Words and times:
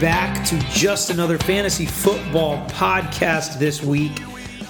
Back 0.00 0.46
to 0.46 0.58
just 0.70 1.10
another 1.10 1.36
fantasy 1.36 1.84
football 1.84 2.66
podcast 2.68 3.58
this 3.58 3.82
week. 3.82 4.22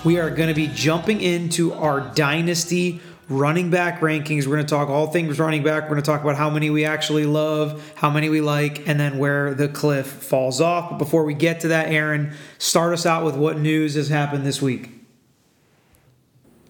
We 0.04 0.18
are 0.18 0.28
going 0.28 0.48
to 0.48 0.56
be 0.56 0.66
jumping 0.66 1.20
into 1.20 1.72
our 1.72 2.00
dynasty 2.00 3.00
running 3.28 3.70
back 3.70 4.00
rankings. 4.00 4.46
We're 4.48 4.56
going 4.56 4.66
to 4.66 4.74
talk 4.74 4.88
all 4.88 5.06
things 5.06 5.38
running 5.38 5.62
back. 5.62 5.84
We're 5.84 5.90
going 5.90 6.02
to 6.02 6.06
talk 6.10 6.22
about 6.22 6.34
how 6.34 6.50
many 6.50 6.68
we 6.68 6.84
actually 6.84 7.26
love, 7.26 7.92
how 7.94 8.10
many 8.10 8.28
we 8.28 8.40
like, 8.40 8.88
and 8.88 8.98
then 8.98 9.18
where 9.18 9.54
the 9.54 9.68
cliff 9.68 10.08
falls 10.08 10.60
off. 10.60 10.90
But 10.90 10.98
before 10.98 11.22
we 11.22 11.34
get 11.34 11.60
to 11.60 11.68
that, 11.68 11.92
Aaron, 11.92 12.34
start 12.58 12.92
us 12.92 13.06
out 13.06 13.24
with 13.24 13.36
what 13.36 13.56
news 13.56 13.94
has 13.94 14.08
happened 14.08 14.44
this 14.44 14.60
week. 14.60 14.90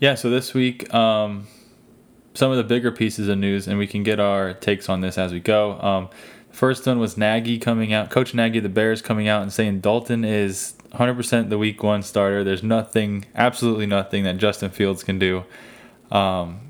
Yeah, 0.00 0.16
so 0.16 0.28
this 0.28 0.52
week, 0.52 0.92
um, 0.92 1.46
some 2.34 2.50
of 2.50 2.58
the 2.58 2.64
bigger 2.64 2.92
pieces 2.92 3.26
of 3.28 3.38
news, 3.38 3.66
and 3.66 3.78
we 3.78 3.86
can 3.86 4.02
get 4.02 4.20
our 4.20 4.52
takes 4.52 4.90
on 4.90 5.00
this 5.00 5.16
as 5.16 5.32
we 5.32 5.40
go. 5.40 5.80
Um, 5.80 6.10
first 6.60 6.86
one 6.86 6.98
was 6.98 7.16
Nagy 7.16 7.58
coming 7.58 7.94
out, 7.94 8.10
Coach 8.10 8.34
Nagy, 8.34 8.60
the 8.60 8.68
Bears 8.68 9.00
coming 9.00 9.26
out 9.26 9.40
and 9.40 9.50
saying 9.50 9.80
Dalton 9.80 10.26
is 10.26 10.74
100% 10.92 11.48
the 11.48 11.56
week 11.56 11.82
one 11.82 12.02
starter. 12.02 12.44
There's 12.44 12.62
nothing, 12.62 13.24
absolutely 13.34 13.86
nothing 13.86 14.24
that 14.24 14.36
Justin 14.36 14.68
Fields 14.68 15.02
can 15.02 15.18
do 15.18 15.44
um, 16.10 16.60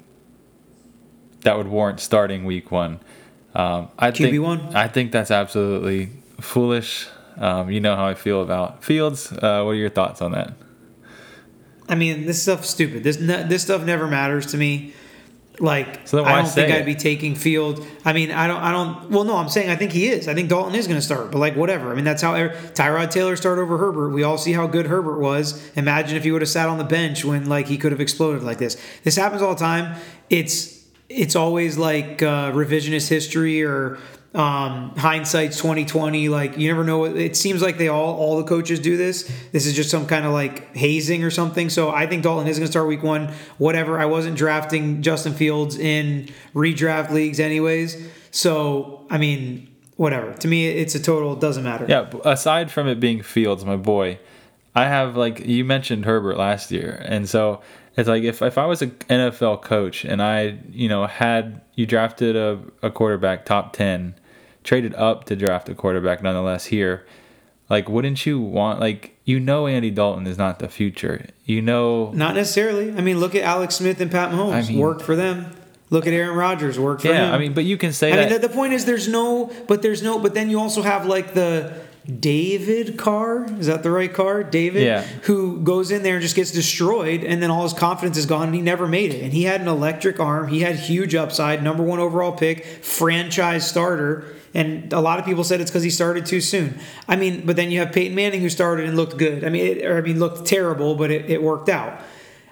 that 1.41 1.57
would 1.57 1.67
warrant 1.67 1.99
starting 1.99 2.45
week 2.45 2.71
one. 2.71 3.01
Um, 3.53 3.89
I 3.99 4.13
QB 4.13 4.17
think 4.17 4.43
one? 4.43 4.77
I 4.77 4.87
think 4.87 5.11
that's 5.11 5.33
absolutely 5.33 6.11
foolish. 6.41 7.09
Um, 7.37 7.69
you 7.69 7.81
know 7.81 7.97
how 7.97 8.07
I 8.07 8.15
feel 8.15 8.43
about 8.43 8.85
Fields. 8.85 9.33
Uh, 9.33 9.63
what 9.65 9.73
are 9.73 9.75
your 9.75 9.91
thoughts 9.91 10.23
on 10.23 10.31
that? 10.31 10.53
I 11.89 11.97
mean, 11.97 12.27
this 12.27 12.41
stuff's 12.41 12.71
stupid. 12.71 13.03
This 13.03 13.17
this 13.17 13.65
stuff 13.65 13.83
never 13.83 14.07
matters 14.07 14.47
to 14.53 14.57
me. 14.57 14.95
Like 15.61 16.09
So 16.09 16.25
I 16.25 16.37
don't 16.41 16.49
think 16.49 16.73
I'd 16.73 16.83
it? 16.83 16.87
be 16.87 16.95
taking 16.95 17.35
Field. 17.35 17.87
I 18.05 18.15
mean, 18.15 18.31
I 18.31 18.47
don't. 18.47 18.61
I 18.63 18.73
don't. 18.73 19.11
Well, 19.11 19.25
no, 19.25 19.37
I'm 19.37 19.51
saying 19.51 19.69
I 19.69 19.77
think 19.77 19.93
he 19.93 20.09
is. 20.09 20.27
I 20.27 20.35
think 20.35 20.49
Dalton 20.49 20.75
is 20.75 20.87
going 20.87 20.99
to 20.99 21.05
start. 21.05 21.31
But 21.31 21.39
like 21.39 21.55
whatever. 21.55 21.93
I 21.93 21.95
mean, 21.95 22.05
that's 22.05 22.23
how 22.23 22.33
Tyrod 22.33 23.11
Taylor 23.11 23.37
started 23.37 23.61
over 23.63 23.77
Herbert. 23.77 24.11
We 24.11 24.23
all 24.23 24.39
see 24.39 24.53
how 24.53 24.67
good 24.67 24.87
Herbert 24.87 25.21
was. 25.21 25.71
Imagine 25.77 26.17
if 26.17 26.25
he 26.25 26.33
would 26.33 26.41
have 26.43 26.49
sat 26.49 26.69
on 26.69 26.79
the 26.79 26.85
bench 26.85 27.25
when 27.25 27.47
like 27.47 27.67
he 27.67 27.77
could 27.77 27.93
have 27.93 28.01
exploded 28.01 28.43
like 28.43 28.57
this. 28.59 28.81
This 29.05 29.17
happens 29.17 29.43
all 29.43 29.55
the 29.55 29.61
time. 29.61 30.01
It's 30.31 30.81
it's 31.11 31.37
always 31.37 31.77
like 31.77 32.23
uh, 32.23 32.53
revisionist 32.53 33.09
history 33.09 33.63
or 33.63 33.99
um, 34.35 34.95
hindsight's 34.97 35.59
twenty 35.59 35.85
twenty. 35.85 36.29
Like 36.29 36.57
you 36.57 36.69
never 36.69 36.85
know. 36.85 37.05
It 37.05 37.37
seems 37.37 37.63
like 37.63 37.79
they 37.79 37.89
all 37.89 38.15
all 38.15 38.37
the 38.37 38.45
coaches 38.45 38.79
do 38.79 38.97
this. 38.97 39.31
This 39.53 39.67
is 39.67 39.75
just 39.75 39.91
some 39.91 40.07
kind 40.07 40.25
of 40.25 40.33
like 40.33 40.75
hazing 40.77 41.25
or 41.25 41.31
something. 41.31 41.69
So 41.69 41.91
I 41.91 42.07
think 42.07 42.23
Dalton 42.23 42.47
is 42.47 42.59
going 42.59 42.67
to 42.67 42.71
start 42.71 42.87
week 42.87 43.03
one. 43.03 43.33
Whatever. 43.59 43.99
I 43.99 44.05
wasn't 44.07 44.37
drafting 44.37 45.03
Justin 45.03 45.35
Fields 45.35 45.77
in 45.77 46.29
redraft 46.55 47.11
leagues 47.11 47.41
anyways. 47.41 48.09
So 48.31 49.05
I 49.11 49.19
mean, 49.19 49.69
whatever. 49.97 50.33
To 50.33 50.49
me, 50.49 50.69
it's 50.69 50.95
a 50.95 51.01
total. 51.01 51.35
Doesn't 51.35 51.65
matter. 51.65 51.87
Yeah, 51.89 52.09
aside 52.25 52.71
from 52.71 52.87
it 52.87 53.01
being 53.01 53.23
Fields, 53.23 53.65
my 53.65 53.77
boy, 53.77 54.21
I 54.77 54.87
have 54.87 55.17
like 55.17 55.41
you 55.41 55.65
mentioned 55.65 56.05
Herbert 56.05 56.37
last 56.37 56.71
year, 56.71 57.03
and 57.05 57.29
so 57.29 57.63
it's 58.01 58.09
like 58.09 58.23
if, 58.23 58.43
if 58.43 58.59
I 58.59 58.67
was 58.67 58.83
an 58.83 58.91
NFL 59.09 59.63
coach 59.63 60.05
and 60.05 60.23
I 60.23 60.59
you 60.71 60.89
know 60.89 61.07
had 61.07 61.61
you 61.75 61.87
drafted 61.87 62.37
a, 62.37 62.61
a 62.83 62.91
quarterback 62.91 63.45
top 63.45 63.73
ten, 63.73 64.15
traded 64.65 64.95
up 64.95 65.25
to 65.25 65.37
draft 65.37 65.69
a 65.69 65.75
quarterback 65.75 66.23
nonetheless 66.23 66.67
here, 66.67 67.07
like 67.69 67.89
wouldn't 67.89 68.27
you 68.27 68.41
want 68.41 68.81
like 68.81 69.17
you 69.25 69.39
know 69.41 69.67
Andy 69.67 69.91
Dalton 69.91 70.27
is 70.27 70.39
not 70.39 70.59
the 70.59 70.69
future, 70.69 71.27
you 71.45 71.63
know 71.63 72.11
Not 72.13 72.35
necessarily. 72.35 72.91
I 72.93 73.01
mean, 73.01 73.21
look 73.21 73.35
at 73.35 73.43
Alex 73.43 73.77
Smith 73.77 74.01
and 74.01 74.11
Pat 74.11 74.31
Mahomes. 74.33 74.53
I 74.53 74.69
mean- 74.69 74.79
worked 74.79 75.03
for 75.03 75.17
them. 75.17 75.57
Look 75.93 76.07
at 76.07 76.13
Aaron 76.13 76.37
Rodgers. 76.37 76.79
Worked 76.79 77.03
for 77.03 77.09
them. 77.09 77.17
yeah 77.17 77.29
him. 77.29 77.35
I 77.35 77.39
mean 77.39 77.53
but 77.53 77.65
you 77.65 77.77
can 77.77 77.93
say 77.93 78.13
I 78.13 78.17
that 78.17 78.31
mean, 78.31 78.41
the, 78.41 78.47
the 78.47 78.55
point 78.55 78.73
is, 78.75 78.85
there's 78.85 79.09
no, 79.09 79.53
but 79.67 79.83
there's 79.83 80.03
no, 80.05 80.21
but 80.21 80.35
then 80.35 80.49
you 80.49 80.61
also 80.61 80.83
have 80.83 81.05
like 81.05 81.35
the 81.35 81.75
David 82.19 82.97
Carr. 82.97 83.47
Is 83.59 83.67
that 83.67 83.83
the 83.83 83.91
right 83.91 84.13
car? 84.13 84.43
David, 84.43 84.83
Yeah. 84.85 85.03
who 85.23 85.61
goes 85.61 85.91
in 85.91 86.03
there 86.03 86.15
and 86.15 86.23
just 86.23 86.35
gets 86.35 86.51
destroyed, 86.51 87.23
and 87.25 87.43
then 87.43 87.51
all 87.51 87.63
his 87.63 87.73
confidence 87.73 88.17
is 88.17 88.27
gone, 88.27 88.49
and 88.49 88.55
he 88.55 88.63
never 88.63 88.89
made 88.89 89.13
it. 89.13 89.23
And 89.23 89.33
he 89.33 89.45
had 89.45 89.61
an 89.61 89.69
electric 89.69 90.19
arm. 90.19 90.49
He 90.49 90.61
had 90.61 90.77
huge 90.77 91.15
upside, 91.15 91.63
number 91.63 91.83
one 91.83 91.99
overall 91.99 92.33
pick, 92.33 92.65
franchise 92.83 93.69
starter. 93.69 94.25
And 94.55 94.93
a 94.93 95.01
lot 95.01 95.19
of 95.21 95.25
people 95.25 95.45
said 95.45 95.61
it's 95.61 95.71
because 95.71 95.85
he 95.85 95.91
started 95.91 96.27
too 96.27 96.41
soon. 96.41 96.79
I 97.07 97.15
mean, 97.17 97.45
but 97.47 97.55
then 97.55 97.71
you 97.71 97.79
have 97.79 97.93
Peyton 97.93 98.17
Manning 98.17 98.41
who 98.41 98.49
started 98.49 98.87
and 98.87 98.97
looked 98.97 99.17
good. 99.17 99.45
I 99.45 99.49
mean, 99.49 99.65
it, 99.79 99.85
or 99.85 99.99
I 99.99 100.01
mean, 100.01 100.19
looked 100.19 100.47
terrible, 100.47 100.97
but 100.97 101.11
it, 101.13 101.31
it 101.31 101.43
worked 101.43 101.69
out. 101.69 102.01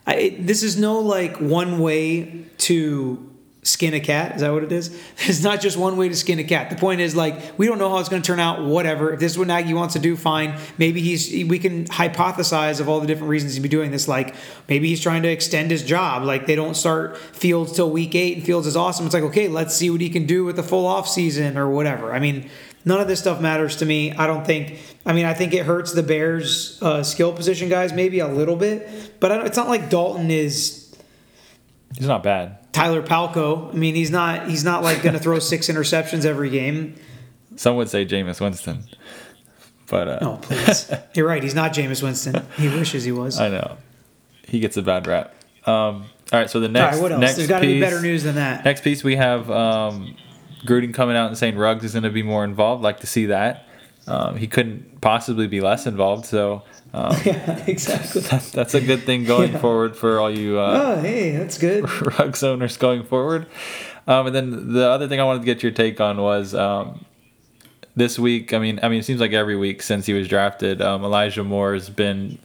I, 0.06 0.14
it, 0.14 0.46
this 0.46 0.62
is 0.62 0.78
no 0.78 1.00
like 1.00 1.38
one 1.38 1.80
way 1.80 2.44
to 2.58 3.28
skin 3.62 3.92
a 3.92 4.00
cat. 4.00 4.36
Is 4.36 4.40
that 4.40 4.52
what 4.52 4.62
it 4.62 4.72
is? 4.72 4.88
It's 5.28 5.42
not 5.42 5.60
just 5.60 5.76
one 5.76 5.96
way 5.96 6.08
to 6.08 6.16
skin 6.16 6.38
a 6.38 6.44
cat. 6.44 6.70
The 6.70 6.76
point 6.76 7.00
is 7.00 7.14
like 7.14 7.58
we 7.58 7.66
don't 7.66 7.78
know 7.78 7.90
how 7.90 7.98
it's 7.98 8.08
going 8.08 8.22
to 8.22 8.26
turn 8.26 8.40
out. 8.40 8.64
Whatever. 8.64 9.12
If 9.12 9.20
this 9.20 9.32
is 9.32 9.38
what 9.38 9.48
Nagy 9.48 9.74
wants 9.74 9.94
to 9.94 10.00
do, 10.00 10.16
fine. 10.16 10.58
Maybe 10.78 11.00
he's 11.00 11.30
we 11.48 11.58
can 11.58 11.84
hypothesize 11.86 12.80
of 12.80 12.88
all 12.88 13.00
the 13.00 13.06
different 13.06 13.30
reasons 13.30 13.54
he'd 13.54 13.62
be 13.62 13.68
doing 13.68 13.90
this. 13.90 14.08
Like 14.08 14.34
maybe 14.68 14.88
he's 14.88 15.00
trying 15.00 15.22
to 15.22 15.28
extend 15.28 15.70
his 15.70 15.82
job. 15.82 16.22
Like 16.22 16.46
they 16.46 16.54
don't 16.54 16.74
start 16.74 17.18
Fields 17.18 17.72
till 17.72 17.90
week 17.90 18.14
eight, 18.14 18.36
and 18.38 18.46
Fields 18.46 18.66
is 18.66 18.76
awesome. 18.76 19.06
It's 19.06 19.14
like 19.14 19.24
okay, 19.24 19.48
let's 19.48 19.74
see 19.74 19.90
what 19.90 20.00
he 20.00 20.08
can 20.08 20.26
do 20.26 20.44
with 20.44 20.56
the 20.56 20.62
full 20.62 20.86
off 20.86 21.08
season 21.08 21.58
or 21.58 21.68
whatever. 21.68 22.12
I 22.12 22.18
mean. 22.18 22.50
None 22.84 23.00
of 23.00 23.08
this 23.08 23.18
stuff 23.20 23.40
matters 23.40 23.76
to 23.78 23.84
me. 23.84 24.12
I 24.12 24.26
don't 24.26 24.46
think. 24.46 24.78
I 25.04 25.12
mean, 25.12 25.26
I 25.26 25.34
think 25.34 25.52
it 25.52 25.66
hurts 25.66 25.92
the 25.92 26.02
Bears' 26.02 26.78
uh, 26.80 27.02
skill 27.02 27.34
position 27.34 27.68
guys 27.68 27.92
maybe 27.92 28.20
a 28.20 28.28
little 28.28 28.56
bit, 28.56 29.20
but 29.20 29.44
it's 29.44 29.58
not 29.58 29.68
like 29.68 29.90
Dalton 29.90 30.30
is 30.30 30.88
it's 31.90 32.06
not 32.06 32.22
bad. 32.22 32.58
Tyler 32.78 33.02
Palko. 33.02 33.74
I 33.74 33.76
mean, 33.76 33.94
he's 33.96 34.10
not 34.10 34.48
he's 34.48 34.64
not 34.64 34.82
like 34.82 35.02
going 35.02 35.14
to 35.14 35.18
throw 35.20 35.38
six 35.40 35.66
interceptions 35.72 36.24
every 36.24 36.50
game. 36.50 36.94
Some 37.56 37.76
would 37.76 37.88
say 37.88 38.06
Jameis 38.06 38.40
Winston, 38.40 38.84
but 39.88 40.08
uh, 40.08 40.18
No, 40.20 40.36
please. 40.36 40.92
You're 41.14 41.26
right. 41.26 41.42
He's 41.42 41.56
not 41.56 41.72
Jameis 41.72 42.02
Winston. 42.02 42.46
He 42.56 42.68
wishes 42.68 43.02
he 43.04 43.10
was. 43.10 43.40
I 43.40 43.48
know 43.48 43.78
he 44.46 44.60
gets 44.60 44.76
a 44.76 44.82
bad 44.82 45.06
rap. 45.06 45.34
Um, 45.66 46.06
all 46.32 46.38
right, 46.38 46.48
so 46.48 46.60
the 46.60 46.68
next 46.68 46.96
right, 46.96 47.02
what 47.02 47.12
else? 47.12 47.20
next 47.20 47.36
There's 47.36 47.48
got 47.48 47.60
to 47.60 47.66
be 47.66 47.80
better 47.80 48.00
news 48.00 48.22
than 48.22 48.36
that. 48.36 48.64
Next 48.64 48.82
piece, 48.84 49.02
we 49.02 49.16
have 49.16 49.50
um, 49.50 50.16
Gruden 50.64 50.94
coming 50.94 51.16
out 51.16 51.28
and 51.28 51.36
saying 51.36 51.56
Ruggs 51.56 51.84
is 51.84 51.92
going 51.92 52.04
to 52.04 52.10
be 52.10 52.22
more 52.22 52.44
involved. 52.44 52.82
Like 52.82 53.00
to 53.00 53.06
see 53.06 53.26
that. 53.26 53.66
Um, 54.06 54.36
he 54.36 54.46
couldn't 54.46 55.00
possibly 55.00 55.46
be 55.46 55.60
less 55.60 55.86
involved, 55.86 56.24
so 56.24 56.62
um, 56.94 57.14
yeah, 57.24 57.64
exactly. 57.66 58.20
that's, 58.22 58.50
that's 58.58 58.74
a 58.74 58.80
good 58.80 59.02
thing 59.04 59.24
going 59.24 59.52
Yeah. 59.52 59.58
forward 59.58 59.96
for 59.96 60.18
all 60.20 60.30
you 60.30 60.58
uh, 60.58 60.96
Oh, 60.96 61.00
hey, 61.00 61.32
that's 61.32 61.58
good. 61.58 61.84
Ruggs 62.18 62.42
owners 62.42 62.76
going 62.76 63.02
forward. 63.04 63.46
Um, 64.06 64.26
and 64.28 64.34
then 64.34 64.72
the 64.72 64.88
other 64.88 65.06
thing 65.08 65.20
I 65.20 65.24
wanted 65.24 65.40
to 65.40 65.44
get 65.44 65.62
your 65.62 65.72
take 65.72 66.00
on 66.00 66.16
was 66.16 66.54
um, 66.54 67.04
this 67.94 68.18
week. 68.18 68.54
I 68.54 68.58
mean, 68.58 68.80
I 68.82 68.88
mean, 68.88 69.00
it 69.00 69.04
seems 69.04 69.20
like 69.20 69.32
every 69.32 69.56
week 69.56 69.82
since 69.82 70.06
he 70.06 70.14
was 70.14 70.28
drafted, 70.28 70.80
um, 70.80 71.04
Elijah 71.04 71.44
Moore 71.44 71.74
has 71.74 71.90
been 71.90 72.38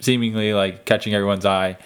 seemingly 0.00 0.52
like 0.52 0.84
catching 0.84 1.14
everyone's 1.14 1.46
eye 1.46 1.78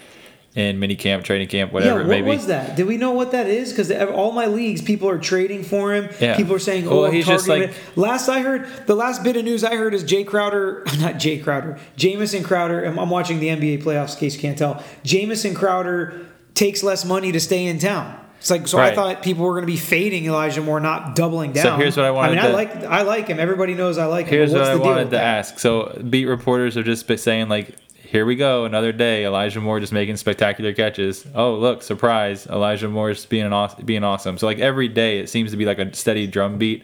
in 0.55 0.81
mini 0.81 0.97
camp, 0.97 1.25
training 1.25 1.47
camp, 1.47 1.73
whatever 1.73 2.01
yeah, 2.01 2.23
what 2.23 2.25
was 2.25 2.47
that? 2.49 2.77
Did 2.77 2.87
we 2.87 2.97
know 2.97 3.13
what 3.13 3.33
that 3.33 3.47
is? 3.47 3.71
Because 3.71 3.91
all 3.93 4.33
my 4.33 4.47
leagues, 4.47 4.83
people 4.83 5.09
are 5.09 5.19
trading 5.19 5.63
for 5.63 5.95
him. 5.95 6.09
Yeah. 6.21 6.37
People 6.37 6.55
are 6.55 6.61
saying, 6.61 6.89
"Oh, 6.89 7.03
Well, 7.03 7.11
he's 7.11 7.27
just 7.27 7.47
like- 7.47 7.71
it." 7.71 7.75
Last 7.95 8.29
I 8.29 8.41
heard, 8.41 8.67
the 8.87 8.97
last 8.97 9.23
bit 9.23 9.37
of 9.37 9.45
news 9.45 9.63
I 9.63 9.77
heard 9.77 9.95
is 9.95 10.03
Jay 10.03 10.25
Crowder, 10.25 10.85
not 10.99 11.19
Jay 11.19 11.39
Crowder, 11.39 11.79
Jamison 11.97 12.43
Crowder. 12.43 12.85
I'm, 12.85 12.99
I'm 12.99 13.11
watching 13.11 13.39
the 13.39 13.49
NBA 13.49 13.83
playoffs. 13.85 14.15
In 14.15 14.21
case 14.21 14.35
you 14.35 14.41
can't 14.41 14.59
tell, 14.59 14.83
Jamison 15.05 15.55
Crowder 15.55 16.27
takes 16.55 16.83
less 16.83 17.05
money 17.05 17.31
to 17.31 17.39
stay 17.41 17.67
in 17.67 17.79
town. 17.79 18.17
It's 18.41 18.51
like 18.51 18.67
so. 18.67 18.79
I 18.79 18.95
thought 18.95 19.23
people 19.23 19.45
were 19.45 19.53
going 19.53 19.67
to 19.67 19.73
be 19.73 19.77
fading 19.77 20.25
Elijah 20.25 20.63
Moore, 20.63 20.81
not 20.81 21.15
doubling 21.15 21.53
down. 21.53 21.65
So 21.65 21.77
here's 21.77 21.95
what 21.95 22.07
I 22.07 22.11
wanted 22.11 22.39
I 22.39 22.43
mean, 22.43 22.51
I 22.51 22.55
like 22.55 22.75
I 22.85 23.03
like 23.03 23.29
him. 23.29 23.39
Everybody 23.39 23.75
knows 23.75 23.99
I 23.99 24.07
like 24.07 24.27
him. 24.27 24.33
Here's 24.33 24.53
what 24.53 24.63
I 24.63 24.77
wanted 24.77 25.05
to 25.05 25.11
that? 25.11 25.23
ask. 25.23 25.59
So 25.59 26.01
beat 26.09 26.25
reporters 26.25 26.77
are 26.79 26.83
just 26.83 27.07
saying 27.19 27.51
like, 27.51 27.77
here 28.11 28.27
we 28.27 28.35
go, 28.35 28.65
another 28.65 28.91
day. 28.91 29.25
Elijah 29.25 29.61
Moore 29.61 29.79
just 29.79 29.93
making 29.93 30.17
spectacular 30.17 30.73
catches. 30.73 31.25
Oh 31.33 31.55
look, 31.55 31.81
surprise! 31.85 32.45
Elijah 32.49 32.89
Moore's 32.89 33.25
being 33.25 33.47
an 33.47 33.53
awesome, 33.53 33.87
being 33.87 34.03
awesome. 34.03 34.37
So 34.37 34.49
like 34.49 34.59
every 34.59 34.89
day, 34.89 35.21
it 35.21 35.29
seems 35.29 35.53
to 35.53 35.57
be 35.57 35.65
like 35.65 35.79
a 35.79 35.95
steady 35.95 36.27
drumbeat 36.27 36.83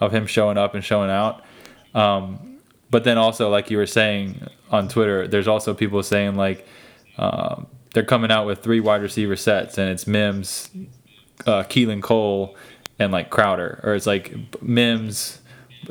of 0.00 0.12
him 0.12 0.26
showing 0.26 0.58
up 0.58 0.74
and 0.74 0.84
showing 0.84 1.08
out. 1.08 1.42
Um, 1.94 2.58
but 2.90 3.04
then 3.04 3.16
also, 3.16 3.48
like 3.48 3.70
you 3.70 3.78
were 3.78 3.86
saying 3.86 4.46
on 4.70 4.88
Twitter, 4.88 5.26
there's 5.26 5.48
also 5.48 5.72
people 5.72 6.02
saying 6.02 6.34
like 6.34 6.66
um, 7.16 7.68
they're 7.94 8.04
coming 8.04 8.30
out 8.30 8.44
with 8.44 8.62
three 8.62 8.80
wide 8.80 9.00
receiver 9.00 9.34
sets, 9.34 9.78
and 9.78 9.88
it's 9.88 10.06
Mims, 10.06 10.68
uh, 11.46 11.62
Keelan 11.62 12.02
Cole, 12.02 12.54
and 12.98 13.12
like 13.12 13.30
Crowder, 13.30 13.80
or 13.82 13.94
it's 13.94 14.06
like 14.06 14.62
Mims, 14.62 15.40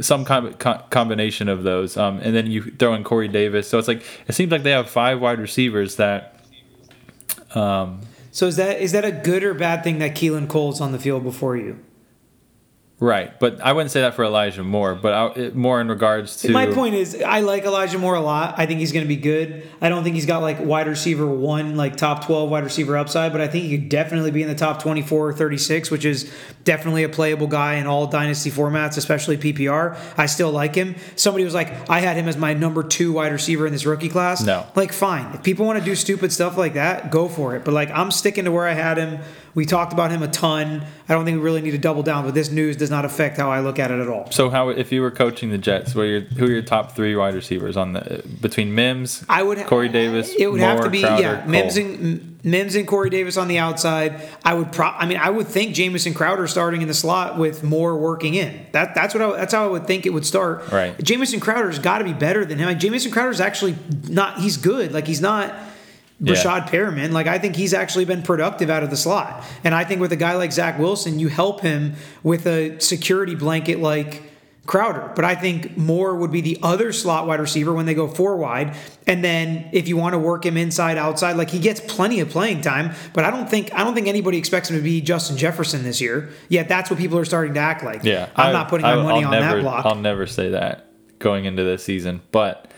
some 0.02 0.26
com- 0.26 0.54
co- 0.54 0.82
combination 0.90 1.48
of 1.50 1.64
those. 1.64 1.98
Um, 1.98 2.20
and 2.20 2.36
then 2.36 2.48
you 2.50 2.64
throw 2.64 2.94
in 2.94 3.04
Corey 3.04 3.28
Davis. 3.28 3.68
So 3.70 3.78
it's 3.80 3.88
like 3.88 4.04
it 4.28 4.34
seems 4.34 4.52
like 4.52 4.64
they 4.64 4.72
have 4.72 4.90
five 4.90 5.20
wide 5.22 5.40
receivers 5.40 5.96
that. 5.98 6.40
Um, 7.54 8.02
So 8.32 8.48
is 8.48 8.58
that 8.58 8.82
is 8.82 8.92
that 8.92 9.06
a 9.06 9.12
good 9.12 9.44
or 9.44 9.54
bad 9.54 9.84
thing 9.84 10.00
that 10.00 10.14
Keelan 10.16 10.50
Cole's 10.50 10.82
on 10.82 10.92
the 10.92 11.00
field 11.00 11.24
before 11.24 11.56
you? 11.56 11.80
Right, 12.98 13.38
but 13.42 13.60
I 13.60 13.74
wouldn't 13.74 13.92
say 13.92 14.02
that 14.02 14.14
for 14.14 14.24
Elijah 14.24 14.64
Moore, 14.64 14.96
but 14.96 15.14
I, 15.14 15.40
it, 15.40 15.56
more 15.56 15.82
in 15.82 15.90
regards 15.90 16.38
to 16.38 16.52
My 16.52 16.68
point 16.68 16.96
is, 16.96 17.22
I 17.22 17.42
like 17.42 17.66
Elijah 17.66 18.00
Moore 18.00 18.16
a 18.16 18.22
lot. 18.22 18.56
I 18.58 18.66
think 18.66 18.80
he's 18.80 18.94
going 18.94 19.04
to 19.04 19.08
be 19.08 19.18
good. 19.18 19.70
I 19.82 19.90
don't 19.90 20.06
think 20.06 20.16
he's 20.16 20.26
got 20.26 20.42
like 20.42 20.62
wide 20.62 20.88
receiver 20.88 21.28
one, 21.28 21.76
like 21.76 21.98
top 21.98 22.26
12 22.26 22.50
wide 22.50 22.64
receiver 22.64 22.96
upside, 22.96 23.34
but 23.34 23.42
I 23.42 23.50
think 23.50 23.66
he 23.66 23.78
could 23.78 23.90
definitely 23.90 24.32
be 24.32 24.44
in 24.44 24.48
the 24.48 24.56
top 24.56 24.82
24 24.82 25.28
or 25.28 25.34
36, 25.34 25.92
which 25.92 26.06
is 26.06 26.32
definitely 26.64 27.04
a 27.04 27.10
playable 27.10 27.48
guy 27.48 27.76
in 27.76 27.86
all 27.86 28.08
dynasty 28.08 28.50
formats, 28.50 28.98
especially 28.98 29.38
PPR. 29.38 30.00
I 30.18 30.26
still 30.26 30.52
like 30.52 30.74
him. 30.74 30.96
Somebody 31.18 31.44
was 31.44 31.54
like, 31.54 31.90
I 31.90 32.00
had 32.00 32.16
him 32.16 32.30
as 32.30 32.38
my 32.38 32.54
number 32.54 32.82
two 32.82 33.12
wide 33.12 33.34
receiver 33.34 33.68
in 33.68 33.74
this 33.74 33.86
rookie 33.86 34.10
class. 34.10 34.42
No. 34.42 34.66
Like, 34.74 34.94
fine. 34.94 35.34
If 35.36 35.44
people 35.44 35.66
want 35.66 35.80
to 35.80 35.84
do 35.84 35.96
stupid 35.96 36.32
stuff 36.32 36.58
like 36.58 36.76
that, 36.76 37.12
go 37.12 37.28
for 37.28 37.58
it. 37.58 37.66
But 37.66 37.74
like, 37.74 37.92
I'm 37.92 38.10
sticking 38.10 38.46
to 38.46 38.54
where 38.54 38.66
I 38.66 38.74
had 38.74 38.98
him. 38.98 39.20
We 39.56 39.66
talked 39.66 39.94
about 39.94 40.12
him 40.12 40.22
a 40.22 40.28
ton. 40.28 40.86
I 41.08 41.14
don't 41.14 41.24
think 41.24 41.38
we 41.38 41.44
really 41.44 41.62
need 41.62 41.72
to 41.72 41.78
double 41.78 42.04
down, 42.04 42.26
but 42.26 42.34
this 42.34 42.52
news 42.52 42.76
does 42.76 42.92
not 42.92 43.06
affect 43.06 43.38
how 43.38 43.50
I 43.50 43.62
look 43.62 43.80
at 43.80 43.90
it 43.90 44.00
at 44.02 44.10
all. 44.10 44.30
So 44.30 44.50
how 44.50 44.70
if 44.70 44.92
you 44.92 45.02
were 45.02 45.12
coaching 45.12 45.50
the 45.50 45.58
Jets, 45.58 45.96
what 45.96 46.04
are 46.04 46.08
your, 46.08 46.22
who 46.22 46.46
are 46.46 46.52
your 46.52 46.62
top 46.62 46.92
three 46.92 47.16
wide 47.16 47.34
receivers 47.36 47.78
on 47.78 47.94
the 47.94 48.22
between 48.42 48.76
Mims, 48.76 49.24
I 49.30 49.42
would 49.44 49.58
ha- 49.58 49.64
Corey 49.64 49.88
Davis, 49.88 50.34
It 50.38 50.48
would 50.52 50.60
Moore, 50.60 50.70
have 50.72 50.84
to 50.84 50.90
be 50.90 51.02
Crowder, 51.02 51.22
yeah, 51.22 51.46
Mims 51.48 51.76
Cole? 51.76 51.86
and 51.86 52.40
Mims 52.44 52.76
and 52.76 52.86
Corey 52.88 53.10
Davis 53.10 53.38
on 53.38 53.48
the 53.48 53.58
outside. 53.58 54.22
I 54.44 54.54
would 54.54 54.72
pro. 54.74 54.88
I 54.88 55.06
mean, 55.08 55.18
I 55.18 55.30
would 55.30 55.48
think 55.48 55.74
Jamison 55.74 56.14
Crowder 56.14 56.48
starting 56.48 56.82
in 56.82 56.88
the 56.88 56.94
slot 56.94 57.38
with 57.40 57.64
Moore 57.64 57.96
working 57.98 58.36
in. 58.36 58.68
That 58.74 58.94
that's 58.94 59.14
what 59.16 59.24
I, 59.24 59.38
that's 59.38 59.54
how 59.54 59.64
I 59.64 59.68
would 59.68 59.88
think 59.88 60.06
it 60.06 60.12
would 60.12 60.26
start. 60.26 60.70
Right. 60.70 61.02
Jamison 61.02 61.40
Crowder's 61.40 61.80
got 61.80 62.00
to 62.00 62.04
be 62.04 62.14
better 62.14 62.44
than 62.46 62.60
him. 62.60 62.68
Like, 62.68 62.78
Jamison 62.80 63.12
Crowder's 63.12 63.40
actually 63.40 63.76
not. 64.10 64.40
He's 64.40 64.58
good. 64.58 64.92
Like 64.92 65.08
he's 65.08 65.22
not. 65.22 65.56
Yeah. 66.20 66.34
Rashad 66.34 66.70
Perriman, 66.70 67.12
like 67.12 67.28
I 67.28 67.40
think 67.40 67.56
he's 67.56 67.74
actually 67.74 68.06
been 68.06 68.24
productive 68.24 68.70
out 68.70 68.84
of 68.84 68.90
the 68.90 68.96
slot, 68.96 69.44
and 69.66 69.76
I 69.76 69.84
think 69.84 70.00
with 70.00 70.14
a 70.14 70.16
guy 70.16 70.36
like 70.36 70.54
Zach 70.54 70.80
Wilson, 70.80 71.20
you 71.20 71.28
help 71.28 71.60
him 71.62 71.96
with 72.24 72.48
a 72.48 72.80
security 72.80 73.36
blanket 73.36 73.80
like 73.80 74.24
Crowder. 74.66 75.12
But 75.16 75.26
I 75.26 75.36
think 75.36 75.78
Moore 75.78 76.16
would 76.16 76.32
be 76.32 76.42
the 76.42 76.58
other 76.64 76.92
slot 76.92 77.28
wide 77.28 77.40
receiver 77.40 77.72
when 77.72 77.86
they 77.86 77.94
go 77.94 78.08
four 78.08 78.36
wide. 78.38 78.76
And 79.06 79.24
then 79.24 79.70
if 79.74 79.88
you 79.88 79.96
want 79.96 80.14
to 80.14 80.20
work 80.20 80.44
him 80.44 80.58
inside, 80.58 80.98
outside, 80.98 81.34
like 81.38 81.52
he 81.52 81.60
gets 81.60 81.80
plenty 81.82 82.20
of 82.20 82.30
playing 82.30 82.62
time. 82.62 82.96
But 83.14 83.26
I 83.26 83.30
don't 83.30 83.48
think 83.48 83.72
I 83.76 83.84
don't 83.84 83.94
think 83.94 84.08
anybody 84.08 84.40
expects 84.40 84.72
him 84.72 84.78
to 84.78 84.82
be 84.82 85.02
Justin 85.02 85.38
Jefferson 85.38 85.84
this 85.84 86.02
year. 86.02 86.30
Yet 86.50 86.68
that's 86.68 86.90
what 86.90 86.98
people 86.98 87.20
are 87.20 87.26
starting 87.26 87.54
to 87.54 87.60
act 87.60 87.84
like. 87.84 88.04
Yeah, 88.04 88.30
I'm 88.36 88.48
I- 88.48 88.52
not 88.54 88.70
putting 88.70 88.86
my 88.86 88.96
money 88.96 89.24
I'll 89.24 89.34
on 89.36 89.40
never, 89.40 89.56
that 89.58 89.62
block. 89.62 89.86
I'll 89.86 89.96
never 89.96 90.26
say 90.26 90.50
that 90.50 90.88
going 91.20 91.46
into 91.46 91.64
this 91.64 91.84
season, 91.84 92.22
but 92.32 92.72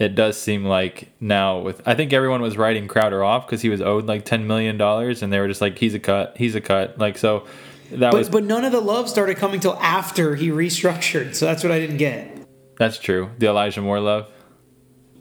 it 0.00 0.14
does 0.16 0.40
seem 0.40 0.64
like 0.64 1.08
now 1.20 1.60
with 1.60 1.80
I 1.86 1.94
think 1.94 2.12
everyone 2.12 2.40
was 2.42 2.56
writing 2.56 2.88
Crowder 2.88 3.22
off 3.22 3.46
because 3.46 3.60
he 3.62 3.68
was 3.68 3.80
owed 3.80 4.06
like 4.06 4.24
ten 4.24 4.46
million 4.46 4.76
dollars, 4.78 5.22
and 5.22 5.32
they 5.32 5.38
were 5.38 5.46
just 5.46 5.60
like, 5.60 5.78
he's 5.78 5.94
a 5.94 6.00
cut, 6.00 6.36
he's 6.38 6.54
a 6.54 6.60
cut. 6.60 6.98
Like 6.98 7.18
so, 7.18 7.46
that 7.92 8.12
was 8.14 8.28
but 8.28 8.38
but 8.38 8.44
none 8.44 8.64
of 8.64 8.72
the 8.72 8.80
love 8.80 9.08
started 9.08 9.36
coming 9.36 9.60
till 9.60 9.76
after 9.76 10.34
he 10.34 10.48
restructured. 10.48 11.34
So 11.34 11.44
that's 11.46 11.62
what 11.62 11.70
I 11.70 11.78
didn't 11.78 11.98
get. 11.98 12.46
that's 12.78 12.98
true. 12.98 13.30
The 13.38 13.46
Elijah 13.48 13.82
Moore 13.82 14.00
love. 14.00 14.26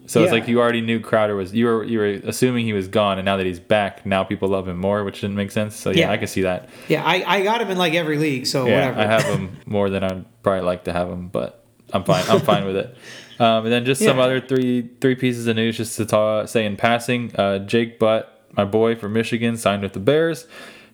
So 0.08 0.24
it's 0.24 0.32
like 0.32 0.48
you 0.48 0.60
already 0.60 0.82
knew 0.82 1.00
Crowder 1.00 1.36
was 1.36 1.54
you 1.54 1.66
were 1.68 1.84
you 1.84 2.00
were 2.00 2.08
assuming 2.24 2.66
he 2.66 2.74
was 2.74 2.88
gone, 2.88 3.20
and 3.20 3.26
now 3.26 3.38
that 3.38 3.46
he's 3.46 3.60
back, 3.60 4.08
now 4.08 4.24
people 4.24 4.48
love 4.50 4.68
him 4.68 4.78
more, 4.78 5.04
which 5.04 5.22
didn't 5.22 5.36
make 5.36 5.52
sense. 5.52 5.76
So 5.76 5.92
yeah, 5.92 6.08
Yeah. 6.08 6.12
I 6.12 6.18
can 6.18 6.28
see 6.28 6.42
that. 6.42 6.70
Yeah, 6.88 7.04
I, 7.06 7.24
I 7.28 7.44
got 7.44 7.62
him 7.62 7.70
in 7.70 7.78
like 7.78 7.94
every 7.94 8.18
league, 8.18 8.48
so 8.48 8.66
Yeah, 8.66 8.76
whatever. 8.90 9.00
I 9.02 9.06
have 9.06 9.24
him 9.26 9.58
more 9.68 9.90
than 9.92 10.04
I'd 10.04 10.26
probably 10.42 10.62
like 10.66 10.86
to 10.86 10.94
have 10.94 11.10
him, 11.10 11.28
but 11.28 11.64
I'm 11.94 12.04
fine. 12.06 12.24
I'm 12.28 12.40
fine 12.40 12.66
with 12.66 12.78
it. 12.78 12.98
Um, 13.40 13.64
and 13.64 13.72
then 13.72 13.86
just 13.86 14.04
some 14.04 14.20
other 14.20 14.42
three 14.42 14.90
three 15.00 15.16
pieces 15.16 15.48
of 15.48 15.56
news 15.56 15.78
just 15.78 15.96
to 15.98 16.06
ta 16.06 16.46
say 16.46 16.66
in 16.66 16.76
passing. 16.76 17.34
Uh, 17.36 17.60
Jake 17.60 17.98
Butt, 17.98 18.46
my 18.52 18.66
boy 18.66 18.96
from 18.96 19.14
Michigan, 19.14 19.56
signed 19.56 19.82
with 19.82 19.94
the 19.94 20.00
Bears. 20.00 20.46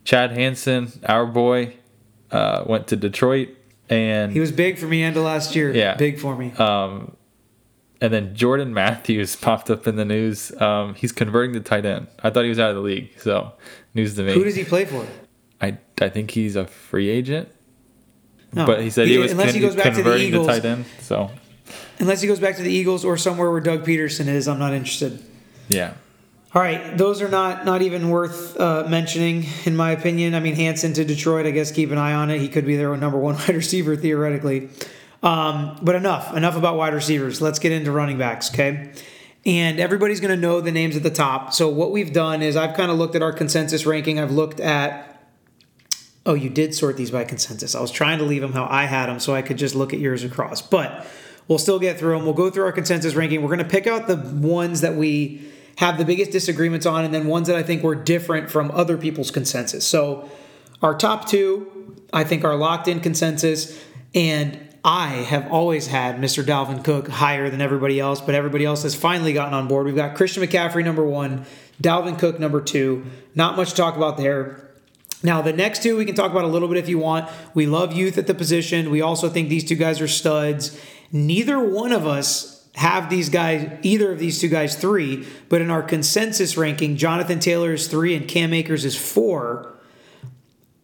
Chad 0.03 0.31
Hansen, 0.31 0.91
our 1.07 1.25
boy, 1.25 1.73
uh, 2.29 2.63
went 2.67 2.87
to 2.87 2.95
Detroit, 2.95 3.49
and 3.89 4.31
he 4.31 4.39
was 4.39 4.51
big 4.51 4.77
for 4.77 4.85
me 4.85 5.01
end 5.01 5.17
of 5.17 5.23
last 5.23 5.55
year. 5.55 5.73
Yeah. 5.73 5.95
Big 5.95 6.19
for 6.19 6.35
me. 6.35 6.53
and 6.57 7.15
then 7.99 8.35
Jordan 8.35 8.73
Matthews 8.73 9.35
popped 9.41 9.71
up 9.71 9.87
in 9.87 9.95
the 9.95 10.05
news. 10.05 10.51
Um, 10.61 10.93
he's 10.93 11.11
converting 11.11 11.53
to 11.53 11.61
tight 11.61 11.85
end. 11.85 12.07
I 12.21 12.29
thought 12.29 12.43
he 12.43 12.49
was 12.49 12.59
out 12.59 12.69
of 12.69 12.75
the 12.75 12.83
league, 12.83 13.09
so 13.19 13.53
news 13.95 14.15
to 14.15 14.23
me. 14.23 14.33
Who 14.33 14.43
does 14.43 14.55
he 14.55 14.63
play 14.63 14.85
for? 14.85 15.07
I 15.61 15.79
I 15.99 16.09
think 16.09 16.31
he's 16.31 16.55
a 16.55 16.67
free 16.67 17.09
agent. 17.09 17.49
No. 18.53 18.65
But 18.65 18.81
he 18.81 18.89
said 18.89 19.07
he 19.07 19.17
was 19.17 19.31
unless 19.31 19.47
con- 19.47 19.55
he 19.55 19.59
goes 19.61 19.75
back 19.75 19.85
to 19.85 19.89
the 19.89 20.03
converting 20.03 20.31
to, 20.31 20.45
tight 20.45 20.63
end. 20.63 20.85
So 20.99 21.31
Unless 21.99 22.21
he 22.21 22.27
goes 22.27 22.39
back 22.39 22.57
to 22.57 22.61
the 22.61 22.71
Eagles 22.71 23.03
or 23.05 23.17
somewhere 23.17 23.49
where 23.51 23.61
Doug 23.61 23.85
Pederson 23.85 24.27
is, 24.27 24.47
I'm 24.47 24.59
not 24.59 24.73
interested. 24.73 25.23
yeah, 25.67 25.93
All 26.53 26.61
right, 26.61 26.97
those 26.97 27.21
are 27.21 27.29
not 27.29 27.65
not 27.65 27.81
even 27.81 28.09
worth 28.09 28.59
uh, 28.59 28.85
mentioning, 28.87 29.45
in 29.65 29.75
my 29.75 29.91
opinion. 29.91 30.35
I 30.35 30.39
mean, 30.39 30.55
Hansen 30.55 30.93
to 30.93 31.05
Detroit, 31.05 31.45
I 31.45 31.51
guess 31.51 31.71
keep 31.71 31.91
an 31.91 31.97
eye 31.97 32.13
on 32.13 32.29
it. 32.29 32.39
He 32.39 32.49
could 32.49 32.65
be 32.65 32.75
their 32.75 32.95
number 32.97 33.17
one 33.17 33.35
wide 33.39 33.55
receiver 33.55 33.95
theoretically. 33.95 34.69
Um, 35.23 35.79
but 35.81 35.95
enough, 35.95 36.35
enough 36.35 36.55
about 36.55 36.77
wide 36.77 36.93
receivers. 36.93 37.41
Let's 37.41 37.57
get 37.57 37.71
into 37.71 37.91
running 37.91 38.17
backs, 38.19 38.53
okay? 38.53 38.91
And 39.43 39.79
everybody's 39.79 40.19
going 40.19 40.35
to 40.35 40.39
know 40.39 40.61
the 40.61 40.71
names 40.71 40.95
at 40.95 41.03
the 41.03 41.09
top. 41.09 41.53
So 41.53 41.67
what 41.69 41.91
we've 41.91 42.13
done 42.13 42.41
is 42.43 42.55
I've 42.55 42.75
kind 42.75 42.91
of 42.91 42.97
looked 42.97 43.15
at 43.15 43.23
our 43.23 43.33
consensus 43.33 43.85
ranking. 43.85 44.19
I've 44.19 44.31
looked 44.31 44.59
at 44.59 45.11
Oh, 46.27 46.33
you 46.33 46.49
did 46.49 46.73
sort 46.73 46.97
these 46.97 47.11
by 47.11 47.23
consensus. 47.23 47.75
I 47.75 47.81
was 47.81 47.91
trying 47.91 48.17
to 48.17 48.23
leave 48.23 48.41
them 48.41 48.53
how 48.53 48.67
I 48.67 48.85
had 48.85 49.05
them 49.07 49.19
so 49.19 49.35
I 49.35 49.43
could 49.43 49.57
just 49.57 49.75
look 49.75 49.93
at 49.93 49.99
yours 49.99 50.23
across. 50.23 50.59
But 50.59 51.05
we'll 51.47 51.57
still 51.57 51.79
get 51.79 51.97
through 51.97 52.15
them. 52.15 52.25
We'll 52.25 52.33
go 52.33 52.49
through 52.49 52.65
our 52.65 52.71
consensus 52.71 53.15
ranking. 53.15 53.41
We're 53.41 53.55
going 53.55 53.59
to 53.59 53.65
pick 53.65 53.87
out 53.87 54.07
the 54.07 54.17
ones 54.17 54.81
that 54.81 54.95
we 54.95 55.51
have 55.77 55.97
the 55.97 56.05
biggest 56.05 56.31
disagreements 56.31 56.85
on 56.85 57.03
and 57.03 57.13
then 57.13 57.27
ones 57.27 57.47
that 57.47 57.55
I 57.55 57.63
think 57.63 57.83
were 57.83 57.95
different 57.95 58.49
from 58.49 58.71
other 58.71 58.97
people's 58.97 59.31
consensus. 59.31 59.85
So 59.85 60.29
our 60.81 60.95
top 60.97 61.27
two, 61.27 61.95
I 62.13 62.23
think, 62.23 62.43
are 62.43 62.55
locked 62.55 62.87
in 62.87 62.99
consensus. 62.99 63.81
And 64.13 64.59
I 64.85 65.07
have 65.07 65.51
always 65.51 65.87
had 65.87 66.17
Mr. 66.17 66.43
Dalvin 66.43 66.83
Cook 66.83 67.07
higher 67.07 67.49
than 67.49 67.59
everybody 67.59 67.99
else, 67.99 68.21
but 68.21 68.35
everybody 68.35 68.65
else 68.65 68.83
has 68.83 68.95
finally 68.95 69.33
gotten 69.33 69.53
on 69.53 69.67
board. 69.67 69.85
We've 69.85 69.95
got 69.95 70.15
Christian 70.15 70.43
McCaffrey 70.43 70.85
number 70.85 71.03
one, 71.03 71.45
Dalvin 71.81 72.17
Cook 72.19 72.39
number 72.39 72.61
two. 72.61 73.05
Not 73.33 73.57
much 73.57 73.71
to 73.71 73.75
talk 73.75 73.97
about 73.97 74.17
there. 74.17 74.61
Now, 75.23 75.41
the 75.41 75.53
next 75.53 75.81
two 75.81 75.97
we 75.97 76.05
can 76.05 76.13
talk 76.13 76.29
about 76.29 76.43
a 76.43 76.47
little 76.47 76.67
bit 76.67 76.77
if 76.77 76.87
you 76.87 76.99
want. 76.99 77.27
We 77.55 77.65
love 77.65 77.93
youth 77.93 78.19
at 78.19 78.27
the 78.27 78.35
position. 78.35 78.91
We 78.91 79.01
also 79.01 79.27
think 79.27 79.49
these 79.49 79.63
two 79.63 79.75
guys 79.75 79.99
are 79.99 80.07
studs. 80.07 80.79
Neither 81.11 81.59
one 81.59 81.91
of 81.91 82.05
us 82.07 82.67
have 82.75 83.09
these 83.09 83.29
guys, 83.29 83.69
either 83.83 84.11
of 84.11 84.19
these 84.19 84.39
two 84.41 84.49
guys, 84.49 84.75
three, 84.75 85.25
but 85.49 85.61
in 85.61 85.71
our 85.71 85.81
consensus 85.81 86.57
ranking, 86.57 86.97
Jonathan 86.97 87.39
Taylor 87.39 87.73
is 87.73 87.87
three 87.87 88.15
and 88.15 88.27
Cam 88.27 88.53
Akers 88.53 88.83
is 88.83 88.95
four. 88.97 89.71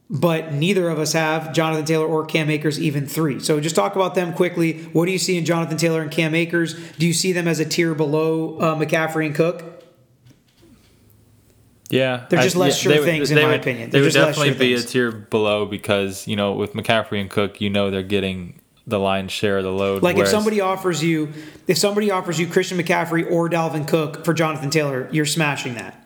But 0.10 0.54
neither 0.54 0.90
of 0.90 1.00
us 1.00 1.14
have 1.14 1.54
Jonathan 1.54 1.86
Taylor 1.86 2.06
or 2.06 2.26
Cam 2.26 2.50
Akers 2.50 2.78
even 2.80 3.08
three. 3.08 3.40
So 3.40 3.60
just 3.62 3.76
talk 3.78 3.96
about 3.96 4.14
them 4.14 4.34
quickly. 4.34 4.84
What 4.94 5.06
do 5.06 5.12
you 5.14 5.18
see 5.18 5.38
in 5.38 5.46
Jonathan 5.46 5.78
Taylor 5.78 6.02
and 6.02 6.12
Cam 6.12 6.36
Akers? 6.36 6.74
Do 6.98 7.08
you 7.08 7.14
see 7.14 7.32
them 7.32 7.48
as 7.48 7.60
a 7.62 7.66
tier 7.66 7.96
below 7.96 8.58
uh, 8.60 8.76
McCaffrey 8.76 9.26
and 9.28 9.36
Cook? 9.36 9.64
Yeah, 11.90 12.26
They're 12.30 12.42
just 12.42 12.56
less 12.56 12.78
sure 12.78 12.94
they 12.94 13.00
would- 13.00 13.06
things, 13.06 13.32
in 13.32 13.36
they 13.36 13.44
my 13.44 13.52
would- 13.52 13.60
opinion. 13.62 13.90
They 13.90 14.00
They're 14.00 14.02
would 14.02 14.14
just 14.14 14.18
less 14.18 14.36
definitely 14.38 14.54
sure 14.54 14.60
be 14.60 14.76
things. 14.76 14.86
a 14.86 14.94
tier 14.94 15.12
below 15.12 15.66
because 15.66 16.26
you 16.28 16.38
know 16.38 16.54
with 16.54 16.74
McCaffrey 16.74 17.20
and 17.20 17.30
Cook, 17.30 17.60
you 17.60 17.70
know 17.70 17.92
they're 17.92 18.02
getting 18.02 18.61
the 18.92 19.00
lion's 19.00 19.32
share 19.32 19.58
of 19.58 19.64
the 19.64 19.72
load. 19.72 20.04
Like 20.04 20.16
whereas- 20.16 20.32
if 20.32 20.36
somebody 20.38 20.62
offers 20.62 21.04
you, 21.04 21.34
if 21.68 21.78
somebody 21.80 22.12
offers 22.12 22.40
you 22.40 22.46
Christian 22.48 22.78
McCaffrey 22.78 23.30
or 23.32 23.50
Dalvin 23.50 23.88
Cook 23.88 24.24
for 24.24 24.34
Jonathan 24.34 24.70
Taylor, 24.70 25.10
you're 25.12 25.26
smashing 25.26 25.74
that. 25.76 25.98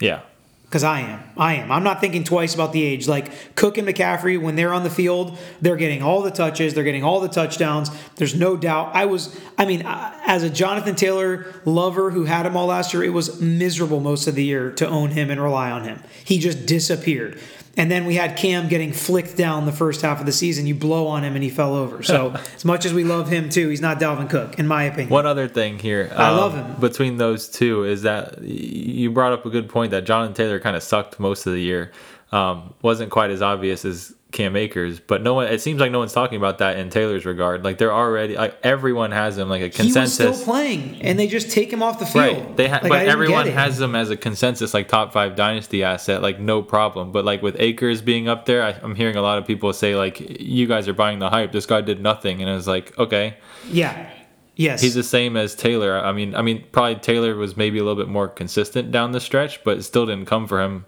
yeah, 0.00 0.20
Because 0.64 0.82
I 0.82 1.00
am, 1.00 1.22
I 1.36 1.54
am. 1.54 1.70
I'm 1.70 1.84
not 1.84 2.00
thinking 2.00 2.24
twice 2.24 2.52
about 2.54 2.72
the 2.72 2.82
age. 2.82 3.06
Like 3.06 3.54
Cook 3.54 3.78
and 3.78 3.86
McCaffrey, 3.86 4.40
when 4.40 4.56
they're 4.56 4.72
on 4.74 4.82
the 4.82 4.90
field, 4.90 5.38
they're 5.60 5.76
getting 5.76 6.02
all 6.02 6.20
the 6.22 6.32
touches, 6.32 6.74
they're 6.74 6.82
getting 6.82 7.04
all 7.04 7.20
the 7.20 7.28
touchdowns. 7.28 7.90
There's 8.16 8.34
no 8.34 8.56
doubt. 8.56 8.90
I 8.94 9.04
was, 9.04 9.38
I 9.56 9.66
mean, 9.66 9.82
as 9.86 10.42
a 10.42 10.50
Jonathan 10.50 10.96
Taylor 10.96 11.46
lover 11.64 12.10
who 12.10 12.24
had 12.24 12.44
him 12.44 12.56
all 12.56 12.66
last 12.66 12.92
year, 12.92 13.04
it 13.04 13.10
was 13.12 13.40
miserable 13.40 14.00
most 14.00 14.26
of 14.26 14.34
the 14.34 14.42
year 14.44 14.72
to 14.72 14.88
own 14.88 15.10
him 15.10 15.30
and 15.30 15.40
rely 15.40 15.70
on 15.70 15.84
him. 15.84 16.02
He 16.24 16.38
just 16.40 16.66
disappeared. 16.66 17.38
And 17.76 17.90
then 17.90 18.04
we 18.04 18.14
had 18.14 18.36
Cam 18.36 18.68
getting 18.68 18.92
flicked 18.92 19.36
down 19.36 19.66
the 19.66 19.72
first 19.72 20.02
half 20.02 20.20
of 20.20 20.26
the 20.26 20.32
season. 20.32 20.66
You 20.66 20.74
blow 20.74 21.06
on 21.06 21.24
him 21.24 21.34
and 21.34 21.42
he 21.42 21.50
fell 21.50 21.74
over. 21.74 22.02
So 22.02 22.30
as 22.54 22.64
much 22.64 22.84
as 22.84 22.92
we 22.92 23.04
love 23.04 23.28
him 23.28 23.48
too, 23.48 23.68
he's 23.68 23.80
not 23.80 23.98
Dalvin 23.98 24.30
Cook, 24.30 24.58
in 24.58 24.66
my 24.66 24.84
opinion. 24.84 25.10
One 25.10 25.26
other 25.26 25.48
thing 25.48 25.78
here, 25.78 26.12
I 26.14 26.30
um, 26.30 26.36
love 26.36 26.54
him. 26.54 26.80
Between 26.80 27.16
those 27.16 27.48
two 27.48 27.84
is 27.84 28.02
that 28.02 28.42
you 28.42 29.10
brought 29.10 29.32
up 29.32 29.44
a 29.46 29.50
good 29.50 29.68
point 29.68 29.90
that 29.90 30.04
Jonathan 30.04 30.34
Taylor 30.34 30.60
kind 30.60 30.76
of 30.76 30.82
sucked 30.82 31.18
most 31.18 31.46
of 31.46 31.52
the 31.52 31.60
year. 31.60 31.92
Um, 32.32 32.74
wasn't 32.82 33.10
quite 33.10 33.30
as 33.30 33.42
obvious 33.42 33.84
as 33.84 34.14
Cam 34.34 34.56
Akers, 34.56 35.00
but 35.00 35.22
no 35.22 35.32
one. 35.32 35.46
It 35.46 35.62
seems 35.62 35.80
like 35.80 35.90
no 35.92 36.00
one's 36.00 36.12
talking 36.12 36.36
about 36.36 36.58
that 36.58 36.76
in 36.78 36.90
Taylor's 36.90 37.24
regard. 37.24 37.64
Like 37.64 37.78
they're 37.78 37.94
already 37.94 38.36
like 38.36 38.58
everyone 38.62 39.12
has 39.12 39.38
him 39.38 39.48
like 39.48 39.62
a 39.62 39.70
consensus. 39.70 40.18
he 40.18 40.26
was 40.26 40.36
still 40.40 40.52
playing, 40.52 41.00
and 41.00 41.18
they 41.18 41.26
just 41.26 41.50
take 41.52 41.72
him 41.72 41.82
off 41.82 41.98
the 42.00 42.04
field. 42.04 42.36
Right. 42.36 42.56
They 42.56 42.68
ha- 42.68 42.80
Like, 42.82 42.90
but 42.90 43.06
everyone 43.08 43.46
has 43.46 43.78
them 43.78 43.94
as 43.94 44.10
a 44.10 44.16
consensus 44.16 44.74
like 44.74 44.88
top 44.88 45.12
five 45.12 45.36
dynasty 45.36 45.82
asset, 45.84 46.20
like 46.20 46.38
no 46.40 46.60
problem. 46.60 47.12
But 47.12 47.24
like 47.24 47.40
with 47.42 47.56
Akers 47.58 48.02
being 48.02 48.28
up 48.28 48.44
there, 48.44 48.62
I, 48.62 48.70
I'm 48.82 48.94
hearing 48.94 49.16
a 49.16 49.22
lot 49.22 49.38
of 49.38 49.46
people 49.46 49.72
say 49.72 49.96
like, 49.96 50.20
"You 50.40 50.66
guys 50.66 50.88
are 50.88 50.94
buying 50.94 51.20
the 51.20 51.30
hype. 51.30 51.52
This 51.52 51.64
guy 51.64 51.80
did 51.80 52.02
nothing," 52.02 52.42
and 52.42 52.50
I 52.50 52.54
was 52.54 52.66
like, 52.66 52.98
okay, 52.98 53.36
Yeah. 53.70 54.10
Yes. 54.56 54.80
he's 54.82 54.94
the 54.94 55.02
same 55.02 55.36
as 55.36 55.54
Taylor. 55.56 55.98
I 55.98 56.12
mean, 56.12 56.34
I 56.34 56.42
mean, 56.42 56.64
probably 56.70 56.96
Taylor 56.96 57.34
was 57.34 57.56
maybe 57.56 57.78
a 57.78 57.82
little 57.84 58.00
bit 58.00 58.08
more 58.08 58.28
consistent 58.28 58.92
down 58.92 59.10
the 59.12 59.20
stretch, 59.20 59.62
but 59.64 59.78
it 59.78 59.82
still 59.84 60.06
didn't 60.06 60.26
come 60.26 60.46
for 60.46 60.60
him 60.60 60.84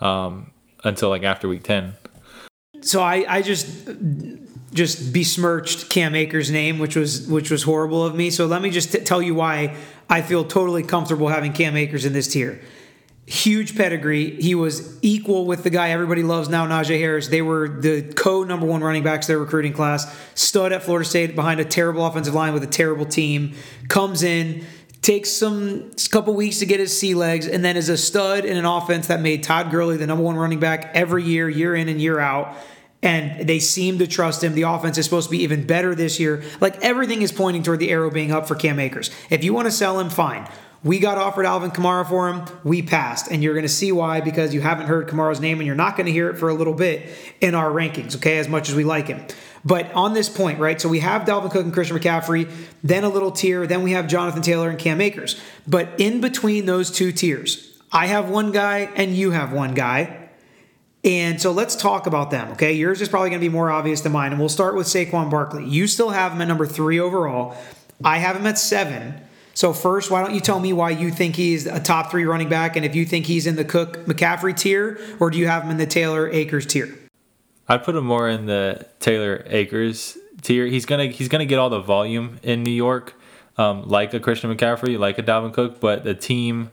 um, 0.00 0.50
until 0.84 1.08
like 1.10 1.22
after 1.22 1.48
week 1.48 1.62
ten. 1.62 1.94
So 2.86 3.02
I, 3.02 3.24
I 3.28 3.42
just 3.42 3.66
just 4.72 5.12
besmirched 5.12 5.88
Cam 5.88 6.14
Akers' 6.14 6.50
name, 6.50 6.78
which 6.78 6.94
was 6.96 7.26
which 7.26 7.50
was 7.50 7.62
horrible 7.64 8.04
of 8.04 8.14
me. 8.14 8.30
So 8.30 8.46
let 8.46 8.62
me 8.62 8.70
just 8.70 8.92
t- 8.92 9.00
tell 9.00 9.22
you 9.22 9.34
why 9.34 9.76
I 10.08 10.22
feel 10.22 10.44
totally 10.44 10.82
comfortable 10.82 11.28
having 11.28 11.52
Cam 11.52 11.76
Akers 11.76 12.04
in 12.04 12.12
this 12.12 12.28
tier. 12.28 12.60
Huge 13.26 13.76
pedigree. 13.76 14.40
He 14.40 14.54
was 14.54 15.02
equal 15.02 15.46
with 15.46 15.64
the 15.64 15.70
guy 15.70 15.90
everybody 15.90 16.22
loves 16.22 16.48
now, 16.48 16.64
Najee 16.64 17.00
Harris. 17.00 17.26
They 17.26 17.42
were 17.42 17.68
the 17.68 18.02
co 18.02 18.44
number 18.44 18.66
one 18.66 18.84
running 18.84 19.02
backs 19.02 19.26
their 19.26 19.38
recruiting 19.38 19.72
class. 19.72 20.14
Stud 20.36 20.72
at 20.72 20.84
Florida 20.84 21.08
State 21.08 21.34
behind 21.34 21.58
a 21.58 21.64
terrible 21.64 22.06
offensive 22.06 22.34
line 22.34 22.54
with 22.54 22.62
a 22.62 22.68
terrible 22.68 23.06
team. 23.06 23.54
Comes 23.88 24.22
in, 24.22 24.64
takes 25.02 25.30
some 25.30 25.90
couple 26.10 26.34
weeks 26.34 26.60
to 26.60 26.66
get 26.66 26.78
his 26.78 26.96
sea 26.96 27.14
legs, 27.14 27.48
and 27.48 27.64
then 27.64 27.76
is 27.76 27.88
a 27.88 27.96
stud 27.96 28.44
in 28.44 28.56
an 28.56 28.64
offense 28.64 29.08
that 29.08 29.20
made 29.20 29.42
Todd 29.42 29.72
Gurley 29.72 29.96
the 29.96 30.06
number 30.06 30.22
one 30.22 30.36
running 30.36 30.60
back 30.60 30.92
every 30.94 31.24
year, 31.24 31.48
year 31.48 31.74
in 31.74 31.88
and 31.88 32.00
year 32.00 32.20
out. 32.20 32.56
And 33.06 33.46
they 33.48 33.60
seem 33.60 34.00
to 34.00 34.06
trust 34.08 34.42
him. 34.42 34.54
The 34.54 34.62
offense 34.62 34.98
is 34.98 35.04
supposed 35.04 35.28
to 35.28 35.30
be 35.30 35.44
even 35.44 35.64
better 35.64 35.94
this 35.94 36.18
year. 36.18 36.42
Like 36.60 36.82
everything 36.82 37.22
is 37.22 37.30
pointing 37.30 37.62
toward 37.62 37.78
the 37.78 37.88
arrow 37.88 38.10
being 38.10 38.32
up 38.32 38.48
for 38.48 38.56
Cam 38.56 38.80
Akers. 38.80 39.12
If 39.30 39.44
you 39.44 39.54
want 39.54 39.66
to 39.66 39.70
sell 39.70 40.00
him, 40.00 40.10
fine. 40.10 40.48
We 40.82 40.98
got 40.98 41.16
offered 41.16 41.46
Alvin 41.46 41.70
Kamara 41.70 42.08
for 42.08 42.32
him. 42.32 42.44
We 42.64 42.82
passed. 42.82 43.30
And 43.30 43.44
you're 43.44 43.54
going 43.54 43.62
to 43.62 43.68
see 43.68 43.92
why 43.92 44.20
because 44.20 44.52
you 44.52 44.60
haven't 44.60 44.86
heard 44.86 45.06
Kamara's 45.08 45.40
name 45.40 45.58
and 45.58 45.66
you're 45.68 45.76
not 45.76 45.96
going 45.96 46.06
to 46.06 46.12
hear 46.12 46.30
it 46.30 46.36
for 46.36 46.48
a 46.48 46.54
little 46.54 46.74
bit 46.74 47.08
in 47.40 47.54
our 47.54 47.70
rankings, 47.70 48.16
okay, 48.16 48.38
as 48.38 48.48
much 48.48 48.68
as 48.68 48.74
we 48.74 48.82
like 48.82 49.06
him. 49.06 49.24
But 49.64 49.92
on 49.92 50.12
this 50.12 50.28
point, 50.28 50.58
right? 50.58 50.80
So 50.80 50.88
we 50.88 50.98
have 50.98 51.22
Dalvin 51.22 51.52
Cook 51.52 51.64
and 51.64 51.72
Christian 51.72 51.96
McCaffrey, 51.96 52.50
then 52.82 53.04
a 53.04 53.08
little 53.08 53.30
tier, 53.30 53.68
then 53.68 53.82
we 53.82 53.92
have 53.92 54.08
Jonathan 54.08 54.42
Taylor 54.42 54.68
and 54.68 54.78
Cam 54.78 55.00
Akers. 55.00 55.40
But 55.66 55.88
in 55.98 56.20
between 56.20 56.66
those 56.66 56.90
two 56.90 57.12
tiers, 57.12 57.72
I 57.92 58.06
have 58.06 58.28
one 58.28 58.50
guy 58.50 58.90
and 58.96 59.14
you 59.14 59.30
have 59.30 59.52
one 59.52 59.74
guy. 59.74 60.25
And 61.06 61.40
so 61.40 61.52
let's 61.52 61.76
talk 61.76 62.08
about 62.08 62.32
them, 62.32 62.50
okay? 62.52 62.72
Yours 62.72 63.00
is 63.00 63.08
probably 63.08 63.30
going 63.30 63.40
to 63.40 63.44
be 63.44 63.52
more 63.52 63.70
obvious 63.70 64.00
than 64.00 64.10
mine. 64.10 64.32
And 64.32 64.40
we'll 64.40 64.48
start 64.48 64.74
with 64.74 64.88
Saquon 64.88 65.30
Barkley. 65.30 65.64
You 65.64 65.86
still 65.86 66.10
have 66.10 66.32
him 66.32 66.42
at 66.42 66.48
number 66.48 66.66
three 66.66 66.98
overall. 66.98 67.56
I 68.04 68.18
have 68.18 68.34
him 68.34 68.46
at 68.46 68.58
seven. 68.58 69.14
So 69.54 69.72
first, 69.72 70.10
why 70.10 70.22
don't 70.22 70.34
you 70.34 70.40
tell 70.40 70.60
me 70.60 70.72
why 70.72 70.90
you 70.90 71.10
think 71.10 71.36
he's 71.36 71.64
a 71.64 71.80
top 71.80 72.10
three 72.10 72.26
running 72.26 72.50
back, 72.50 72.76
and 72.76 72.84
if 72.84 72.94
you 72.94 73.06
think 73.06 73.24
he's 73.24 73.46
in 73.46 73.56
the 73.56 73.64
Cook 73.64 74.04
McCaffrey 74.04 74.54
tier, 74.54 75.00
or 75.18 75.30
do 75.30 75.38
you 75.38 75.46
have 75.46 75.62
him 75.62 75.70
in 75.70 75.78
the 75.78 75.86
Taylor 75.86 76.28
Akers 76.28 76.66
tier? 76.66 76.94
I'd 77.66 77.82
put 77.82 77.96
him 77.96 78.04
more 78.04 78.28
in 78.28 78.44
the 78.44 78.86
Taylor 79.00 79.42
Akers 79.46 80.18
tier. 80.42 80.66
He's 80.66 80.84
gonna 80.84 81.06
he's 81.06 81.28
gonna 81.28 81.46
get 81.46 81.58
all 81.58 81.70
the 81.70 81.80
volume 81.80 82.38
in 82.42 82.64
New 82.64 82.70
York, 82.70 83.14
um, 83.56 83.88
like 83.88 84.12
a 84.12 84.20
Christian 84.20 84.54
McCaffrey, 84.54 84.98
like 84.98 85.18
a 85.18 85.22
Dalvin 85.22 85.54
Cook, 85.54 85.80
but 85.80 86.04
the 86.04 86.14
team 86.14 86.70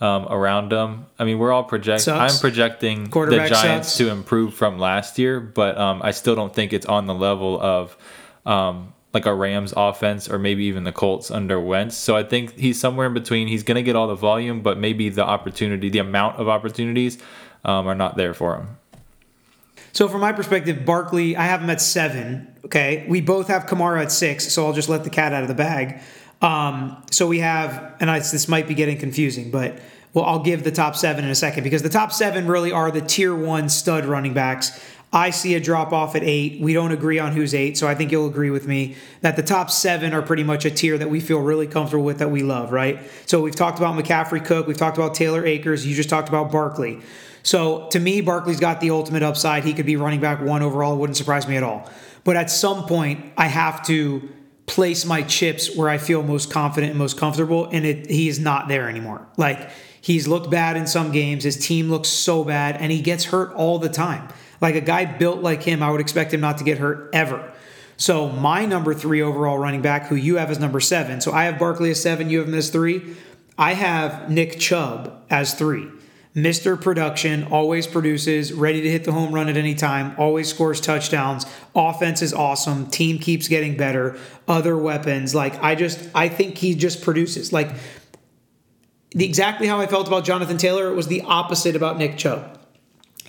um, 0.00 0.26
around 0.28 0.72
them. 0.72 1.06
I 1.18 1.24
mean, 1.24 1.38
we're 1.38 1.52
all 1.52 1.64
projecting. 1.64 2.14
I'm 2.14 2.36
projecting 2.38 3.04
the 3.04 3.46
Giants 3.48 3.88
sucks. 3.88 3.96
to 3.98 4.10
improve 4.10 4.54
from 4.54 4.78
last 4.78 5.18
year, 5.18 5.40
but 5.40 5.76
um, 5.78 6.00
I 6.02 6.12
still 6.12 6.34
don't 6.34 6.54
think 6.54 6.72
it's 6.72 6.86
on 6.86 7.06
the 7.06 7.14
level 7.14 7.60
of 7.60 7.96
um, 8.46 8.94
like 9.12 9.26
a 9.26 9.34
Rams 9.34 9.74
offense 9.76 10.28
or 10.28 10.38
maybe 10.38 10.64
even 10.64 10.84
the 10.84 10.92
Colts 10.92 11.30
under 11.30 11.60
Wentz. 11.60 11.96
So 11.96 12.16
I 12.16 12.22
think 12.22 12.58
he's 12.58 12.80
somewhere 12.80 13.06
in 13.06 13.14
between. 13.14 13.48
He's 13.48 13.62
going 13.62 13.76
to 13.76 13.82
get 13.82 13.96
all 13.96 14.06
the 14.06 14.14
volume, 14.14 14.62
but 14.62 14.78
maybe 14.78 15.08
the 15.08 15.24
opportunity, 15.24 15.90
the 15.90 15.98
amount 15.98 16.36
of 16.36 16.48
opportunities, 16.48 17.18
um, 17.64 17.86
are 17.86 17.94
not 17.94 18.16
there 18.16 18.32
for 18.32 18.56
him. 18.56 18.78
So 19.92 20.08
from 20.08 20.20
my 20.20 20.32
perspective, 20.32 20.86
Barkley, 20.86 21.36
I 21.36 21.42
have 21.44 21.62
him 21.62 21.70
at 21.70 21.80
seven. 21.80 22.46
Okay, 22.64 23.04
we 23.08 23.20
both 23.20 23.48
have 23.48 23.66
Kamara 23.66 24.02
at 24.02 24.12
six, 24.12 24.52
so 24.52 24.64
I'll 24.64 24.72
just 24.72 24.88
let 24.88 25.02
the 25.04 25.10
cat 25.10 25.32
out 25.32 25.42
of 25.42 25.48
the 25.48 25.54
bag. 25.54 26.00
Um, 26.40 27.02
so 27.10 27.26
we 27.26 27.40
have, 27.40 27.94
and 28.00 28.10
I, 28.10 28.18
this 28.20 28.48
might 28.48 28.66
be 28.66 28.74
getting 28.74 28.98
confusing, 28.98 29.50
but 29.50 29.78
well, 30.12 30.24
I'll 30.24 30.42
give 30.42 30.64
the 30.64 30.72
top 30.72 30.96
seven 30.96 31.24
in 31.24 31.30
a 31.30 31.34
second 31.34 31.64
because 31.64 31.82
the 31.82 31.88
top 31.88 32.12
seven 32.12 32.46
really 32.46 32.72
are 32.72 32.90
the 32.90 33.00
tier 33.00 33.34
one 33.34 33.68
stud 33.68 34.06
running 34.06 34.34
backs. 34.34 34.78
I 35.12 35.30
see 35.30 35.54
a 35.54 35.60
drop 35.60 35.92
off 35.92 36.14
at 36.14 36.22
eight. 36.22 36.60
We 36.60 36.72
don't 36.72 36.92
agree 36.92 37.18
on 37.18 37.32
who's 37.32 37.52
eight, 37.52 37.76
so 37.76 37.88
I 37.88 37.96
think 37.96 38.12
you'll 38.12 38.28
agree 38.28 38.50
with 38.50 38.66
me 38.68 38.96
that 39.22 39.34
the 39.34 39.42
top 39.42 39.70
seven 39.70 40.12
are 40.12 40.22
pretty 40.22 40.44
much 40.44 40.64
a 40.64 40.70
tier 40.70 40.96
that 40.98 41.10
we 41.10 41.20
feel 41.20 41.40
really 41.40 41.66
comfortable 41.66 42.04
with 42.04 42.18
that 42.18 42.30
we 42.30 42.42
love, 42.42 42.70
right? 42.70 43.00
So 43.26 43.40
we've 43.40 43.54
talked 43.54 43.78
about 43.78 43.96
McCaffrey 43.96 44.44
Cook, 44.44 44.68
we've 44.68 44.76
talked 44.76 44.96
about 44.96 45.14
Taylor 45.14 45.44
Akers, 45.44 45.84
you 45.84 45.96
just 45.96 46.08
talked 46.08 46.28
about 46.28 46.52
Barkley. 46.52 47.00
So 47.42 47.88
to 47.88 47.98
me, 47.98 48.20
Barkley's 48.20 48.60
got 48.60 48.80
the 48.80 48.90
ultimate 48.90 49.22
upside. 49.22 49.64
He 49.64 49.72
could 49.72 49.86
be 49.86 49.96
running 49.96 50.20
back 50.20 50.40
one 50.40 50.62
overall, 50.62 50.94
it 50.94 50.98
wouldn't 50.98 51.16
surprise 51.16 51.48
me 51.48 51.56
at 51.56 51.64
all. 51.64 51.90
But 52.22 52.36
at 52.36 52.50
some 52.50 52.86
point, 52.86 53.32
I 53.36 53.46
have 53.46 53.84
to 53.86 54.28
place 54.70 55.04
my 55.04 55.22
chips 55.22 55.74
where 55.74 55.88
I 55.88 55.98
feel 55.98 56.22
most 56.22 56.48
confident 56.50 56.90
and 56.90 56.98
most 56.98 57.18
comfortable, 57.18 57.66
and 57.66 57.84
it, 57.84 58.08
he 58.08 58.28
is 58.28 58.38
not 58.38 58.68
there 58.68 58.88
anymore. 58.88 59.26
Like 59.36 59.68
he's 60.00 60.28
looked 60.28 60.48
bad 60.48 60.76
in 60.76 60.86
some 60.86 61.10
games, 61.10 61.42
his 61.42 61.56
team 61.56 61.90
looks 61.90 62.08
so 62.08 62.44
bad, 62.44 62.76
and 62.76 62.92
he 62.92 63.00
gets 63.00 63.24
hurt 63.24 63.52
all 63.54 63.80
the 63.80 63.88
time. 63.88 64.28
Like 64.60 64.76
a 64.76 64.80
guy 64.80 65.06
built 65.06 65.40
like 65.40 65.64
him, 65.64 65.82
I 65.82 65.90
would 65.90 66.00
expect 66.00 66.32
him 66.32 66.40
not 66.40 66.58
to 66.58 66.64
get 66.64 66.78
hurt 66.78 67.10
ever. 67.12 67.52
So 67.96 68.28
my 68.28 68.64
number 68.64 68.94
three 68.94 69.20
overall 69.20 69.58
running 69.58 69.82
back, 69.82 70.06
who 70.06 70.14
you 70.14 70.36
have 70.36 70.50
as 70.52 70.60
number 70.60 70.78
seven. 70.78 71.20
So 71.20 71.32
I 71.32 71.44
have 71.46 71.58
Barkley 71.58 71.90
as 71.90 72.00
seven, 72.00 72.30
you 72.30 72.38
have 72.38 72.48
him 72.48 72.54
as 72.54 72.70
three. 72.70 73.16
I 73.58 73.74
have 73.74 74.30
Nick 74.30 74.60
Chubb 74.60 75.20
as 75.28 75.52
three. 75.54 75.88
Mr. 76.34 76.80
Production, 76.80 77.44
always 77.44 77.88
produces, 77.88 78.52
ready 78.52 78.80
to 78.82 78.88
hit 78.88 79.02
the 79.02 79.10
home 79.10 79.34
run 79.34 79.48
at 79.48 79.56
any 79.56 79.74
time, 79.74 80.14
always 80.16 80.48
scores 80.48 80.80
touchdowns. 80.80 81.44
Offense 81.74 82.22
is 82.22 82.32
awesome. 82.32 82.86
Team 82.86 83.18
keeps 83.18 83.48
getting 83.48 83.76
better. 83.76 84.16
Other 84.46 84.76
weapons. 84.76 85.34
Like, 85.34 85.60
I 85.60 85.74
just, 85.74 85.98
I 86.14 86.28
think 86.28 86.58
he 86.58 86.76
just 86.76 87.02
produces. 87.02 87.52
Like, 87.52 87.72
the, 89.10 89.24
exactly 89.24 89.66
how 89.66 89.80
I 89.80 89.88
felt 89.88 90.06
about 90.06 90.24
Jonathan 90.24 90.56
Taylor, 90.56 90.88
it 90.88 90.94
was 90.94 91.08
the 91.08 91.22
opposite 91.22 91.74
about 91.74 91.98
Nick 91.98 92.16
Chubb. 92.16 92.59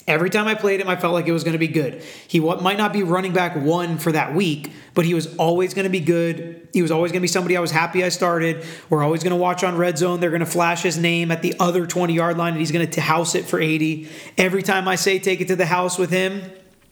Every 0.07 0.29
time 0.31 0.47
I 0.47 0.55
played 0.55 0.81
him, 0.81 0.87
I 0.87 0.95
felt 0.95 1.13
like 1.13 1.27
it 1.27 1.31
was 1.31 1.43
going 1.43 1.53
to 1.53 1.59
be 1.59 1.67
good. 1.67 2.01
He 2.27 2.39
might 2.39 2.77
not 2.77 2.91
be 2.91 3.03
running 3.03 3.33
back 3.33 3.55
one 3.55 3.97
for 3.99 4.11
that 4.11 4.33
week, 4.33 4.71
but 4.95 5.05
he 5.05 5.13
was 5.13 5.35
always 5.37 5.73
going 5.73 5.83
to 5.83 5.91
be 5.91 5.99
good. 5.99 6.67
He 6.73 6.81
was 6.81 6.89
always 6.89 7.11
going 7.11 7.19
to 7.19 7.23
be 7.23 7.27
somebody 7.27 7.55
I 7.55 7.59
was 7.59 7.71
happy 7.71 8.03
I 8.03 8.09
started. 8.09 8.65
We're 8.89 9.03
always 9.03 9.23
going 9.23 9.31
to 9.31 9.37
watch 9.37 9.63
on 9.63 9.77
red 9.77 9.99
zone. 9.99 10.19
They're 10.19 10.31
going 10.31 10.39
to 10.39 10.45
flash 10.45 10.81
his 10.81 10.97
name 10.97 11.29
at 11.29 11.43
the 11.43 11.55
other 11.59 11.85
20 11.85 12.13
yard 12.13 12.37
line 12.37 12.53
and 12.53 12.59
he's 12.59 12.71
going 12.71 12.89
to 12.89 13.01
house 13.01 13.35
it 13.35 13.45
for 13.45 13.59
80. 13.59 14.09
Every 14.37 14.63
time 14.63 14.87
I 14.87 14.95
say 14.95 15.19
take 15.19 15.39
it 15.39 15.47
to 15.49 15.55
the 15.55 15.67
house 15.67 15.99
with 15.99 16.09
him, 16.09 16.41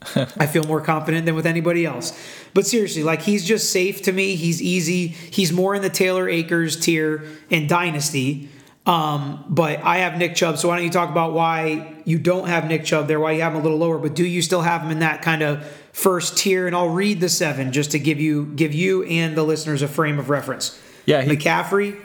I 0.16 0.46
feel 0.46 0.64
more 0.64 0.82
confident 0.82 1.26
than 1.26 1.36
with 1.36 1.46
anybody 1.46 1.86
else. 1.86 2.18
But 2.54 2.66
seriously, 2.68 3.04
like 3.04 3.22
he's 3.22 3.46
just 3.46 3.72
safe 3.72 4.04
to 4.04 4.12
me. 4.12 4.36
He's 4.36 4.62
easy. 4.62 5.08
He's 5.08 5.52
more 5.52 5.76
in 5.76 5.82
the 5.82 5.90
Taylor 5.90 6.30
Akers 6.30 6.80
tier 6.80 7.24
in 7.50 7.68
Dynasty. 7.68 8.50
Um, 8.86 9.46
but 9.48 9.80
I 9.84 9.98
have 9.98 10.18
Nick 10.18 10.36
Chubb. 10.36 10.58
So 10.58 10.68
why 10.68 10.78
don't 10.78 10.86
you 10.86 10.92
talk 10.92 11.10
about 11.10 11.34
why 11.34 12.02
you 12.06 12.18
don't 12.18 12.48
have 12.48 12.68
Nick 12.68 12.86
Chubb 12.86 13.08
there, 13.08 13.20
why 13.20 13.34
you 13.34 13.42
have 13.42 13.54
him 13.54 13.60
a 13.60 13.64
little 13.64 13.78
lower, 13.78 13.98
but 14.00 14.16
do 14.16 14.26
you 14.26 14.42
still 14.42 14.62
have 14.62 14.82
him 14.82 14.90
in 14.90 15.00
that 15.00 15.22
kind 15.22 15.42
of 15.42 15.66
first 15.92 16.38
tier? 16.38 16.66
And 16.66 16.76
I'll 16.76 16.90
read 16.90 17.20
the 17.20 17.30
seven 17.30 17.72
just 17.72 17.92
to 17.92 18.00
give 18.00 18.20
you 18.20 18.48
give 18.56 18.74
you 18.74 19.04
and 19.04 19.36
the 19.38 19.44
listeners 19.44 19.82
a 19.82 19.88
frame 19.88 20.18
of 20.18 20.30
reference. 20.30 20.82
Yeah, 21.06 21.22
he, 21.22 21.36
McCaffrey, 21.36 22.00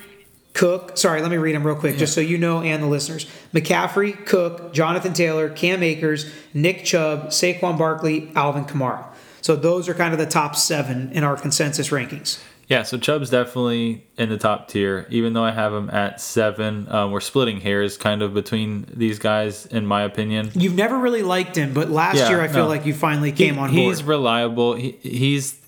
Cook. 0.53 0.99
Sorry, 0.99 1.23
let 1.23 1.31
me 1.31 1.37
read 1.37 1.55
them 1.55 1.67
real 1.67 1.77
quick, 1.77 1.95
yeah. 1.95 2.01
just 2.01 2.15
so 2.15 2.21
you 2.21 2.39
know 2.39 2.61
and 2.61 2.83
the 2.83 2.87
listeners. 2.87 3.27
McCaffrey, 3.53 4.27
Cook, 4.27 4.75
Jonathan 4.75 5.13
Taylor, 5.13 5.49
Cam 5.49 5.83
Akers, 5.83 6.31
Nick 6.53 6.85
Chubb, 6.85 7.29
Saquon 7.29 7.79
Barkley, 7.79 8.31
Alvin 8.35 8.65
Kamara. 8.65 9.05
So 9.41 9.57
those 9.57 9.89
are 9.89 9.95
kind 9.95 10.13
of 10.13 10.19
the 10.19 10.27
top 10.27 10.57
seven 10.57 11.13
in 11.13 11.23
our 11.23 11.37
consensus 11.37 11.91
rankings. 11.91 12.41
Yeah, 12.69 12.83
so 12.83 12.97
Chubb's 12.99 13.31
definitely 13.31 14.07
in 14.17 14.31
the 14.31 14.39
top 14.39 14.69
tier, 14.69 15.07
even 15.11 15.35
though 15.35 15.45
I 15.45 15.51
have 15.51 15.73
him 15.73 15.91
at 15.91 16.21
seven. 16.21 16.91
Um, 16.91 17.11
we're 17.13 17.21
splitting 17.21 17.61
hairs 17.61 17.97
kind 17.97 18.23
of 18.23 18.33
between 18.33 18.87
these 18.93 19.19
guys, 19.19 19.67
in 19.67 19.87
my 19.87 20.03
opinion. 20.03 20.51
You've 20.55 20.75
never 20.75 20.99
really 20.99 21.23
liked 21.23 21.57
him, 21.57 21.75
but 21.75 21.91
last 21.91 22.17
yeah, 22.17 22.31
year 22.31 22.41
I 22.41 22.49
feel 22.49 22.67
like 22.67 22.87
you 22.87 22.95
finally 22.95 23.33
came 23.33 23.55
he, 23.55 23.61
on 23.61 23.69
board. 23.69 23.79
He's 23.79 24.03
reliable. 24.03 24.75
He, 24.75 24.93
he's 25.03 25.61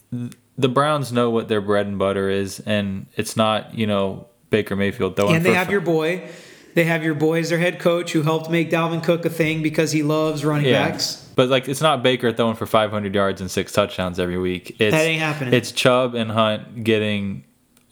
the 0.58 0.68
Browns 0.68 1.12
know 1.12 1.30
what 1.30 1.48
their 1.48 1.60
bread 1.60 1.86
and 1.86 1.98
butter 1.98 2.30
is, 2.30 2.60
and 2.60 3.06
it's 3.16 3.36
not 3.36 3.74
you 3.74 3.86
know 3.86 4.26
Baker 4.50 4.76
Mayfield. 4.76 5.16
Though. 5.16 5.28
And 5.28 5.44
they 5.44 5.54
have 5.54 5.66
fun. 5.66 5.72
your 5.72 5.80
boy. 5.82 6.28
They 6.76 6.84
have 6.84 7.02
your 7.02 7.14
boy 7.14 7.38
as 7.38 7.48
their 7.48 7.58
head 7.58 7.78
coach 7.78 8.12
who 8.12 8.20
helped 8.20 8.50
make 8.50 8.70
Dalvin 8.70 9.02
Cook 9.02 9.24
a 9.24 9.30
thing 9.30 9.62
because 9.62 9.92
he 9.92 10.02
loves 10.02 10.44
running 10.44 10.66
yeah. 10.66 10.86
backs. 10.86 11.26
But 11.34 11.48
like, 11.48 11.68
it's 11.68 11.80
not 11.80 12.02
Baker 12.02 12.30
throwing 12.32 12.54
for 12.54 12.66
500 12.66 13.14
yards 13.14 13.40
and 13.40 13.50
six 13.50 13.72
touchdowns 13.72 14.20
every 14.20 14.36
week. 14.36 14.76
It's, 14.78 14.94
that 14.94 15.06
ain't 15.06 15.22
happening. 15.22 15.54
It's 15.54 15.72
Chubb 15.72 16.14
and 16.14 16.30
Hunt 16.30 16.84
getting 16.84 17.44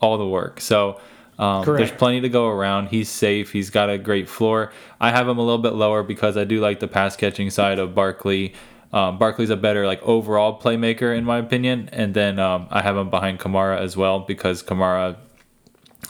all 0.02 0.18
the 0.18 0.26
work. 0.26 0.60
So 0.60 1.00
um, 1.38 1.64
there's 1.64 1.92
plenty 1.92 2.20
to 2.20 2.28
go 2.28 2.46
around. 2.46 2.88
He's 2.88 3.08
safe. 3.08 3.52
He's 3.52 3.70
got 3.70 3.88
a 3.88 3.96
great 3.96 4.28
floor. 4.28 4.70
I 5.00 5.12
have 5.12 5.26
him 5.26 5.38
a 5.38 5.42
little 5.42 5.56
bit 5.56 5.72
lower 5.72 6.02
because 6.02 6.36
I 6.36 6.44
do 6.44 6.60
like 6.60 6.80
the 6.80 6.88
pass 6.88 7.16
catching 7.16 7.48
side 7.48 7.78
of 7.78 7.94
Barkley. 7.94 8.52
Um, 8.92 9.16
Barkley's 9.16 9.48
a 9.48 9.56
better 9.56 9.86
like 9.86 10.02
overall 10.02 10.60
playmaker 10.60 11.16
in 11.16 11.24
my 11.24 11.38
opinion, 11.38 11.88
and 11.90 12.12
then 12.12 12.38
um, 12.38 12.68
I 12.70 12.82
have 12.82 12.98
him 12.98 13.08
behind 13.08 13.40
Kamara 13.40 13.78
as 13.78 13.96
well 13.96 14.20
because 14.20 14.62
Kamara 14.62 15.16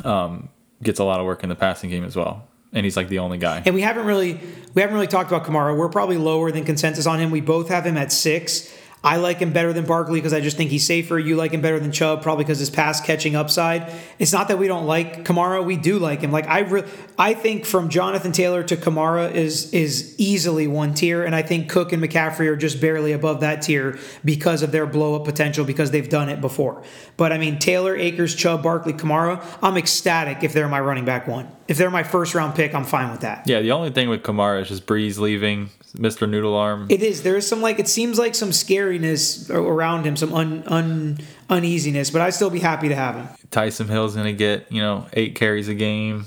um, 0.03 0.49
gets 0.83 0.99
a 0.99 1.05
lot 1.05 1.21
of 1.21 1.27
work 1.27 1.45
in 1.45 1.49
the 1.51 1.55
passing 1.55 1.89
game 1.89 2.03
as 2.03 2.17
well 2.17 2.49
and 2.75 2.85
he's 2.85 2.97
like 2.97 3.09
the 3.09 3.21
only 3.21 3.39
guy. 3.39 3.63
And 3.65 3.75
we 3.75 3.83
haven't 3.83 4.05
really 4.05 4.41
we 4.75 4.83
haven't 4.83 4.95
really 4.95 5.07
talked 5.07 5.31
about 5.31 5.47
Kamara. 5.47 5.77
We're 5.77 5.89
probably 5.89 6.17
lower 6.17 6.51
than 6.51 6.65
consensus 6.65 7.07
on 7.07 7.21
him. 7.21 7.31
We 7.31 7.41
both 7.41 7.69
have 7.69 7.87
him 7.87 7.97
at 7.97 8.13
six. 8.13 8.71
I 9.05 9.17
like 9.17 9.39
him 9.39 9.53
better 9.53 9.75
than 9.75 9.85
Barkley 9.85 10.19
because 10.19 10.33
I 10.33 10.41
just 10.41 10.57
think 10.57 10.71
he's 10.71 10.87
safer. 10.87 11.19
You 11.19 11.37
like 11.37 11.53
him 11.53 11.61
better 11.61 11.79
than 11.79 11.93
Chubb 11.93 12.23
probably 12.23 12.45
because 12.45 12.59
his 12.59 12.71
pass 12.71 13.03
catching 13.03 13.37
upside. 13.37 13.93
It's 14.19 14.33
not 14.33 14.49
that 14.49 14.59
we 14.59 14.67
don't 14.67 14.87
like 14.87 15.25
Kamara; 15.25 15.63
we 15.63 15.77
do 15.77 15.99
like 15.99 16.23
him. 16.23 16.33
Like 16.33 16.49
I, 16.49 16.61
re- 16.61 16.85
I 17.19 17.35
think 17.35 17.67
from 17.67 17.91
Jonathan 17.91 18.33
Taylor 18.33 18.63
to 18.63 18.77
Kamara 18.77 19.31
is 19.31 19.73
is 19.75 20.19
easily 20.19 20.67
one 20.67 20.95
tier, 20.95 21.23
and 21.23 21.35
I 21.35 21.43
think 21.43 21.69
Cook 21.69 21.93
and 21.93 22.03
McCaffrey 22.03 22.47
are 22.47 22.57
just 22.57 22.81
barely 22.81 23.13
above 23.13 23.41
that 23.41 23.61
tier 23.61 23.99
because 24.25 24.63
of 24.63 24.73
their 24.73 24.87
blow 24.87 25.15
up 25.17 25.25
potential 25.25 25.67
because 25.67 25.91
they've 25.91 26.09
done 26.09 26.31
it 26.31 26.41
before. 26.41 26.83
But 27.19 27.31
I 27.31 27.37
mean, 27.37 27.59
Taylor, 27.59 27.95
Akers, 27.95 28.35
Chubb, 28.35 28.63
Barkley, 28.63 28.95
Kamara, 28.95 29.45
I'm 29.63 29.77
ecstatic 29.77 30.43
if 30.43 30.55
they're 30.55 30.69
my 30.69 30.81
running 30.81 31.05
back 31.05 31.29
one. 31.29 31.49
If 31.69 31.77
they're 31.77 31.91
my 31.91 32.05
first 32.05 32.35
round 32.35 32.55
pick, 32.55 32.75
I'm 32.75 32.85
fine 32.85 33.11
with 33.11 33.21
that. 33.21 33.47
Yeah, 33.47 33.61
the 33.61 33.73
only 33.73 33.91
thing 33.91 34.09
with 34.09 34.23
Kamara 34.23 34.63
is 34.63 34.69
just 34.69 34.87
Brees 34.87 35.19
leaving, 35.19 35.69
Mr. 35.97 36.29
Noodle 36.29 36.57
Arm. 36.57 36.87
It 36.89 37.03
is. 37.03 37.23
There 37.23 37.37
is 37.37 37.47
some 37.47 37.61
like 37.61 37.79
it 37.79 37.89
seems 37.89 38.19
like 38.19 38.35
some 38.35 38.51
scariness 38.51 39.49
around 39.51 40.05
him, 40.05 40.17
some 40.17 40.33
un, 40.35 40.65
un 40.67 41.19
uneasiness, 41.49 42.11
but 42.11 42.21
I'd 42.21 42.35
still 42.35 42.51
be 42.51 42.59
happy 42.59 42.89
to 42.89 42.97
have 42.97 43.15
him. 43.15 43.29
Taysom 43.51 43.89
Hill's 43.89 44.17
gonna 44.17 44.33
get 44.33 44.71
you 44.73 44.83
know 44.83 45.07
eight 45.13 45.35
carries 45.37 45.69
a 45.69 45.75
game. 45.75 46.27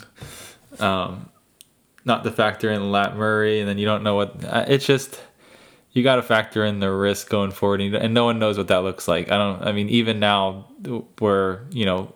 Um, 0.80 1.30
not 2.06 2.24
to 2.24 2.32
factor 2.32 2.72
in 2.72 2.92
Lat 2.92 3.18
Murray, 3.18 3.60
and 3.60 3.68
then 3.68 3.78
you 3.78 3.86
don't 3.86 4.04
know 4.04 4.16
what 4.16 4.44
uh, 4.44 4.66
it's 4.68 4.86
just. 4.86 5.22
You 5.92 6.04
got 6.04 6.18
to 6.18 6.22
factor 6.22 6.64
in 6.64 6.80
the 6.80 6.92
risk 6.92 7.28
going 7.28 7.50
forward, 7.50 7.82
and 7.82 8.14
no 8.14 8.26
one 8.26 8.38
knows 8.38 8.56
what 8.56 8.68
that 8.68 8.84
looks 8.84 9.08
like. 9.08 9.32
I 9.32 9.38
don't. 9.38 9.64
I 9.64 9.72
mean, 9.72 9.90
even 9.90 10.20
now, 10.20 10.68
we're 11.20 11.62
you 11.72 11.86
know 11.86 12.14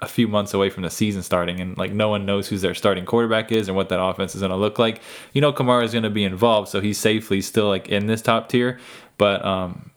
a 0.00 0.06
few 0.08 0.28
months 0.28 0.52
away 0.52 0.70
from 0.70 0.82
the 0.82 0.90
season 0.90 1.22
starting, 1.22 1.60
and 1.60 1.76
like 1.78 1.92
no 1.92 2.08
one 2.08 2.26
knows 2.26 2.48
who 2.48 2.58
their 2.58 2.74
starting 2.74 3.04
quarterback 3.04 3.50
is 3.52 3.68
and 3.68 3.76
what 3.76 3.88
that 3.88 4.02
offense 4.02 4.34
is 4.34 4.40
going 4.40 4.50
to 4.50 4.56
look 4.56 4.78
like. 4.78 5.00
You 5.32 5.40
know, 5.40 5.52
Kamara 5.52 5.84
is 5.84 5.92
going 5.92 6.04
to 6.04 6.10
be 6.10 6.24
involved, 6.24 6.68
so 6.68 6.80
he's 6.80 6.98
safely 6.98 7.40
still 7.40 7.68
like 7.68 7.88
in 7.88 8.06
this 8.06 8.22
top 8.22 8.48
tier, 8.48 8.78
but 9.18 9.44
um, 9.44 9.90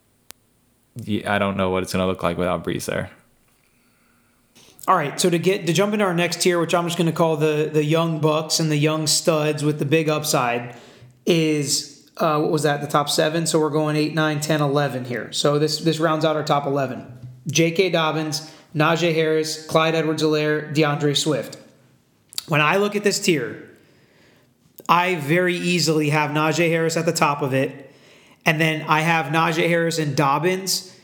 I 1.27 1.37
don't 1.37 1.57
know 1.57 1.69
what 1.69 1.83
it's 1.83 1.93
going 1.93 2.03
to 2.03 2.07
look 2.07 2.23
like 2.23 2.37
without 2.37 2.63
Brees 2.63 2.85
there. 2.85 3.09
All 4.87 4.95
right, 4.95 5.19
so 5.19 5.29
to 5.29 5.37
get 5.37 5.67
to 5.67 5.73
jump 5.73 5.93
into 5.93 6.03
our 6.03 6.15
next 6.15 6.41
tier, 6.41 6.59
which 6.59 6.73
I'm 6.73 6.85
just 6.85 6.97
going 6.97 7.09
to 7.09 7.15
call 7.15 7.37
the 7.37 7.69
the 7.71 7.83
young 7.83 8.19
bucks 8.19 8.59
and 8.59 8.71
the 8.71 8.77
young 8.77 9.05
studs 9.05 9.63
with 9.63 9.77
the 9.79 9.85
big 9.85 10.09
upside, 10.09 10.75
is 11.25 12.09
uh, 12.17 12.39
what 12.39 12.51
was 12.51 12.63
that? 12.63 12.81
The 12.81 12.87
top 12.87 13.09
seven. 13.09 13.45
So 13.45 13.59
we're 13.59 13.69
going 13.69 13.95
8, 13.95 14.13
9, 14.13 14.39
10, 14.39 14.61
11 14.61 15.05
here. 15.05 15.31
So 15.31 15.59
this 15.59 15.79
this 15.79 15.99
rounds 15.99 16.25
out 16.25 16.35
our 16.35 16.43
top 16.43 16.65
11. 16.65 17.05
J.K. 17.47 17.89
Dobbins, 17.91 18.51
Najee 18.75 19.13
Harris, 19.13 19.65
Clyde 19.65 19.95
Edwards-Helaire, 19.95 20.73
D'Andre 20.73 21.13
Swift. 21.13 21.57
When 22.47 22.61
I 22.61 22.77
look 22.77 22.95
at 22.95 23.03
this 23.03 23.19
tier, 23.19 23.69
I 24.87 25.15
very 25.15 25.55
easily 25.55 26.09
have 26.09 26.31
Najee 26.31 26.69
Harris 26.69 26.97
at 26.97 27.05
the 27.05 27.13
top 27.13 27.41
of 27.41 27.53
it, 27.53 27.93
and 28.45 28.59
then 28.59 28.83
I 28.87 29.01
have 29.01 29.27
Najee 29.27 29.67
Harris 29.67 29.99
and 29.99 30.15
Dobbins. 30.15 30.95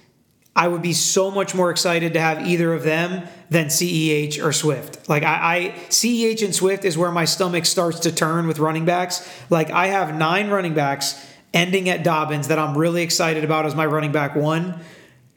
I 0.56 0.68
would 0.68 0.82
be 0.82 0.94
so 0.94 1.30
much 1.30 1.54
more 1.54 1.70
excited 1.70 2.14
to 2.14 2.20
have 2.20 2.48
either 2.48 2.74
of 2.74 2.84
them 2.84 3.28
than 3.50 3.68
CEH 3.68 4.44
or 4.44 4.54
Swift. 4.54 5.10
Like 5.10 5.24
I, 5.24 5.58
I 5.58 5.70
CEH 5.90 6.44
and 6.44 6.56
Swift 6.56 6.86
is 6.86 6.98
where 6.98 7.12
my 7.12 7.26
stomach 7.26 7.66
starts 7.66 8.00
to 8.02 8.12
turn 8.12 8.48
with 8.48 8.58
running 8.58 8.86
backs. 8.86 9.30
Like 9.50 9.70
I 9.70 9.88
have 9.88 10.16
nine 10.16 10.50
running 10.50 10.74
backs 10.74 11.22
ending 11.54 11.90
at 11.90 12.04
Dobbins 12.04 12.48
that 12.48 12.58
I'm 12.58 12.78
really 12.78 13.04
excited 13.04 13.44
about 13.44 13.66
as 13.66 13.76
my 13.76 13.86
running 13.86 14.12
back 14.12 14.36
one. 14.36 14.80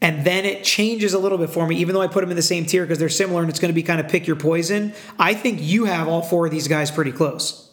And 0.01 0.25
then 0.25 0.45
it 0.45 0.63
changes 0.63 1.13
a 1.13 1.19
little 1.19 1.37
bit 1.37 1.49
for 1.49 1.67
me, 1.67 1.75
even 1.77 1.93
though 1.93 2.01
I 2.01 2.07
put 2.07 2.21
them 2.21 2.29
in 2.29 2.37
the 2.37 2.41
same 2.41 2.65
tier 2.65 2.83
because 2.83 2.99
they're 2.99 3.09
similar 3.09 3.41
and 3.41 3.49
it's 3.49 3.59
going 3.59 3.69
to 3.69 3.75
be 3.75 3.83
kind 3.83 3.99
of 3.99 4.07
pick 4.07 4.27
your 4.27 4.37
poison. 4.37 4.93
I 5.17 5.33
think 5.33 5.59
you 5.61 5.85
have 5.85 6.07
all 6.07 6.21
four 6.21 6.45
of 6.45 6.51
these 6.51 6.67
guys 6.69 6.89
pretty 6.89 7.11
close. 7.11 7.69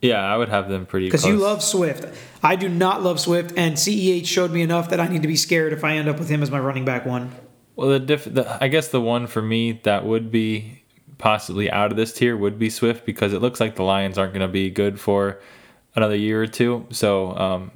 Yeah, 0.00 0.20
I 0.20 0.36
would 0.36 0.48
have 0.48 0.68
them 0.68 0.84
pretty 0.84 1.06
Because 1.06 1.24
you 1.24 1.36
love 1.36 1.62
Swift. 1.62 2.12
I 2.42 2.56
do 2.56 2.68
not 2.68 3.04
love 3.04 3.20
Swift, 3.20 3.52
and 3.56 3.76
CEH 3.76 4.26
showed 4.26 4.50
me 4.50 4.62
enough 4.62 4.90
that 4.90 4.98
I 4.98 5.06
need 5.06 5.22
to 5.22 5.28
be 5.28 5.36
scared 5.36 5.72
if 5.72 5.84
I 5.84 5.96
end 5.96 6.08
up 6.08 6.18
with 6.18 6.28
him 6.28 6.42
as 6.42 6.50
my 6.50 6.58
running 6.58 6.84
back 6.84 7.06
one. 7.06 7.30
Well, 7.76 7.88
the, 7.88 8.00
diff- 8.00 8.24
the 8.24 8.58
I 8.60 8.66
guess 8.66 8.88
the 8.88 9.00
one 9.00 9.28
for 9.28 9.40
me 9.40 9.80
that 9.84 10.04
would 10.04 10.32
be 10.32 10.82
possibly 11.18 11.70
out 11.70 11.92
of 11.92 11.96
this 11.96 12.12
tier 12.12 12.36
would 12.36 12.58
be 12.58 12.68
Swift 12.68 13.06
because 13.06 13.32
it 13.32 13.40
looks 13.40 13.60
like 13.60 13.76
the 13.76 13.84
Lions 13.84 14.18
aren't 14.18 14.32
going 14.32 14.46
to 14.46 14.52
be 14.52 14.70
good 14.70 14.98
for 14.98 15.40
another 15.94 16.16
year 16.16 16.42
or 16.42 16.48
two. 16.48 16.84
So 16.90 17.36
um, 17.36 17.70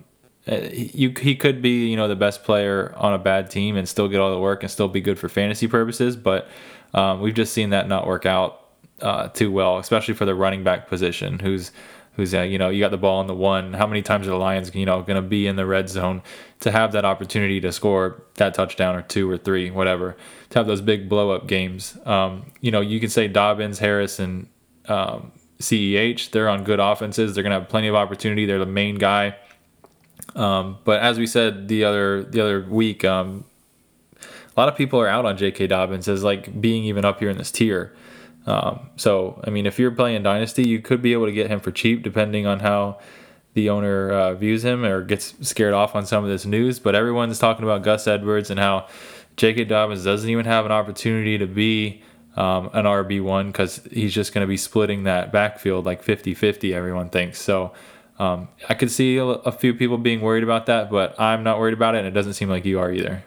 you 0.47 1.13
he 1.19 1.35
could 1.35 1.61
be 1.61 1.89
you 1.89 1.97
know 1.97 2.09
the 2.09 2.17
best 2.17 2.45
player 2.45 2.95
on 2.97 3.13
a 3.13 3.19
bad 3.19 3.51
team 3.51 3.77
and 3.77 3.89
still 3.89 4.09
get 4.09 4.21
all 4.21 4.31
the 4.31 4.39
work 4.39 4.63
and 4.63 4.71
still 4.71 4.89
be 4.89 5.01
good 5.01 5.19
for 5.19 5.29
fantasy 5.29 5.67
purposes, 5.67 6.17
but 6.17 6.49
um, 6.95 7.21
we've 7.21 7.35
just 7.35 7.53
seen 7.53 7.71
that 7.71 7.89
not 7.89 8.07
work 8.07 8.27
out 8.27 8.63
uh, 9.03 9.29
too 9.29 9.51
well, 9.51 9.79
especially 9.79 10.15
for 10.15 10.25
the 10.25 10.35
running 10.35 10.63
back 10.63 10.89
position, 10.89 11.41
who's 11.41 11.73
who's 12.15 12.33
uh, 12.33 12.43
you 12.43 12.59
know 12.59 12.69
you 12.69 12.81
got 12.81 12.93
the 12.93 12.97
ball 12.97 13.21
in 13.21 13.27
the 13.27 13.35
one. 13.35 13.75
How 13.75 13.87
many 13.87 14.03
times 14.03 14.27
are 14.27 14.31
the 14.31 14.37
Lions 14.37 14.73
you 14.75 14.87
know 14.87 15.03
going 15.03 15.21
to 15.21 15.29
be 15.29 15.49
in 15.49 15.57
the 15.57 15.67
red 15.67 15.89
zone 15.89 16.23
to 16.61 16.71
have 16.71 16.93
that 16.93 17.05
opportunity 17.05 17.61
to 17.61 17.73
score 17.73 18.23
that 18.35 18.55
touchdown 18.55 18.95
or 18.95 19.03
two 19.03 19.29
or 19.29 19.37
three, 19.37 19.71
whatever, 19.71 20.17
to 20.51 20.59
have 20.59 20.69
those 20.69 20.81
big 20.81 21.09
blow 21.09 21.33
up 21.33 21.49
games? 21.49 21.99
Um, 22.07 22.53
you 22.61 22.71
know 22.71 22.81
you 22.81 23.01
can 23.01 23.11
say 23.11 23.27
Dobbins, 23.27 23.81
Harris, 23.81 24.21
and 24.21 24.49
um, 24.87 25.33
CEH. 25.59 26.31
They're 26.31 26.49
on 26.49 26.63
good 26.63 26.79
offenses. 26.79 27.35
They're 27.35 27.43
going 27.43 27.53
to 27.53 27.59
have 27.59 27.69
plenty 27.69 27.89
of 27.89 27.97
opportunity. 27.97 28.47
They're 28.47 28.61
the 28.61 28.67
main 28.67 28.95
guy 28.95 29.35
um, 30.37 30.79
but 30.85 31.01
as 31.01 31.19
we 31.19 31.27
said 31.27 31.67
the 31.67 31.85
other 31.85 32.23
the 32.23 32.41
other 32.41 32.61
week, 32.61 33.05
um, 33.05 33.45
a 34.21 34.61
lot 34.61 34.69
of 34.69 34.77
people 34.77 35.01
are 35.01 35.09
out 35.09 35.25
on 35.25 35.37
J.K. 35.37 35.67
Dobbins 35.67 36.09
as 36.09 36.23
like 36.23 36.61
being 36.61 36.85
even 36.85 37.05
up 37.05 37.19
here 37.19 37.31
in 37.31 37.39
this 37.39 37.51
tier. 37.51 37.95
Um, 38.47 38.91
so 38.97 39.41
I 39.45 39.51
mean, 39.51 39.67
if 39.67 39.79
you're 39.79 39.91
playing 39.91 40.23
Dynasty, 40.23 40.69
you 40.69 40.81
could 40.81 41.03
be 41.03 41.15
able 41.15 41.27
to 41.27 41.33
get 41.33 41.51
him 41.51 41.59
for 41.59 41.73
cheap, 41.73 42.03
depending 42.03 42.47
on 42.47 42.61
how 42.61 43.01
the 43.55 43.71
owner 43.71 44.13
uh, 44.13 44.35
views 44.35 44.63
him 44.63 44.85
or 44.85 45.03
gets 45.03 45.35
scared 45.41 45.73
off 45.73 45.95
on 45.95 46.05
some 46.05 46.23
of 46.23 46.29
this 46.29 46.45
news. 46.45 46.79
But 46.79 46.95
everyone's 46.95 47.39
talking 47.39 47.65
about 47.65 47.83
Gus 47.83 48.07
Edwards 48.07 48.51
and 48.51 48.61
how 48.61 48.89
J.K. 49.37 49.65
Dobbins 49.65 50.05
doesn't 50.05 50.29
even 50.29 50.45
have 50.45 50.67
an 50.67 50.73
opportunity 50.73 51.39
to 51.39 51.47
be 51.47 52.03
um, 52.37 52.69
an 52.75 52.85
RB1 52.85 53.47
because 53.47 53.81
he's 53.91 54.13
just 54.13 54.35
going 54.35 54.43
to 54.43 54.49
be 54.49 54.59
splitting 54.59 55.05
that 55.05 55.33
backfield 55.33 55.87
like 55.87 56.03
50 56.03 56.35
50, 56.35 56.75
everyone 56.75 57.09
thinks. 57.09 57.41
So 57.41 57.73
um, 58.19 58.49
I 58.69 58.75
could 58.75 58.91
see 58.91 59.19
a, 59.19 59.25
a, 59.25 59.53
few 59.53 59.75
people 59.75 59.99
being 59.99 60.23
worried 60.23 60.43
about 60.43 60.67
that, 60.67 60.91
but 60.91 61.19
I'm 61.21 61.43
not 61.43 61.59
worried 61.59 61.75
about 61.75 61.95
it, 61.95 61.99
and 61.99 62.07
it 62.07 62.13
doesn't 62.13 62.33
seem 62.33 62.49
like 62.49 62.65
you 62.65 62.79
are 62.79 62.91
either. 62.91 63.25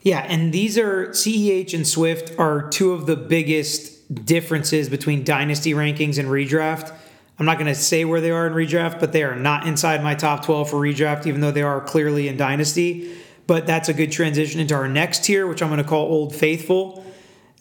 Yeah, 0.00 0.20
and 0.20 0.52
these 0.52 0.78
are 0.78 1.08
CEH 1.08 1.74
and 1.74 1.86
Swift 1.86 2.38
are 2.38 2.68
two 2.68 2.92
of 2.92 3.06
the 3.06 3.16
biggest 3.16 4.24
differences 4.24 4.88
between 4.88 5.24
dynasty 5.24 5.72
rankings 5.72 6.18
and 6.18 6.28
redraft. 6.28 6.94
I'm 7.38 7.44
not 7.44 7.58
going 7.58 7.66
to 7.66 7.74
say 7.74 8.04
where 8.04 8.20
they 8.20 8.30
are 8.30 8.46
in 8.46 8.54
redraft, 8.54 8.98
but 8.98 9.12
they 9.12 9.22
are 9.22 9.36
not 9.36 9.66
inside 9.66 10.02
my 10.02 10.14
top 10.14 10.44
12 10.44 10.70
for 10.70 10.76
redraft, 10.76 11.26
even 11.26 11.42
though 11.42 11.50
they 11.50 11.62
are 11.62 11.80
clearly 11.80 12.28
in 12.28 12.36
dynasty. 12.36 13.14
But 13.46 13.66
that's 13.66 13.88
a 13.88 13.94
good 13.94 14.10
transition 14.10 14.60
into 14.60 14.74
our 14.74 14.88
next 14.88 15.24
tier, 15.24 15.46
which 15.46 15.62
I'm 15.62 15.68
going 15.68 15.82
to 15.82 15.88
call 15.88 16.06
Old 16.06 16.34
Faithful. 16.34 17.04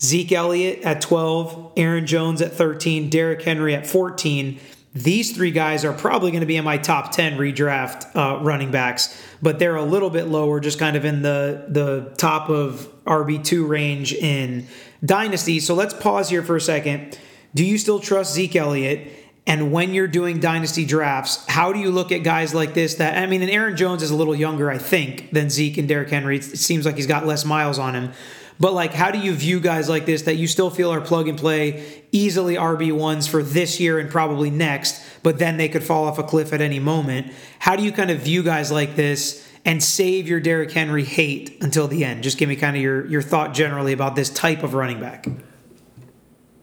Zeke 0.01 0.31
Elliott 0.31 0.83
at 0.83 1.01
12, 1.01 1.73
Aaron 1.75 2.05
Jones 2.05 2.41
at 2.41 2.53
13, 2.53 3.09
Derrick 3.09 3.41
Henry 3.41 3.73
at 3.73 3.87
14. 3.87 4.59
These 5.03 5.35
three 5.35 5.51
guys 5.51 5.85
are 5.85 5.93
probably 5.93 6.31
going 6.31 6.41
to 6.41 6.47
be 6.47 6.57
in 6.57 6.63
my 6.63 6.77
top 6.77 7.11
10 7.11 7.37
redraft 7.37 8.15
uh, 8.15 8.43
running 8.43 8.71
backs, 8.71 9.15
but 9.41 9.59
they're 9.59 9.75
a 9.75 9.83
little 9.83 10.09
bit 10.09 10.27
lower, 10.27 10.59
just 10.59 10.79
kind 10.79 10.95
of 10.95 11.05
in 11.05 11.21
the, 11.21 11.65
the 11.67 12.13
top 12.17 12.49
of 12.49 12.87
RB2 13.05 13.67
range 13.67 14.13
in 14.13 14.65
Dynasty. 15.03 15.59
So 15.59 15.75
let's 15.75 15.93
pause 15.93 16.29
here 16.29 16.43
for 16.43 16.55
a 16.55 16.61
second. 16.61 17.19
Do 17.53 17.63
you 17.65 17.77
still 17.77 17.99
trust 17.99 18.33
Zeke 18.33 18.55
Elliott? 18.55 19.11
And 19.45 19.71
when 19.71 19.93
you're 19.93 20.07
doing 20.09 20.41
dynasty 20.41 20.83
drafts, 20.83 21.45
how 21.47 21.71
do 21.71 21.79
you 21.79 21.89
look 21.89 22.11
at 22.11 22.21
guys 22.21 22.53
like 22.53 22.73
this? 22.73 22.95
That 22.95 23.17
I 23.17 23.27
mean, 23.27 23.41
and 23.41 23.49
Aaron 23.49 23.77
Jones 23.77 24.03
is 24.03 24.11
a 24.11 24.15
little 24.15 24.35
younger, 24.35 24.69
I 24.69 24.77
think, 24.77 25.31
than 25.31 25.49
Zeke 25.49 25.77
and 25.77 25.87
Derrick 25.87 26.09
Henry. 26.09 26.37
It 26.37 26.43
seems 26.43 26.85
like 26.85 26.97
he's 26.97 27.07
got 27.07 27.25
less 27.25 27.45
miles 27.45 27.79
on 27.79 27.95
him. 27.95 28.11
But 28.59 28.73
like, 28.73 28.93
how 28.93 29.11
do 29.11 29.19
you 29.19 29.33
view 29.33 29.59
guys 29.59 29.87
like 29.87 30.05
this 30.05 30.23
that 30.23 30.35
you 30.35 30.47
still 30.47 30.69
feel 30.69 30.91
are 30.91 31.01
plug 31.01 31.27
and 31.27 31.37
play, 31.37 32.03
easily 32.11 32.55
RB 32.55 32.91
ones 32.91 33.27
for 33.27 33.43
this 33.43 33.79
year 33.79 33.99
and 33.99 34.09
probably 34.09 34.49
next, 34.49 35.03
but 35.23 35.37
then 35.39 35.57
they 35.57 35.69
could 35.69 35.83
fall 35.83 36.05
off 36.05 36.17
a 36.17 36.23
cliff 36.23 36.53
at 36.53 36.61
any 36.61 36.79
moment? 36.79 37.31
How 37.59 37.75
do 37.75 37.83
you 37.83 37.91
kind 37.91 38.09
of 38.09 38.19
view 38.19 38.43
guys 38.43 38.71
like 38.71 38.95
this? 38.95 39.45
And 39.65 39.83
save 39.83 40.29
your 40.29 40.39
Derrick 40.39 40.71
Henry 40.71 41.03
hate 41.03 41.57
until 41.61 41.89
the 41.89 42.05
end. 42.05 42.23
Just 42.23 42.37
give 42.37 42.47
me 42.47 42.55
kind 42.55 42.77
of 42.77 42.81
your, 42.81 43.05
your 43.07 43.21
thought 43.21 43.53
generally 43.53 43.91
about 43.91 44.15
this 44.15 44.29
type 44.29 44.63
of 44.63 44.73
running 44.73 45.01
back. 45.01 45.27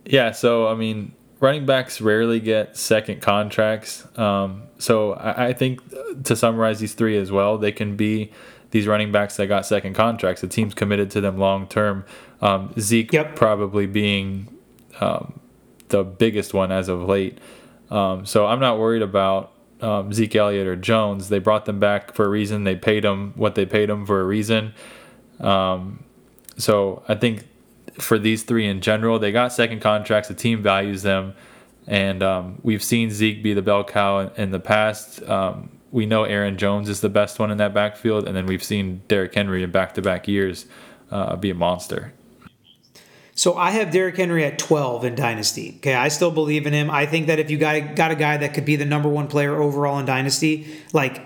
Yeah, 0.07 0.31
so 0.33 0.69
I 0.69 0.75
mean, 0.75 1.13
running 1.39 1.67
backs 1.67 2.01
rarely 2.01 2.41
get 2.41 2.79
second 2.79 3.21
contracts. 3.21 4.07
Um, 4.19 4.63
so 4.79 5.13
I, 5.13 5.49
I, 5.49 5.53
think 5.53 5.81
to 6.25 6.35
summarize 6.35 6.81
these 6.81 6.95
three 6.95 7.19
as 7.19 7.31
well, 7.31 7.59
they 7.59 7.73
can 7.73 7.97
be 7.97 8.33
these 8.75 8.89
running 8.89 9.13
backs 9.13 9.37
that 9.37 9.47
got 9.47 9.65
second 9.65 9.95
contracts. 9.95 10.41
The 10.41 10.49
team's 10.49 10.75
committed 10.75 11.09
to 11.13 11.21
them 11.21 11.39
long 11.39 11.69
term. 11.69 12.05
Um, 12.41 12.75
Zeke 12.77 13.13
yep. 13.13 13.37
probably 13.37 13.87
being 13.87 14.53
um, 15.01 15.39
the 15.91 16.03
biggest 16.03 16.53
one 16.53 16.73
as 16.73 16.89
of 16.89 17.03
late. 17.03 17.39
Um, 17.89 18.27
so 18.27 18.47
I'm 18.47 18.59
not 18.59 18.81
worried 18.81 19.03
about 19.03 19.53
um, 19.81 20.13
Zeke 20.13 20.35
Elliott 20.35 20.67
or 20.67 20.75
Jones. 20.75 21.29
They 21.29 21.39
brought 21.39 21.67
them 21.67 21.79
back 21.79 22.17
for 22.17 22.25
a 22.25 22.29
reason. 22.29 22.65
They 22.65 22.75
paid 22.75 23.05
them 23.05 23.33
what 23.37 23.55
they 23.55 23.65
paid 23.65 23.89
them 23.89 24.05
for 24.07 24.21
a 24.21 24.25
reason. 24.25 24.75
Um, 25.39 26.03
so 26.59 27.05
I 27.07 27.15
think 27.15 27.47
for 28.01 28.19
these 28.19 28.43
three 28.43 28.67
in 28.67 28.81
general, 28.81 29.21
they 29.21 29.31
got 29.31 29.53
second 29.53 29.83
contracts. 29.83 30.27
The 30.27 30.35
team 30.35 30.65
values 30.65 31.03
them, 31.03 31.35
and 31.87 32.25
um, 32.25 32.59
we've 32.65 32.83
seen 32.83 33.13
Zeke 33.13 33.41
be 33.41 33.55
the 33.55 33.63
bell 33.63 33.85
cow 33.85 34.19
in, 34.19 34.31
in 34.37 34.51
the 34.51 34.59
past 34.59 35.23
we 35.95 36.07
know 36.07 36.25
Aaron 36.25 36.59
Jones 36.59 36.89
is 36.89 37.01
the 37.01 37.09
best 37.09 37.39
one 37.39 37.53
in 37.53 37.59
that 37.59 37.73
backfield, 37.73 38.27
and 38.27 38.37
then 38.37 38.47
we've 38.47 38.65
seen 38.65 39.03
Derrick 39.07 39.33
Henry 39.33 39.63
in 39.63 39.71
back 39.71 39.95
to 39.95 40.03
back 40.03 40.27
years 40.27 40.67
uh, 41.13 41.37
be 41.37 41.51
a 41.51 41.55
monster. 41.55 42.13
So 43.37 43.57
I 43.57 43.71
have 43.71 43.93
Derrick 43.93 44.17
Henry 44.17 44.45
at 44.45 44.59
12 44.59 45.05
in 45.05 45.15
Dynasty. 45.15 45.75
Okay, 45.77 45.95
I 45.95 46.09
still 46.09 46.33
believe 46.33 46.67
in 46.67 46.73
him. 46.73 46.91
I 46.91 47.07
think 47.07 47.29
that 47.29 47.39
if 47.39 47.49
you 47.49 47.59
got 47.59 47.95
got 47.95 48.11
a 48.11 48.17
guy 48.17 48.37
that 48.39 48.55
could 48.55 48.65
be 48.65 48.75
the 48.75 48.85
number 48.85 49.09
one 49.09 49.29
player 49.29 49.63
overall 49.63 50.01
in 50.01 50.05
Dynasty, 50.05 50.67
like 50.93 51.23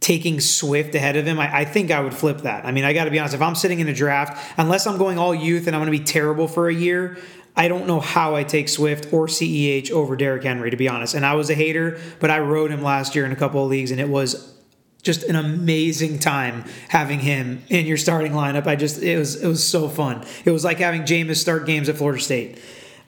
taking 0.00 0.38
Swift 0.38 0.94
ahead 0.94 1.16
of 1.16 1.24
him, 1.24 1.40
I, 1.40 1.60
I 1.60 1.64
think 1.64 1.90
I 1.90 2.00
would 2.00 2.14
flip 2.14 2.42
that. 2.42 2.66
I 2.66 2.72
mean, 2.72 2.84
I 2.84 2.92
got 2.92 3.04
to 3.04 3.10
be 3.10 3.18
honest. 3.18 3.34
If 3.34 3.40
I'm 3.40 3.54
sitting 3.54 3.80
in 3.80 3.88
a 3.88 3.94
draft, 3.94 4.38
unless 4.58 4.86
I'm 4.86 4.98
going 4.98 5.16
all 5.16 5.34
youth 5.34 5.66
and 5.66 5.74
I'm 5.74 5.80
going 5.80 5.92
to 5.92 5.98
be 5.98 6.04
terrible 6.04 6.46
for 6.46 6.68
a 6.68 6.74
year, 6.74 7.16
I 7.56 7.68
don't 7.68 7.86
know 7.86 8.00
how 8.00 8.36
I 8.36 8.44
take 8.44 8.68
Swift 8.68 9.12
or 9.12 9.26
CEH 9.26 9.90
over 9.90 10.16
Derrick 10.16 10.44
Henry, 10.44 10.70
to 10.70 10.76
be 10.76 10.88
honest. 10.88 11.14
And 11.14 11.26
I 11.26 11.34
was 11.34 11.50
a 11.50 11.54
hater, 11.54 11.98
but 12.20 12.30
I 12.30 12.38
rode 12.38 12.70
him 12.70 12.82
last 12.82 13.14
year 13.14 13.24
in 13.24 13.32
a 13.32 13.36
couple 13.36 13.62
of 13.62 13.70
leagues, 13.70 13.90
and 13.90 14.00
it 14.00 14.08
was 14.08 14.54
just 15.02 15.22
an 15.24 15.36
amazing 15.36 16.18
time 16.18 16.64
having 16.88 17.20
him 17.20 17.62
in 17.68 17.86
your 17.86 17.96
starting 17.96 18.32
lineup. 18.32 18.66
I 18.66 18.76
just 18.76 19.02
it 19.02 19.18
was 19.18 19.42
it 19.42 19.46
was 19.46 19.66
so 19.66 19.88
fun. 19.88 20.24
It 20.44 20.50
was 20.50 20.64
like 20.64 20.78
having 20.78 21.02
Jameis 21.02 21.36
start 21.36 21.66
games 21.66 21.88
at 21.88 21.96
Florida 21.96 22.20
State. 22.20 22.60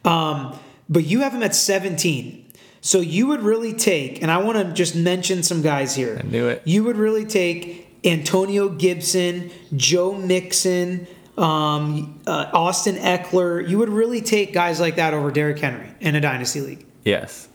Um, 0.05 0.59
but 0.89 1.05
you 1.05 1.21
have 1.21 1.33
him 1.33 1.43
at 1.43 1.55
17. 1.55 2.41
So 2.81 3.01
you 3.01 3.29
would 3.29 3.43
really 3.43 3.73
take, 3.73 4.23
and 4.23 4.31
I 4.31 4.39
want 4.39 4.59
to 4.59 4.73
just 4.73 4.97
mention 4.97 5.45
some 5.45 5.63
guys 5.63 5.95
here. 5.95 6.21
I 6.23 6.27
knew 6.27 6.49
it. 6.49 6.63
You 6.65 6.83
would 6.85 6.97
really 6.97 7.25
take 7.25 7.89
Antonio 8.05 8.69
Gibson, 8.69 9.53
Joe 9.77 10.15
Mixon, 10.15 11.07
um, 11.39 12.21
uh, 12.27 12.51
Austin 12.53 12.97
Ekeler. 12.97 13.67
You 13.67 13.79
would 13.79 13.89
really 13.89 14.21
take 14.21 14.53
guys 14.53 14.81
like 14.81 14.97
that 14.97 15.15
over 15.15 15.31
Derrick 15.31 15.59
Henry 15.59 15.89
in 16.01 16.15
a 16.15 16.21
dynasty 16.21 16.61
league. 16.61 16.87
Yes. 17.05 17.49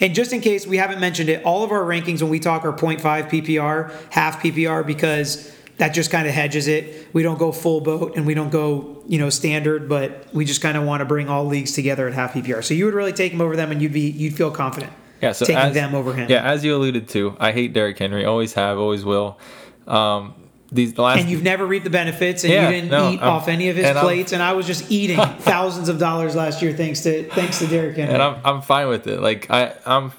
And 0.00 0.14
just 0.14 0.32
in 0.32 0.40
case 0.40 0.66
we 0.66 0.78
haven't 0.78 0.98
mentioned 0.98 1.28
it, 1.28 1.44
all 1.44 1.62
of 1.62 1.70
our 1.70 1.82
rankings 1.82 2.22
when 2.22 2.30
we 2.30 2.40
talk 2.40 2.64
are 2.64 2.72
0.5 2.72 3.00
PPR, 3.28 3.92
half 4.10 4.42
PPR, 4.42 4.86
because 4.86 5.54
that 5.76 5.90
just 5.90 6.10
kind 6.10 6.26
of 6.26 6.32
hedges 6.32 6.68
it. 6.68 7.08
We 7.12 7.22
don't 7.22 7.38
go 7.38 7.52
full 7.52 7.80
boat 7.80 8.16
and 8.16 8.26
we 8.26 8.34
don't 8.34 8.50
go, 8.50 9.02
you 9.06 9.18
know, 9.18 9.28
standard, 9.28 9.88
but 9.88 10.26
we 10.32 10.44
just 10.44 10.62
kind 10.62 10.76
of 10.78 10.84
want 10.84 11.00
to 11.00 11.04
bring 11.04 11.28
all 11.28 11.44
leagues 11.44 11.72
together 11.72 12.08
at 12.08 12.14
half 12.14 12.32
PPR. 12.32 12.64
So 12.64 12.74
you 12.74 12.86
would 12.86 12.94
really 12.94 13.12
take 13.12 13.32
him 13.32 13.40
over 13.40 13.56
them 13.56 13.70
and 13.70 13.82
you'd 13.82 13.92
be 13.92 14.10
you'd 14.10 14.34
feel 14.34 14.50
confident. 14.50 14.92
Yeah, 15.20 15.32
so 15.32 15.44
taking 15.44 15.60
as, 15.60 15.74
them 15.74 15.94
over 15.94 16.14
him. 16.14 16.30
Yeah, 16.30 16.50
as 16.50 16.64
you 16.64 16.74
alluded 16.74 17.08
to, 17.10 17.36
I 17.38 17.52
hate 17.52 17.74
Derrick 17.74 17.98
Henry. 17.98 18.24
Always 18.24 18.54
have, 18.54 18.78
always 18.78 19.04
will. 19.04 19.38
Um, 19.86 20.34
these 20.72 20.92
the 20.94 21.02
last 21.02 21.20
and 21.20 21.28
you've 21.28 21.42
never 21.42 21.66
reaped 21.66 21.84
the 21.84 21.90
benefits, 21.90 22.44
and 22.44 22.52
Yeah, 22.52 22.68
you 22.68 22.74
didn't 22.76 22.90
no, 22.90 23.10
eat 23.10 23.20
I'm- 23.20 23.28
off 23.30 23.48
any 23.48 23.68
of 23.70 23.76
his 23.76 23.86
and 23.86 23.98
I'm- 23.98 24.06
plates, 24.06 24.32
and 24.32 24.42
I 24.42 24.52
was 24.52 24.66
just 24.66 24.90
eating 24.90 25.16
thousands 25.40 25.88
of 25.88 25.98
dollars 25.98 26.34
last 26.36 26.62
year 26.62 26.72
thanks 26.72 27.00
to 27.02 27.24
thanks 27.30 27.58
to 27.60 27.66
Derrick 27.66 27.96
Henry. 27.96 28.14
and 28.14 28.22
I'm 28.22 28.36
I'm 28.44 28.62
fine 28.62 28.88
with 28.88 29.06
it. 29.06 29.20
Like 29.20 29.50
I 29.50 29.72
I'm 29.86 30.12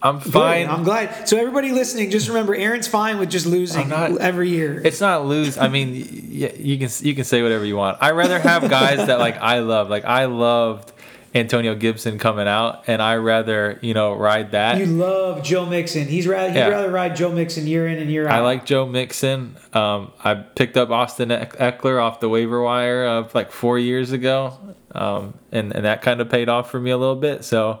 I'm 0.00 0.20
Good. 0.20 0.32
fine. 0.32 0.68
I'm 0.68 0.84
glad. 0.84 1.28
So 1.28 1.36
everybody 1.38 1.72
listening, 1.72 2.10
just 2.12 2.28
remember, 2.28 2.54
Aaron's 2.54 2.86
fine 2.86 3.18
with 3.18 3.30
just 3.30 3.46
losing 3.46 3.88
not- 3.88 4.16
every 4.20 4.48
year. 4.48 4.80
It's 4.84 5.00
not 5.00 5.26
lose. 5.26 5.58
I 5.58 5.66
mean, 5.66 5.90
y- 6.30 6.54
you 6.56 6.78
can 6.78 6.88
you 7.00 7.14
can 7.16 7.24
say 7.24 7.42
whatever 7.42 7.64
you 7.64 7.76
want. 7.76 7.98
I 8.00 8.12
rather 8.12 8.38
have 8.38 8.70
guys 8.70 9.08
that 9.08 9.18
like 9.18 9.36
I 9.38 9.58
love. 9.58 9.90
Like 9.90 10.04
I 10.04 10.26
loved 10.26 10.92
Antonio 11.34 11.74
Gibson 11.74 12.18
coming 12.18 12.48
out, 12.48 12.84
and 12.86 13.02
I 13.02 13.16
rather 13.16 13.78
you 13.82 13.94
know 13.94 14.14
ride 14.14 14.52
that. 14.52 14.78
You 14.78 14.86
love 14.86 15.42
Joe 15.42 15.66
Mixon. 15.66 16.08
He's 16.08 16.26
rather 16.26 16.52
he'd 16.52 16.70
rather 16.70 16.90
ride 16.90 17.16
Joe 17.16 17.30
Mixon 17.30 17.66
year 17.66 17.86
in 17.86 17.98
and 17.98 18.10
year 18.10 18.26
out. 18.26 18.34
I 18.34 18.40
like 18.40 18.64
Joe 18.64 18.86
Mixon. 18.86 19.56
Um, 19.72 20.12
I 20.24 20.34
picked 20.34 20.76
up 20.76 20.90
Austin 20.90 21.28
Ekeler 21.28 22.02
off 22.02 22.20
the 22.20 22.28
waiver 22.28 22.62
wire 22.62 23.04
of 23.04 23.34
like 23.34 23.52
four 23.52 23.78
years 23.78 24.12
ago, 24.12 24.58
um, 24.92 25.34
and 25.52 25.74
and 25.74 25.84
that 25.84 26.02
kind 26.02 26.20
of 26.20 26.30
paid 26.30 26.48
off 26.48 26.70
for 26.70 26.80
me 26.80 26.90
a 26.90 26.98
little 26.98 27.16
bit. 27.16 27.44
So 27.44 27.80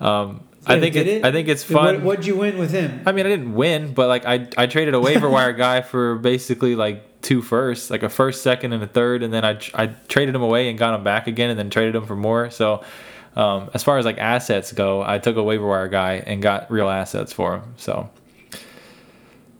um, 0.00 0.48
I 0.66 0.80
think 0.80 0.96
it, 0.96 1.06
it? 1.06 1.24
I 1.24 1.32
think 1.32 1.48
it's 1.48 1.64
fun. 1.64 1.96
What, 1.96 2.04
what'd 2.04 2.26
you 2.26 2.36
win 2.36 2.58
with 2.58 2.72
him? 2.72 3.02
I 3.06 3.12
mean, 3.12 3.26
I 3.26 3.28
didn't 3.30 3.54
win, 3.54 3.94
but 3.94 4.08
like 4.08 4.26
I, 4.26 4.48
I 4.56 4.66
traded 4.66 4.94
a 4.94 5.00
waiver 5.00 5.28
wire 5.30 5.52
guy 5.52 5.80
for 5.80 6.16
basically 6.16 6.74
like 6.74 7.07
two 7.22 7.42
firsts, 7.42 7.90
like 7.90 8.02
a 8.02 8.08
first, 8.08 8.42
second, 8.42 8.72
and 8.72 8.82
a 8.82 8.86
third, 8.86 9.22
and 9.22 9.32
then 9.32 9.44
I, 9.44 9.58
I 9.74 9.86
traded 10.08 10.34
him 10.34 10.42
away 10.42 10.68
and 10.70 10.78
got 10.78 10.94
him 10.94 11.04
back 11.04 11.26
again, 11.26 11.50
and 11.50 11.58
then 11.58 11.70
traded 11.70 11.94
him 11.94 12.06
for 12.06 12.16
more. 12.16 12.50
So, 12.50 12.84
um, 13.36 13.70
as 13.74 13.82
far 13.82 13.98
as 13.98 14.04
like 14.04 14.18
assets 14.18 14.72
go, 14.72 15.02
I 15.02 15.18
took 15.18 15.36
a 15.36 15.42
waiver 15.42 15.66
wire 15.66 15.88
guy 15.88 16.22
and 16.26 16.42
got 16.42 16.70
real 16.70 16.88
assets 16.88 17.32
for 17.32 17.56
him. 17.56 17.74
So, 17.76 18.10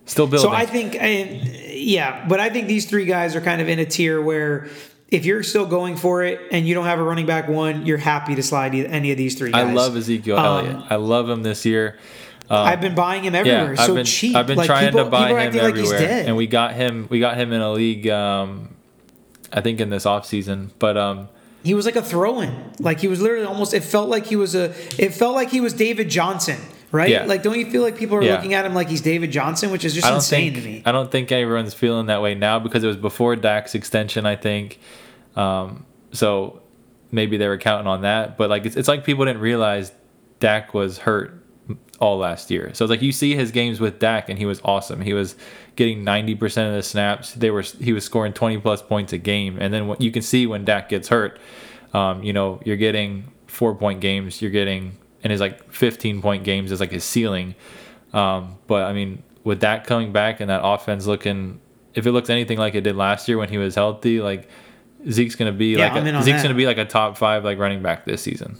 still 0.07 0.27
building. 0.27 0.51
So 0.51 0.57
I 0.57 0.67
think, 0.67 0.95
and, 0.97 1.47
yeah, 1.67 2.27
but 2.29 2.41
I 2.41 2.51
think 2.51 2.69
these 2.69 2.87
three 2.87 3.05
guys 3.05 3.37
are 3.37 3.41
kind 3.41 3.61
of 3.61 3.69
in 3.69 3.79
a 3.79 3.87
tier 3.87 4.21
where 4.23 4.69
if 5.09 5.25
you're 5.25 5.43
still 5.43 5.67
going 5.67 5.97
for 5.97 6.23
it 6.23 6.41
and 6.51 6.67
you 6.69 6.75
don't 6.75 6.85
have 6.85 6.99
a 6.99 7.03
running 7.03 7.27
back 7.27 7.49
one, 7.49 7.87
you're 7.87 7.99
happy 7.99 8.35
to 8.35 8.43
slide 8.43 8.75
any 8.75 9.11
of 9.11 9.17
these 9.17 9.37
three 9.37 9.53
guys. 9.53 9.67
I 9.67 9.73
love 9.73 9.97
Ezekiel 9.97 10.37
Um, 10.37 10.67
Elliott. 10.67 10.87
I 10.91 10.97
love 10.97 11.29
him 11.29 11.43
this 11.43 11.65
year. 11.65 11.99
I've 12.51 12.81
been 12.81 12.95
buying 12.95 13.25
him 13.25 13.35
everywhere. 13.35 13.75
Yeah, 13.75 13.81
I've 13.81 13.87
so 13.87 13.95
been 13.95 14.05
cheap. 14.07 14.35
I've 14.37 14.47
been 14.47 14.57
like, 14.57 14.67
trying 14.67 14.87
people, 14.89 15.05
to 15.05 15.11
buy 15.11 15.29
him 15.29 15.53
like 15.55 15.63
everywhere, 15.63 15.99
dead. 15.99 16.27
and 16.27 16.37
we 16.37 16.47
got 16.47 16.75
him. 16.75 17.07
We 17.11 17.21
got 17.21 17.37
him 17.37 17.53
in 17.53 17.61
a 17.61 17.71
league. 17.73 18.09
Um, 18.09 18.75
I 19.53 19.61
think 19.61 19.81
in 19.81 19.91
this 19.91 20.05
offseason. 20.05 20.71
but 20.79 20.97
um, 20.97 21.29
He 21.65 21.75
was 21.75 21.87
like 21.87 21.97
a 21.97 22.03
throw-in. 22.03 22.55
Like 22.79 23.01
he 23.01 23.09
was 23.09 23.21
literally 23.21 23.47
almost. 23.47 23.75
It 23.75 23.83
felt 23.83 24.09
like 24.09 24.27
he 24.27 24.37
was 24.37 24.55
a. 24.55 24.75
It 24.99 25.15
felt 25.15 25.35
like 25.35 25.51
he 25.51 25.61
was 25.61 25.73
David 25.73 26.09
Johnson, 26.11 26.59
right? 26.93 27.09
Yeah. 27.11 27.25
Like, 27.25 27.43
don't 27.43 27.59
you 27.59 27.71
feel 27.71 27.83
like 27.83 27.97
people 27.97 28.17
are 28.19 28.23
Yeah. 28.23 28.37
looking 28.37 28.55
at 28.55 28.65
him 28.65 28.75
like 28.75 28.89
he's 28.89 29.01
David 29.01 29.31
Johnson, 29.33 29.71
which 29.71 29.85
is 29.85 29.95
just 29.95 30.07
insane 30.07 30.53
think 30.53 30.65
to 30.65 30.71
me. 30.71 30.83
I 30.87 30.93
don't 30.93 31.11
think 31.11 31.33
everyone's 31.33 31.75
feeling 31.75 32.07
that 32.07 32.23
way 32.23 32.35
now 32.35 32.59
because 32.59 32.85
it 32.85 32.87
was 32.89 32.97
before 32.97 33.37
Dak's 33.37 33.75
extension. 33.75 34.27
I 34.27 34.37
think, 34.37 34.79
um, 35.37 35.85
so 36.13 36.61
maybe 37.11 37.37
they 37.39 37.49
were 37.49 37.59
counting 37.59 37.87
on 37.87 38.03
that. 38.03 38.37
But 38.37 38.51
like 38.51 38.67
it's, 38.67 38.77
it's 38.77 38.89
like 38.89 39.05
people 39.05 39.25
didn't 39.25 39.41
realize 39.41 39.93
Dak 40.41 40.75
was 40.75 40.99
hurt 40.99 41.38
all 42.01 42.19
last 42.19 42.51
year. 42.51 42.71
So 42.75 42.85
it's 42.85 42.91
like 42.91 43.03
you 43.03 43.13
see 43.13 43.35
his 43.35 43.51
games 43.51 43.81
with 43.81 43.99
Dak 43.99 44.29
and 44.29 44.39
he 44.39 44.47
was 44.47 44.61
awesome. 44.65 45.01
He 45.01 45.13
was 45.13 45.35
getting 45.77 46.05
ninety 46.05 46.35
percent 46.35 46.69
of 46.69 46.75
the 46.75 46.83
snaps. 46.83 47.33
They 47.33 47.51
were 47.51 47.63
he 47.63 47.93
was 47.93 48.05
scoring 48.05 48.33
twenty 48.33 48.59
plus 48.59 48.83
points 48.83 49.13
a 49.13 49.19
game. 49.19 49.59
And 49.61 49.73
then 49.75 49.87
what 49.89 50.01
you 50.01 50.11
can 50.11 50.23
see 50.23 50.47
when 50.47 50.65
Dak 50.65 50.89
gets 50.89 51.09
hurt, 51.09 51.39
um, 51.95 52.23
you 52.23 52.33
know 52.33 52.61
you're 52.65 52.77
getting 52.77 53.25
four 53.47 53.75
point 53.75 54.01
games. 54.01 54.41
You're 54.41 54.51
getting 54.53 54.97
and 55.25 55.31
his 55.33 55.41
like 55.41 55.73
fifteen 55.73 56.23
point 56.23 56.45
games 56.45 56.71
is 56.71 56.79
like 56.81 56.93
his 56.93 57.05
ceiling. 57.05 57.55
Um, 58.13 58.57
but 58.69 58.85
I 58.85 58.93
mean, 58.93 59.23
with 59.45 59.61
that 59.61 59.85
coming 59.87 60.13
back 60.13 60.41
and 60.41 60.49
that 60.51 60.61
offense 60.65 61.07
looking, 61.07 61.61
if 61.95 62.07
it 62.07 62.13
looks 62.13 62.31
anything 62.31 62.59
like 62.59 62.75
it 62.75 62.83
did 62.83 62.95
last 62.97 63.27
year 63.29 63.39
when 63.39 63.49
he 63.49 63.59
was 63.59 63.75
healthy, 63.75 64.21
like 64.21 64.49
Zeke's 65.11 65.35
gonna 65.35 65.53
be 65.53 65.73
Yeah, 65.77 65.93
like 65.93 66.03
a, 66.05 66.23
Zeke's 66.23 66.37
that. 66.39 66.43
gonna 66.45 66.55
be 66.55 66.67
like 66.67 66.79
a 66.79 66.85
top 66.85 67.17
five 67.17 67.45
like 67.45 67.59
running 67.59 67.83
back 67.83 68.05
this 68.05 68.23
season. 68.23 68.57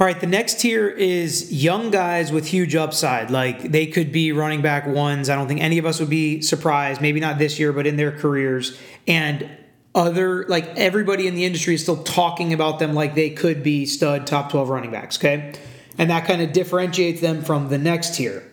All 0.00 0.06
right, 0.06 0.20
the 0.20 0.28
next 0.28 0.60
tier 0.60 0.88
is 0.88 1.52
young 1.52 1.90
guys 1.90 2.30
with 2.30 2.46
huge 2.46 2.76
upside. 2.76 3.32
Like 3.32 3.62
they 3.62 3.86
could 3.86 4.12
be 4.12 4.30
running 4.30 4.62
back 4.62 4.86
ones. 4.86 5.28
I 5.28 5.34
don't 5.34 5.48
think 5.48 5.60
any 5.60 5.78
of 5.78 5.86
us 5.86 5.98
would 5.98 6.08
be 6.08 6.40
surprised. 6.40 7.00
Maybe 7.00 7.18
not 7.18 7.38
this 7.38 7.58
year, 7.58 7.72
but 7.72 7.84
in 7.84 7.96
their 7.96 8.12
careers. 8.12 8.78
And 9.08 9.50
other, 9.96 10.46
like 10.46 10.66
everybody 10.76 11.26
in 11.26 11.34
the 11.34 11.44
industry 11.44 11.74
is 11.74 11.82
still 11.82 12.04
talking 12.04 12.52
about 12.52 12.78
them 12.78 12.94
like 12.94 13.16
they 13.16 13.30
could 13.30 13.64
be 13.64 13.86
stud 13.86 14.24
top 14.24 14.52
12 14.52 14.68
running 14.68 14.92
backs. 14.92 15.18
Okay. 15.18 15.54
And 15.98 16.10
that 16.10 16.26
kind 16.26 16.42
of 16.42 16.52
differentiates 16.52 17.20
them 17.20 17.42
from 17.42 17.68
the 17.68 17.78
next 17.78 18.14
tier. 18.14 18.48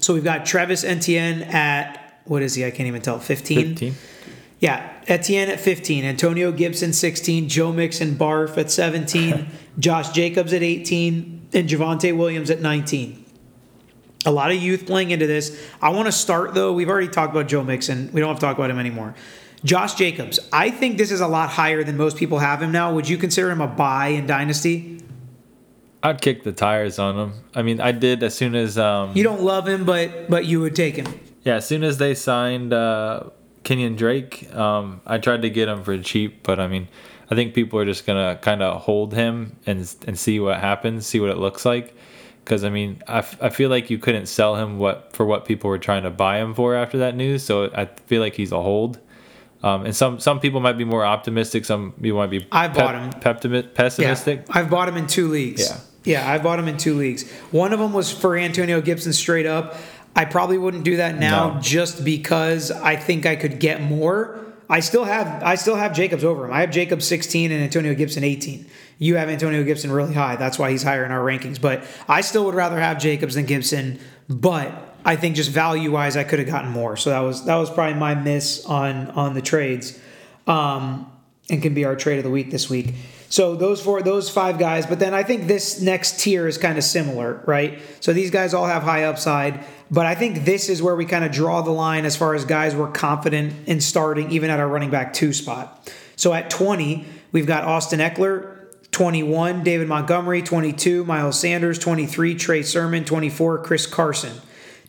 So 0.00 0.14
we've 0.14 0.24
got 0.24 0.46
Travis 0.46 0.84
Etienne 0.84 1.42
at, 1.42 2.20
what 2.24 2.40
is 2.40 2.54
he? 2.54 2.64
I 2.64 2.70
can't 2.70 2.86
even 2.86 3.02
tell. 3.02 3.18
15? 3.18 3.68
Fifteen. 3.68 3.94
Yeah, 4.60 4.90
Etienne 5.08 5.50
at 5.50 5.60
15, 5.60 6.04
Antonio 6.04 6.50
Gibson 6.52 6.92
16, 6.92 7.48
Joe 7.48 7.72
Mixon 7.72 8.14
Barf 8.16 8.56
at 8.56 8.70
17, 8.70 9.46
Josh 9.78 10.10
Jacobs 10.10 10.52
at 10.52 10.62
18, 10.62 11.48
and 11.52 11.68
Javonte 11.68 12.16
Williams 12.16 12.50
at 12.50 12.60
19. 12.60 13.24
A 14.26 14.30
lot 14.30 14.50
of 14.50 14.56
youth 14.56 14.86
playing 14.86 15.10
into 15.10 15.26
this. 15.26 15.60
I 15.82 15.90
want 15.90 16.06
to 16.06 16.12
start 16.12 16.54
though. 16.54 16.72
We've 16.72 16.88
already 16.88 17.08
talked 17.08 17.32
about 17.34 17.46
Joe 17.46 17.62
Mixon. 17.62 18.10
We 18.12 18.20
don't 18.20 18.28
have 18.28 18.38
to 18.38 18.46
talk 18.46 18.56
about 18.56 18.70
him 18.70 18.78
anymore. 18.78 19.14
Josh 19.64 19.94
Jacobs. 19.94 20.38
I 20.52 20.70
think 20.70 20.96
this 20.96 21.10
is 21.10 21.20
a 21.20 21.26
lot 21.28 21.50
higher 21.50 21.84
than 21.84 21.98
most 21.98 22.16
people 22.16 22.38
have 22.38 22.62
him 22.62 22.72
now. 22.72 22.94
Would 22.94 23.06
you 23.08 23.18
consider 23.18 23.50
him 23.50 23.60
a 23.60 23.66
buy 23.66 24.08
in 24.08 24.26
Dynasty? 24.26 25.00
I'd 26.02 26.20
kick 26.22 26.42
the 26.42 26.52
tires 26.52 26.98
on 26.98 27.16
him. 27.18 27.32
I 27.54 27.62
mean, 27.62 27.80
I 27.80 27.92
did 27.92 28.22
as 28.22 28.34
soon 28.34 28.54
as 28.54 28.78
um, 28.78 29.12
You 29.14 29.24
don't 29.24 29.42
love 29.42 29.68
him, 29.68 29.84
but 29.84 30.30
but 30.30 30.46
you 30.46 30.60
would 30.60 30.74
take 30.76 30.96
him. 30.96 31.06
yeah, 31.44 31.56
as 31.56 31.66
soon 31.66 31.82
as 31.84 31.98
they 31.98 32.14
signed 32.14 32.72
uh, 32.72 33.24
Kenyan 33.64 33.96
Drake, 33.96 34.54
um, 34.54 35.00
I 35.06 35.18
tried 35.18 35.42
to 35.42 35.50
get 35.50 35.68
him 35.68 35.82
for 35.82 35.96
cheap, 35.98 36.42
but 36.42 36.60
I 36.60 36.68
mean, 36.68 36.88
I 37.30 37.34
think 37.34 37.54
people 37.54 37.78
are 37.78 37.84
just 37.84 38.06
gonna 38.06 38.38
kind 38.40 38.62
of 38.62 38.82
hold 38.82 39.12
him 39.14 39.56
and 39.66 39.92
and 40.06 40.18
see 40.18 40.38
what 40.38 40.60
happens, 40.60 41.06
see 41.06 41.18
what 41.20 41.30
it 41.30 41.38
looks 41.38 41.64
like. 41.64 41.96
Because 42.44 42.62
I 42.62 42.68
mean, 42.68 43.02
I, 43.08 43.18
f- 43.18 43.38
I 43.42 43.48
feel 43.48 43.70
like 43.70 43.88
you 43.88 43.98
couldn't 43.98 44.26
sell 44.26 44.56
him 44.56 44.78
what 44.78 45.14
for 45.14 45.24
what 45.24 45.46
people 45.46 45.70
were 45.70 45.78
trying 45.78 46.02
to 46.02 46.10
buy 46.10 46.38
him 46.40 46.54
for 46.54 46.74
after 46.74 46.98
that 46.98 47.16
news. 47.16 47.42
So 47.42 47.70
I 47.74 47.86
feel 48.06 48.20
like 48.20 48.34
he's 48.34 48.52
a 48.52 48.60
hold. 48.60 48.98
Um, 49.62 49.86
and 49.86 49.96
some 49.96 50.20
some 50.20 50.40
people 50.40 50.60
might 50.60 50.76
be 50.76 50.84
more 50.84 51.06
optimistic. 51.06 51.64
Some 51.64 51.92
people 51.92 52.18
might 52.18 52.28
be 52.28 52.46
I 52.52 52.68
bought 52.68 52.94
him. 52.94 53.10
peptimi- 53.22 53.72
pessimistic. 53.72 54.40
Yeah, 54.46 54.58
I've 54.58 54.68
bought 54.68 54.88
him 54.90 54.98
in 54.98 55.06
two 55.06 55.28
leagues. 55.28 55.62
Yeah. 55.70 55.78
Yeah, 56.06 56.30
I 56.30 56.36
bought 56.36 56.58
him 56.58 56.68
in 56.68 56.76
two 56.76 56.98
leagues. 56.98 57.26
One 57.50 57.72
of 57.72 57.78
them 57.78 57.94
was 57.94 58.12
for 58.12 58.36
Antonio 58.36 58.82
Gibson 58.82 59.14
straight 59.14 59.46
up. 59.46 59.74
I 60.16 60.24
probably 60.24 60.58
wouldn't 60.58 60.84
do 60.84 60.96
that 60.98 61.18
now 61.18 61.54
No. 61.54 61.60
just 61.60 62.04
because 62.04 62.70
I 62.70 62.96
think 62.96 63.26
I 63.26 63.36
could 63.36 63.58
get 63.58 63.82
more. 63.82 64.40
I 64.70 64.80
still 64.80 65.04
have 65.04 65.42
I 65.42 65.56
still 65.56 65.76
have 65.76 65.92
Jacobs 65.94 66.24
over 66.24 66.44
him. 66.46 66.52
I 66.52 66.60
have 66.60 66.70
Jacobs 66.70 67.06
16 67.06 67.50
and 67.52 67.62
Antonio 67.62 67.94
Gibson 67.94 68.24
18. 68.24 68.66
You 68.98 69.16
have 69.16 69.28
Antonio 69.28 69.62
Gibson 69.64 69.90
really 69.90 70.14
high. 70.14 70.36
That's 70.36 70.58
why 70.58 70.70
he's 70.70 70.82
higher 70.82 71.04
in 71.04 71.10
our 71.10 71.20
rankings. 71.20 71.60
But 71.60 71.84
I 72.08 72.20
still 72.20 72.44
would 72.46 72.54
rather 72.54 72.78
have 72.78 72.98
Jacobs 72.98 73.34
than 73.34 73.44
Gibson. 73.44 73.98
But 74.28 74.70
I 75.04 75.16
think 75.16 75.36
just 75.36 75.50
value 75.50 75.90
wise, 75.92 76.16
I 76.16 76.24
could 76.24 76.38
have 76.38 76.48
gotten 76.48 76.70
more. 76.70 76.96
So 76.96 77.10
that 77.10 77.20
was 77.20 77.44
that 77.46 77.56
was 77.56 77.70
probably 77.70 77.98
my 77.98 78.14
miss 78.14 78.64
on 78.64 79.10
on 79.10 79.34
the 79.34 79.42
trades, 79.42 79.98
um, 80.46 81.10
and 81.50 81.60
can 81.60 81.74
be 81.74 81.84
our 81.84 81.96
trade 81.96 82.18
of 82.18 82.24
the 82.24 82.30
week 82.30 82.50
this 82.50 82.70
week. 82.70 82.94
So 83.34 83.56
those 83.56 83.82
four, 83.82 84.00
those 84.00 84.30
five 84.30 84.60
guys. 84.60 84.86
But 84.86 85.00
then 85.00 85.12
I 85.12 85.24
think 85.24 85.48
this 85.48 85.80
next 85.80 86.20
tier 86.20 86.46
is 86.46 86.56
kind 86.56 86.78
of 86.78 86.84
similar, 86.84 87.42
right? 87.46 87.80
So 87.98 88.12
these 88.12 88.30
guys 88.30 88.54
all 88.54 88.66
have 88.66 88.84
high 88.84 89.02
upside. 89.02 89.64
But 89.90 90.06
I 90.06 90.14
think 90.14 90.44
this 90.44 90.68
is 90.68 90.80
where 90.80 90.94
we 90.94 91.04
kind 91.04 91.24
of 91.24 91.32
draw 91.32 91.60
the 91.60 91.72
line 91.72 92.04
as 92.04 92.16
far 92.16 92.36
as 92.36 92.44
guys 92.44 92.76
we're 92.76 92.92
confident 92.92 93.66
in 93.66 93.80
starting, 93.80 94.30
even 94.30 94.50
at 94.50 94.60
our 94.60 94.68
running 94.68 94.90
back 94.90 95.12
two 95.12 95.32
spot. 95.32 95.92
So 96.14 96.32
at 96.32 96.48
20, 96.48 97.06
we've 97.32 97.44
got 97.44 97.64
Austin 97.64 97.98
Ekeler. 97.98 98.52
21, 98.92 99.64
David 99.64 99.88
Montgomery, 99.88 100.40
22, 100.40 101.04
Miles 101.04 101.36
Sanders, 101.36 101.80
23, 101.80 102.36
Trey 102.36 102.62
Sermon, 102.62 103.04
24, 103.04 103.64
Chris 103.64 103.86
Carson. 103.86 104.40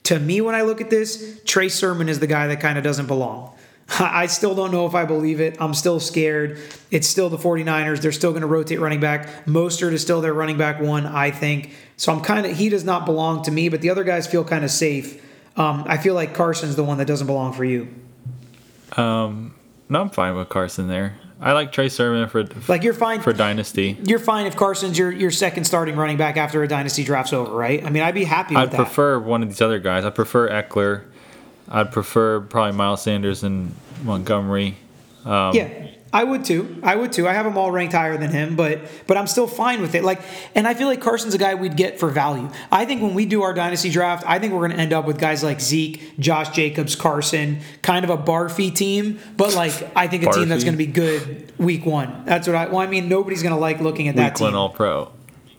To 0.03 0.19
me, 0.19 0.39
when 0.41 0.53
I 0.53 0.62
look 0.62 0.79
at 0.79 0.91
this, 0.91 1.41
Trey 1.45 1.69
Sermon 1.69 2.08
is 2.08 2.19
the 2.19 2.27
guy 2.27 2.45
that 2.45 2.60
kind 2.60 2.77
of 2.77 2.84
doesn't 2.84 3.08
belong. 3.08 3.54
I 4.00 4.26
still 4.26 4.56
don't 4.56 4.71
know 4.71 4.86
if 4.88 4.95
I 4.95 5.06
believe 5.06 5.39
it. 5.39 5.58
I'm 5.60 5.74
still 5.74 6.00
scared. 6.00 6.60
It's 6.91 7.08
still 7.08 7.30
the 7.30 7.38
49ers. 7.38 8.02
They're 8.02 8.12
still 8.12 8.32
going 8.32 8.41
to 8.41 8.48
rotate 8.48 8.80
running 8.80 9.00
back. 9.00 9.45
Mostert 9.45 9.93
is 9.93 10.02
still 10.02 10.21
their 10.21 10.34
running 10.34 10.58
back 10.58 10.82
one, 10.82 11.06
I 11.06 11.32
think. 11.32 11.71
So 11.98 12.12
I'm 12.12 12.21
kind 12.21 12.45
of, 12.45 12.58
he 12.58 12.69
does 12.69 12.84
not 12.84 13.06
belong 13.06 13.43
to 13.43 13.52
me, 13.52 13.69
but 13.69 13.82
the 13.82 13.89
other 13.91 14.04
guys 14.04 14.26
feel 14.28 14.43
kind 14.43 14.63
of 14.63 14.71
safe. 14.71 15.24
Um, 15.56 15.84
I 15.88 15.98
feel 15.98 16.15
like 16.15 16.34
Carson's 16.34 16.76
the 16.76 16.84
one 16.84 16.98
that 16.98 17.06
doesn't 17.06 17.28
belong 17.28 17.54
for 17.54 17.63
you. 17.63 17.88
Um, 18.98 19.56
no, 19.88 20.02
I'm 20.02 20.10
fine 20.10 20.36
with 20.36 20.50
Carson 20.50 20.88
there. 20.88 21.15
I 21.39 21.52
like 21.52 21.71
Trey 21.71 21.89
Sermon 21.89 22.28
for 22.30 22.45
like 22.67 22.84
you're 22.84 22.93
fine 22.93 23.21
for 23.21 23.34
dynasty. 23.34 23.98
You're 24.04 24.19
fine 24.19 24.45
if 24.45 24.56
Carson's 24.56 24.98
your 24.98 25.12
your 25.12 25.32
second 25.32 25.65
starting 25.65 25.98
running 25.98 26.15
back 26.15 26.38
after 26.38 26.63
a 26.63 26.67
dynasty 26.67 27.04
draft's 27.04 27.34
over, 27.34 27.52
right? 27.52 27.86
I 27.86 27.89
mean, 27.89 28.04
I'd 28.04 28.15
be 28.15 28.24
happy 28.24 28.56
with 28.56 28.63
I'd 28.63 28.71
that. 28.71 28.78
prefer 28.78 29.19
one 29.19 29.43
of 29.43 29.50
these 29.50 29.62
other 29.62 29.80
guys. 29.80 30.06
I 30.06 30.12
prefer 30.12 30.50
Ekeler. 30.50 31.04
I'd 31.69 31.91
prefer 31.91 32.41
probably 32.41 32.78
Miles 32.78 33.01
Sanders 33.01 33.43
and 33.43 33.73
Montgomery. 34.04 34.78
Um, 35.25 35.56
yeah, 35.56 35.88
I 36.13 36.23
would 36.23 36.45
too. 36.45 36.80
I 36.82 36.95
would 36.95 37.12
too. 37.12 37.28
I 37.28 37.34
have 37.34 37.45
them 37.45 37.58
all 37.58 37.71
ranked 37.71 37.93
higher 37.93 38.17
than 38.17 38.32
him, 38.32 38.56
but 38.56 38.80
but 39.06 39.17
I'm 39.17 39.28
still 39.28 39.47
fine 39.47 39.82
with 39.82 39.95
it. 39.95 40.04
Like, 40.04 40.21
and 40.56 40.67
I 40.67 40.73
feel 40.73 40.88
like 40.88 41.01
Carson's 41.01 41.34
a 41.34 41.38
guy 41.38 41.56
we'd 41.56 41.75
get 41.75 41.99
for 41.99 42.10
value. 42.10 42.49
I 42.71 42.86
think 42.86 43.01
when 43.01 43.15
we 43.15 43.25
do 43.25 43.41
our 43.41 43.54
dynasty 43.54 43.89
draft, 43.89 44.23
I 44.25 44.39
think 44.39 44.54
we're 44.54 44.60
going 44.60 44.71
to 44.71 44.78
end 44.78 44.93
up 44.93 45.06
with 45.06 45.19
guys 45.19 45.43
like 45.43 45.60
Zeke, 45.60 46.17
Josh 46.17 46.51
Jacobs, 46.51 46.95
Carson, 46.95 47.60
kind 47.82 48.06
of 48.06 48.12
a 48.12 48.17
Barfy 48.17 48.73
team, 48.73 49.19
but 49.36 49.56
like 49.56 49.73
I 49.95 50.08
think 50.08 50.23
a 50.23 50.32
team 50.32 50.47
that's 50.47 50.63
going 50.63 50.75
to 50.75 50.78
be 50.78 50.86
good 50.86 51.51
week 51.58 51.86
one. 51.86 52.23
That's 52.25 52.47
what 52.47 52.56
I. 52.56 52.67
Well, 52.67 52.78
I 52.78 52.88
mean, 52.88 53.10
nobody's 53.10 53.43
going 53.43 53.56
to 53.56 53.60
like 53.60 53.82
looking 53.82 54.08
at 54.08 54.15
that 54.15 54.34
week 54.34 54.36
team. 54.36 54.45
one 54.45 54.56
All 54.56 54.69
Pro, 54.69 55.12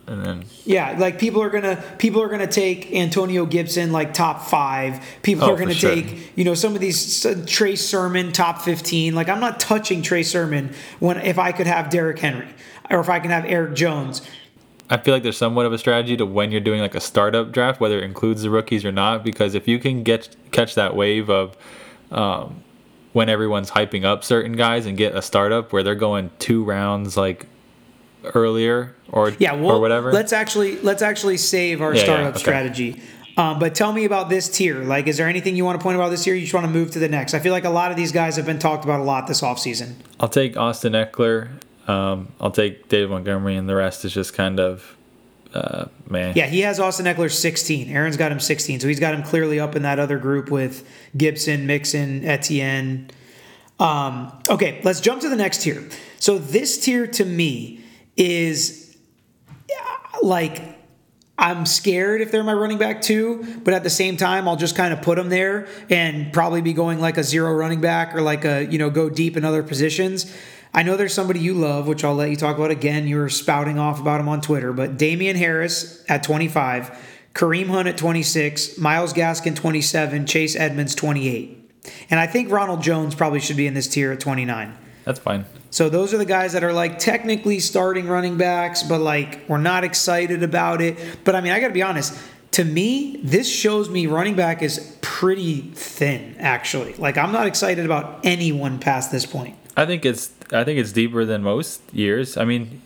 and 0.06 0.24
then 0.24 0.44
Yeah, 0.64 0.96
like 0.98 1.18
people 1.18 1.42
are 1.42 1.50
gonna 1.50 1.82
people 1.98 2.22
are 2.22 2.28
gonna 2.28 2.46
take 2.46 2.92
Antonio 2.92 3.44
Gibson 3.46 3.92
like 3.92 4.14
top 4.14 4.42
five. 4.42 5.00
People 5.22 5.44
Oh, 5.46 5.54
are 5.54 5.56
gonna 5.56 5.74
sure. 5.74 5.94
take 5.94 6.32
you 6.36 6.44
know 6.44 6.54
some 6.54 6.74
of 6.74 6.80
these 6.80 7.24
uh, 7.26 7.42
Trey 7.46 7.76
Sermon 7.76 8.32
top 8.32 8.62
fifteen. 8.62 9.14
Like 9.14 9.28
I'm 9.28 9.40
not 9.40 9.58
touching 9.60 10.02
Trey 10.02 10.22
Sermon 10.22 10.72
when 11.00 11.18
if 11.18 11.38
I 11.38 11.52
could 11.52 11.66
have 11.66 11.90
Derrick 11.90 12.18
Henry 12.18 12.48
or 12.90 13.00
if 13.00 13.08
I 13.08 13.18
can 13.20 13.30
have 13.30 13.44
Eric 13.44 13.74
Jones. 13.74 14.22
I 14.88 14.98
feel 14.98 15.12
like 15.14 15.24
there's 15.24 15.36
somewhat 15.36 15.66
of 15.66 15.72
a 15.72 15.78
strategy 15.78 16.16
to 16.16 16.24
when 16.24 16.52
you're 16.52 16.60
doing 16.60 16.80
like 16.80 16.94
a 16.94 17.00
startup 17.00 17.50
draft, 17.50 17.80
whether 17.80 17.98
it 17.98 18.04
includes 18.04 18.42
the 18.42 18.50
rookies 18.50 18.84
or 18.84 18.92
not, 18.92 19.24
because 19.24 19.54
if 19.56 19.66
you 19.66 19.80
can 19.80 20.04
get 20.04 20.36
catch 20.52 20.76
that 20.76 20.94
wave 20.94 21.28
of 21.28 21.56
um, 22.12 22.62
when 23.12 23.28
everyone's 23.28 23.72
hyping 23.72 24.04
up 24.04 24.22
certain 24.22 24.52
guys 24.52 24.86
and 24.86 24.96
get 24.96 25.16
a 25.16 25.22
startup 25.22 25.72
where 25.72 25.82
they're 25.82 25.96
going 25.96 26.30
two 26.38 26.62
rounds 26.62 27.16
like 27.16 27.46
earlier 28.34 28.94
or 29.10 29.30
Yeah, 29.38 29.54
well, 29.54 29.76
or 29.76 29.80
whatever. 29.80 30.12
let's 30.12 30.32
actually 30.32 30.78
let's 30.80 31.02
actually 31.02 31.36
save 31.36 31.80
our 31.82 31.92
Yeah, 31.94 31.98
yeah, 32.00 32.04
startup 32.04 32.30
okay. 32.34 32.38
strategy. 32.38 33.00
Um, 33.38 33.58
but 33.58 33.74
tell 33.74 33.92
me 33.92 34.06
about 34.06 34.30
this 34.30 34.48
tier. 34.48 34.82
Like, 34.82 35.06
is 35.06 35.18
there 35.18 35.28
anything 35.28 35.56
you 35.56 35.64
want 35.64 35.78
to 35.78 35.82
point 35.82 35.96
about 35.96 36.08
this 36.08 36.24
tier? 36.24 36.34
You 36.34 36.40
just 36.42 36.54
want 36.54 36.64
to 36.66 36.72
move 36.72 36.92
to 36.92 36.98
the 36.98 37.08
next. 37.08 37.34
I 37.34 37.38
feel 37.38 37.52
like 37.52 37.64
a 37.64 37.70
lot 37.70 37.90
of 37.90 37.96
these 37.98 38.10
guys 38.10 38.36
have 38.36 38.46
been 38.46 38.58
talked 38.58 38.84
about 38.84 38.98
a 39.00 39.02
lot 39.02 39.26
this 39.26 39.42
offseason. 39.42 39.94
I'll 40.18 40.30
take 40.30 40.56
Austin 40.56 40.94
Ekeler. 40.94 41.48
Um, 41.86 42.28
I'll 42.40 42.50
take 42.50 42.88
David 42.88 43.10
Montgomery, 43.10 43.56
and 43.56 43.68
the 43.68 43.76
rest 43.76 44.06
is 44.06 44.14
just 44.14 44.32
kind 44.32 44.58
of 44.58 44.96
uh, 45.52 45.84
man. 46.08 46.32
Yeah, 46.34 46.46
he 46.46 46.60
has 46.60 46.80
Austin 46.80 47.04
Ekeler 47.06 47.30
16. 47.30 47.90
Aaron's 47.90 48.16
got 48.16 48.32
him 48.32 48.40
16. 48.40 48.80
So 48.80 48.88
he's 48.88 49.00
got 49.00 49.14
him 49.14 49.22
clearly 49.22 49.60
up 49.60 49.76
in 49.76 49.82
that 49.82 49.98
other 49.98 50.18
group 50.18 50.50
with 50.50 50.88
Gibson, 51.16 51.66
Mixon, 51.66 52.24
Etienne. 52.24 53.10
Um, 53.78 54.32
okay, 54.48 54.80
let's 54.82 55.00
jump 55.00 55.20
to 55.20 55.28
the 55.28 55.36
next 55.36 55.62
tier. 55.62 55.86
So 56.18 56.38
this 56.38 56.78
tier 56.78 57.06
to 57.08 57.24
me 57.24 57.80
is 58.16 58.96
like 60.22 60.76
I'm 61.38 61.66
scared 61.66 62.22
if 62.22 62.32
they're 62.32 62.42
my 62.42 62.54
running 62.54 62.78
back 62.78 63.02
too, 63.02 63.60
but 63.62 63.74
at 63.74 63.82
the 63.82 63.90
same 63.90 64.16
time, 64.16 64.48
I'll 64.48 64.56
just 64.56 64.74
kind 64.74 64.92
of 64.94 65.02
put 65.02 65.16
them 65.16 65.28
there 65.28 65.68
and 65.90 66.32
probably 66.32 66.62
be 66.62 66.72
going 66.72 66.98
like 66.98 67.18
a 67.18 67.24
zero 67.24 67.52
running 67.52 67.80
back 67.80 68.14
or 68.14 68.22
like 68.22 68.46
a, 68.46 68.64
you 68.64 68.78
know, 68.78 68.88
go 68.88 69.10
deep 69.10 69.36
in 69.36 69.44
other 69.44 69.62
positions. 69.62 70.34
I 70.72 70.82
know 70.82 70.96
there's 70.96 71.12
somebody 71.12 71.40
you 71.40 71.52
love, 71.52 71.86
which 71.86 72.04
I'll 72.04 72.14
let 72.14 72.30
you 72.30 72.36
talk 72.36 72.56
about 72.56 72.70
again. 72.70 73.06
You 73.06 73.18
were 73.18 73.28
spouting 73.28 73.78
off 73.78 74.00
about 74.00 74.20
him 74.20 74.28
on 74.28 74.40
Twitter, 74.40 74.72
but 74.72 74.96
Damien 74.96 75.36
Harris 75.36 76.02
at 76.08 76.22
25, 76.22 76.98
Kareem 77.34 77.66
Hunt 77.66 77.86
at 77.86 77.98
26, 77.98 78.78
Myles 78.78 79.12
Gaskin 79.12 79.54
27, 79.54 80.26
Chase 80.26 80.56
Edmonds 80.56 80.94
28. 80.94 81.82
And 82.08 82.18
I 82.18 82.26
think 82.26 82.50
Ronald 82.50 82.82
Jones 82.82 83.14
probably 83.14 83.40
should 83.40 83.56
be 83.58 83.66
in 83.66 83.74
this 83.74 83.88
tier 83.88 84.10
at 84.10 84.20
29. 84.20 84.76
That's 85.04 85.18
fine. 85.18 85.44
So 85.70 85.88
those 85.88 86.14
are 86.14 86.18
the 86.18 86.24
guys 86.24 86.52
that 86.52 86.64
are 86.64 86.72
like 86.72 86.98
technically 86.98 87.60
starting 87.60 88.06
running 88.06 88.36
backs, 88.36 88.82
but 88.82 89.00
like 89.00 89.48
we're 89.48 89.58
not 89.58 89.84
excited 89.84 90.42
about 90.42 90.80
it. 90.80 90.98
But 91.24 91.34
I 91.34 91.40
mean, 91.40 91.52
I 91.52 91.60
got 91.60 91.68
to 91.68 91.74
be 91.74 91.82
honest. 91.82 92.18
To 92.52 92.64
me, 92.64 93.20
this 93.22 93.50
shows 93.50 93.90
me 93.90 94.06
running 94.06 94.34
back 94.34 94.62
is 94.62 94.96
pretty 95.02 95.60
thin. 95.60 96.36
Actually, 96.38 96.94
like 96.94 97.18
I'm 97.18 97.32
not 97.32 97.46
excited 97.46 97.84
about 97.84 98.20
anyone 98.24 98.78
past 98.78 99.10
this 99.12 99.26
point. 99.26 99.56
I 99.76 99.84
think 99.84 100.06
it's 100.06 100.32
I 100.52 100.64
think 100.64 100.78
it's 100.78 100.92
deeper 100.92 101.24
than 101.24 101.42
most 101.42 101.82
years. 101.92 102.36
I 102.36 102.44
mean, 102.44 102.80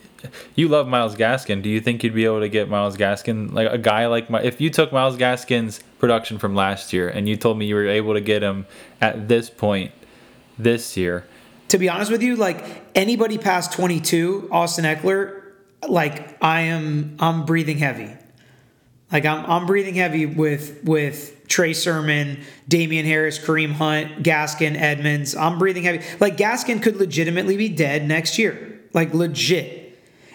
you 0.55 0.69
love 0.69 0.89
Myles 0.89 1.15
Gaskin. 1.15 1.63
Do 1.63 1.69
you 1.69 1.81
think 1.81 2.03
you'd 2.03 2.15
be 2.15 2.25
able 2.25 2.41
to 2.41 2.49
get 2.49 2.69
Myles 2.69 2.97
Gaskin 2.97 3.53
like 3.53 3.71
a 3.71 3.79
guy 3.79 4.07
like 4.07 4.31
my 4.31 4.43
if 4.43 4.61
you 4.61 4.71
took 4.71 4.93
Myles 4.93 5.17
Gaskin's 5.17 5.81
production 5.99 6.39
from 6.39 6.55
last 6.55 6.93
year 6.93 7.09
and 7.09 7.29
you 7.29 7.37
told 7.37 7.59
me 7.59 7.67
you 7.67 7.75
were 7.75 7.87
able 7.87 8.15
to 8.15 8.21
get 8.21 8.43
him 8.43 8.67
at 9.01 9.29
this 9.29 9.51
point 9.51 9.93
this 10.59 10.97
year? 10.97 11.27
To 11.71 11.79
be 11.79 11.89
honest 11.89 12.11
with 12.11 12.23
you, 12.23 12.35
like 12.35 12.65
anybody 12.97 13.39
past 13.39 13.73
22, 13.73 14.49
Austin 14.51 14.85
Ekeler, 14.85 15.43
like 15.89 16.43
I 16.43 16.63
am, 16.63 17.17
I'm 17.21 17.47
breathing 17.47 17.79
heavy. 17.79 18.11
Like 19.13 19.25
I'm, 19.25 19.45
I'm 19.47 19.67
breathing 19.67 19.95
heavy 19.95 20.27
with 20.27 20.83
with 20.83 21.47
Trey 21.47 21.73
Sermon, 21.73 22.41
Damien 22.69 23.07
Harris, 23.07 23.39
Kareem 23.39 23.73
Hunt, 23.73 24.23
Gaskin, 24.23 24.77
Edmonds. 24.77 25.37
I'm 25.37 25.59
breathing 25.59 25.85
heavy. 25.85 26.05
Like 26.19 26.37
Gaskin 26.37 26.83
could 26.83 26.97
legitimately 26.97 27.57
be 27.57 27.69
dead 27.69 28.07
next 28.07 28.39
year. 28.39 28.81
Like 28.93 29.15
legit. 29.15 29.90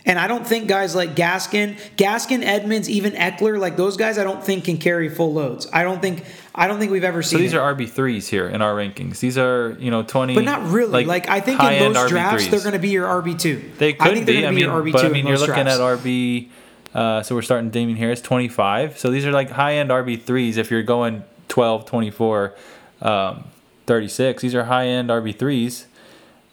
And 0.07 0.19
I 0.19 0.27
don't 0.27 0.45
think 0.45 0.67
guys 0.67 0.93
like 0.95 1.15
Gaskin, 1.15 1.79
Gaskin, 1.97 2.43
Edmonds, 2.43 2.87
even 2.89 3.13
Ekeler, 3.13 3.57
like 3.59 3.75
those 3.75 3.97
guys, 3.97 4.19
I 4.19 4.23
don't 4.23 4.43
think 4.43 4.65
can 4.65 4.77
carry 4.77 5.09
full 5.09 5.33
loads. 5.33 5.67
I 5.73 5.83
don't 5.83 5.99
think, 5.99 6.23
I 6.53 6.67
don't 6.67 6.77
think 6.77 6.91
we've 6.91 7.03
ever 7.03 7.23
seen. 7.23 7.37
So 7.39 7.41
these 7.41 7.53
it. 7.53 7.57
are 7.57 7.73
RB 7.75 7.89
threes 7.89 8.27
here 8.27 8.47
in 8.47 8.61
our 8.61 8.75
rankings. 8.75 9.19
These 9.19 9.37
are 9.37 9.75
you 9.79 9.89
know 9.89 10.03
twenty, 10.03 10.35
But 10.35 10.45
not 10.45 10.69
really. 10.69 11.05
Like, 11.05 11.27
I 11.27 11.39
think 11.39 11.59
in 11.59 11.65
high-end 11.65 11.95
drafts 12.07 12.45
RB3s. 12.45 12.49
they're 12.51 12.59
going 12.59 12.73
to 12.73 12.79
be 12.79 12.89
your 12.89 13.07
RB 13.07 13.37
two. 13.39 13.71
They 13.79 13.93
could 13.93 14.07
I 14.07 14.13
think 14.13 14.25
they're 14.27 14.35
be. 14.35 14.41
gonna 14.41 14.47
I 14.47 14.49
be 14.51 14.55
mean, 14.57 14.65
your 14.65 14.83
RB 14.83 14.91
but 14.91 15.01
two. 15.01 15.07
I 15.07 15.09
mean, 15.09 15.25
you're 15.27 15.37
looking 15.39 15.63
drafts. 15.63 15.79
at 15.79 15.99
RB. 15.99 16.49
Uh, 16.93 17.23
so 17.23 17.35
we're 17.35 17.41
starting 17.41 17.71
Damien 17.71 17.97
Harris 17.97 18.21
25. 18.21 18.97
So 18.97 19.09
these 19.11 19.25
are 19.25 19.31
like 19.33 19.49
high 19.49 19.73
end 19.73 19.89
RB 19.89 20.21
threes. 20.21 20.55
If 20.55 20.71
you're 20.71 20.83
going 20.83 21.23
12, 21.49 21.85
24, 21.85 22.55
um, 23.01 23.43
36, 23.85 24.41
these 24.41 24.55
are 24.55 24.63
high 24.65 24.87
end 24.87 25.09
RB 25.09 25.35
threes. 25.35 25.87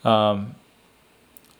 Um, 0.04 0.54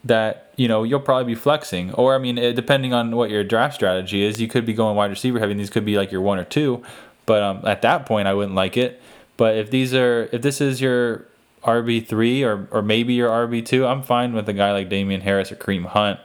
that 0.05 0.42
you 0.57 0.69
know 0.69 0.83
you'll 0.83 1.01
probably 1.01 1.35
be 1.35 1.39
flexing, 1.39 1.93
or 1.95 2.15
I 2.15 2.19
mean, 2.19 2.39
it, 2.39 2.55
depending 2.55 2.93
on 2.93 3.17
what 3.17 3.31
your 3.31 3.45
draft 3.45 3.75
strategy 3.75 4.23
is, 4.23 4.41
you 4.41 4.49
could 4.49 4.67
be 4.67 4.75
going 4.75 4.97
wide 4.97 5.11
receiver 5.11 5.39
heavy. 5.39 5.53
And 5.53 5.61
these 5.61 5.71
could 5.71 5.85
be 5.85 5.97
like 5.97 6.13
your 6.13 6.21
one 6.21 6.39
or 6.39 6.45
two, 6.45 6.83
but 7.27 7.43
um, 7.43 7.61
at 7.65 7.83
that 7.83 8.07
point, 8.07 8.29
I 8.29 8.35
wouldn't 8.35 8.55
like 8.55 8.77
it. 8.77 9.01
But 9.37 9.57
if 9.57 9.71
these 9.71 9.95
are, 9.95 10.29
if 10.33 10.43
this 10.43 10.61
is 10.61 10.81
your 10.81 11.27
RB 11.65 12.07
three 12.07 12.43
or 12.43 12.69
or 12.71 12.83
maybe 12.83 13.15
your 13.15 13.31
RB 13.31 13.65
two, 13.65 13.87
I'm 13.87 14.03
fine 14.03 14.33
with 14.33 14.49
a 14.49 14.53
guy 14.53 14.73
like 14.73 14.89
Damien 14.89 15.21
Harris 15.21 15.51
or 15.53 15.57
Kareem 15.57 15.87
Hunt. 15.87 16.21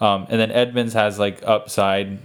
Um, 0.00 0.26
and 0.28 0.40
then 0.40 0.50
Edmonds 0.50 0.94
has 0.94 1.18
like 1.18 1.42
upside. 1.46 2.18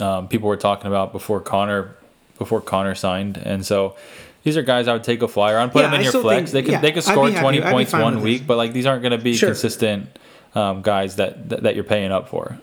Um, 0.00 0.28
people 0.28 0.48
were 0.48 0.56
talking 0.56 0.86
about 0.86 1.12
before 1.12 1.40
Conner, 1.40 1.94
before 2.38 2.60
Conner 2.60 2.94
signed, 2.94 3.36
and 3.36 3.64
so 3.64 3.96
these 4.42 4.56
are 4.56 4.62
guys 4.62 4.88
I 4.88 4.92
would 4.92 5.04
take 5.04 5.22
a 5.22 5.28
flyer 5.28 5.58
on, 5.58 5.70
put 5.70 5.80
Yeah, 5.82 5.86
them 5.90 5.94
in 5.94 6.00
I 6.00 6.04
your 6.04 6.12
flex. 6.12 6.50
think- 6.50 6.52
they 6.52 6.62
could 6.62 6.72
yeah, 6.72 6.80
they 6.80 6.92
could 6.92 7.04
score 7.04 7.30
twenty 7.30 7.60
points 7.60 7.92
one 7.92 8.22
week, 8.22 8.40
this. 8.40 8.46
but 8.46 8.56
like 8.56 8.72
these 8.72 8.86
aren't 8.86 9.02
going 9.02 9.12
to 9.12 9.18
be 9.18 9.34
Sure. 9.36 9.50
consistent 9.50 10.18
um, 10.54 10.82
guys 10.82 11.16
that, 11.16 11.48
that 11.48 11.62
that 11.62 11.74
you're 11.74 11.84
paying 11.84 12.10
up 12.12 12.28
for. 12.28 12.58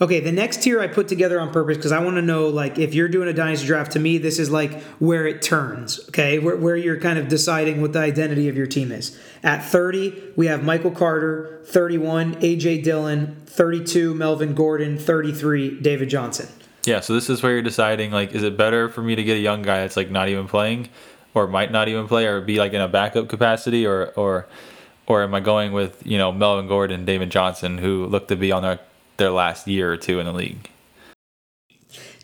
Okay, 0.00 0.18
the 0.18 0.32
next 0.32 0.60
tier 0.64 0.80
I 0.80 0.88
put 0.88 1.06
together 1.06 1.38
on 1.40 1.52
purpose 1.52 1.76
because 1.76 1.92
I 1.92 2.02
want 2.02 2.16
to 2.16 2.22
know, 2.22 2.48
like, 2.48 2.80
if 2.80 2.94
you're 2.94 3.08
doing 3.08 3.28
a 3.28 3.32
dynasty 3.32 3.68
draft, 3.68 3.92
to 3.92 4.00
me, 4.00 4.18
this 4.18 4.40
is 4.40 4.50
like 4.50 4.82
where 4.98 5.24
it 5.24 5.40
turns, 5.40 6.00
okay? 6.08 6.40
Where, 6.40 6.56
where 6.56 6.74
you're 6.76 6.98
kind 6.98 7.16
of 7.16 7.28
deciding 7.28 7.80
what 7.80 7.92
the 7.92 8.00
identity 8.00 8.48
of 8.48 8.56
your 8.56 8.66
team 8.66 8.90
is. 8.90 9.16
At 9.44 9.64
30, 9.64 10.32
we 10.34 10.48
have 10.48 10.64
Michael 10.64 10.90
Carter, 10.90 11.60
31, 11.66 12.38
A.J. 12.40 12.82
Dillon, 12.82 13.36
32, 13.46 14.14
Melvin 14.14 14.52
Gordon, 14.54 14.98
33, 14.98 15.80
David 15.80 16.08
Johnson. 16.08 16.48
Yeah, 16.86 17.00
so 17.00 17.14
this 17.14 17.30
is 17.30 17.42
where 17.42 17.52
you're 17.52 17.62
deciding, 17.62 18.10
like, 18.10 18.32
is 18.32 18.42
it 18.42 18.56
better 18.56 18.88
for 18.88 19.02
me 19.02 19.14
to 19.14 19.22
get 19.24 19.36
a 19.36 19.40
young 19.40 19.62
guy 19.62 19.80
that's, 19.80 19.96
like, 19.96 20.10
not 20.10 20.28
even 20.28 20.46
playing 20.46 20.88
or 21.32 21.46
might 21.46 21.72
not 21.72 21.88
even 21.88 22.06
play 22.06 22.26
or 22.26 22.40
be, 22.40 22.58
like, 22.58 22.72
in 22.72 22.80
a 22.80 22.88
backup 22.88 23.28
capacity 23.28 23.86
or, 23.86 24.12
or, 24.16 24.46
or 25.06 25.22
am 25.22 25.34
I 25.34 25.40
going 25.40 25.72
with, 25.72 26.04
you 26.06 26.18
know, 26.18 26.30
Melvin 26.30 26.68
Gordon, 26.68 27.04
David 27.04 27.30
Johnson, 27.30 27.78
who 27.78 28.06
look 28.06 28.28
to 28.28 28.36
be 28.36 28.52
on 28.52 28.62
their 28.62 28.80
their 29.16 29.30
last 29.30 29.66
year 29.66 29.92
or 29.92 29.96
two 29.96 30.18
in 30.18 30.26
the 30.26 30.32
league. 30.32 30.70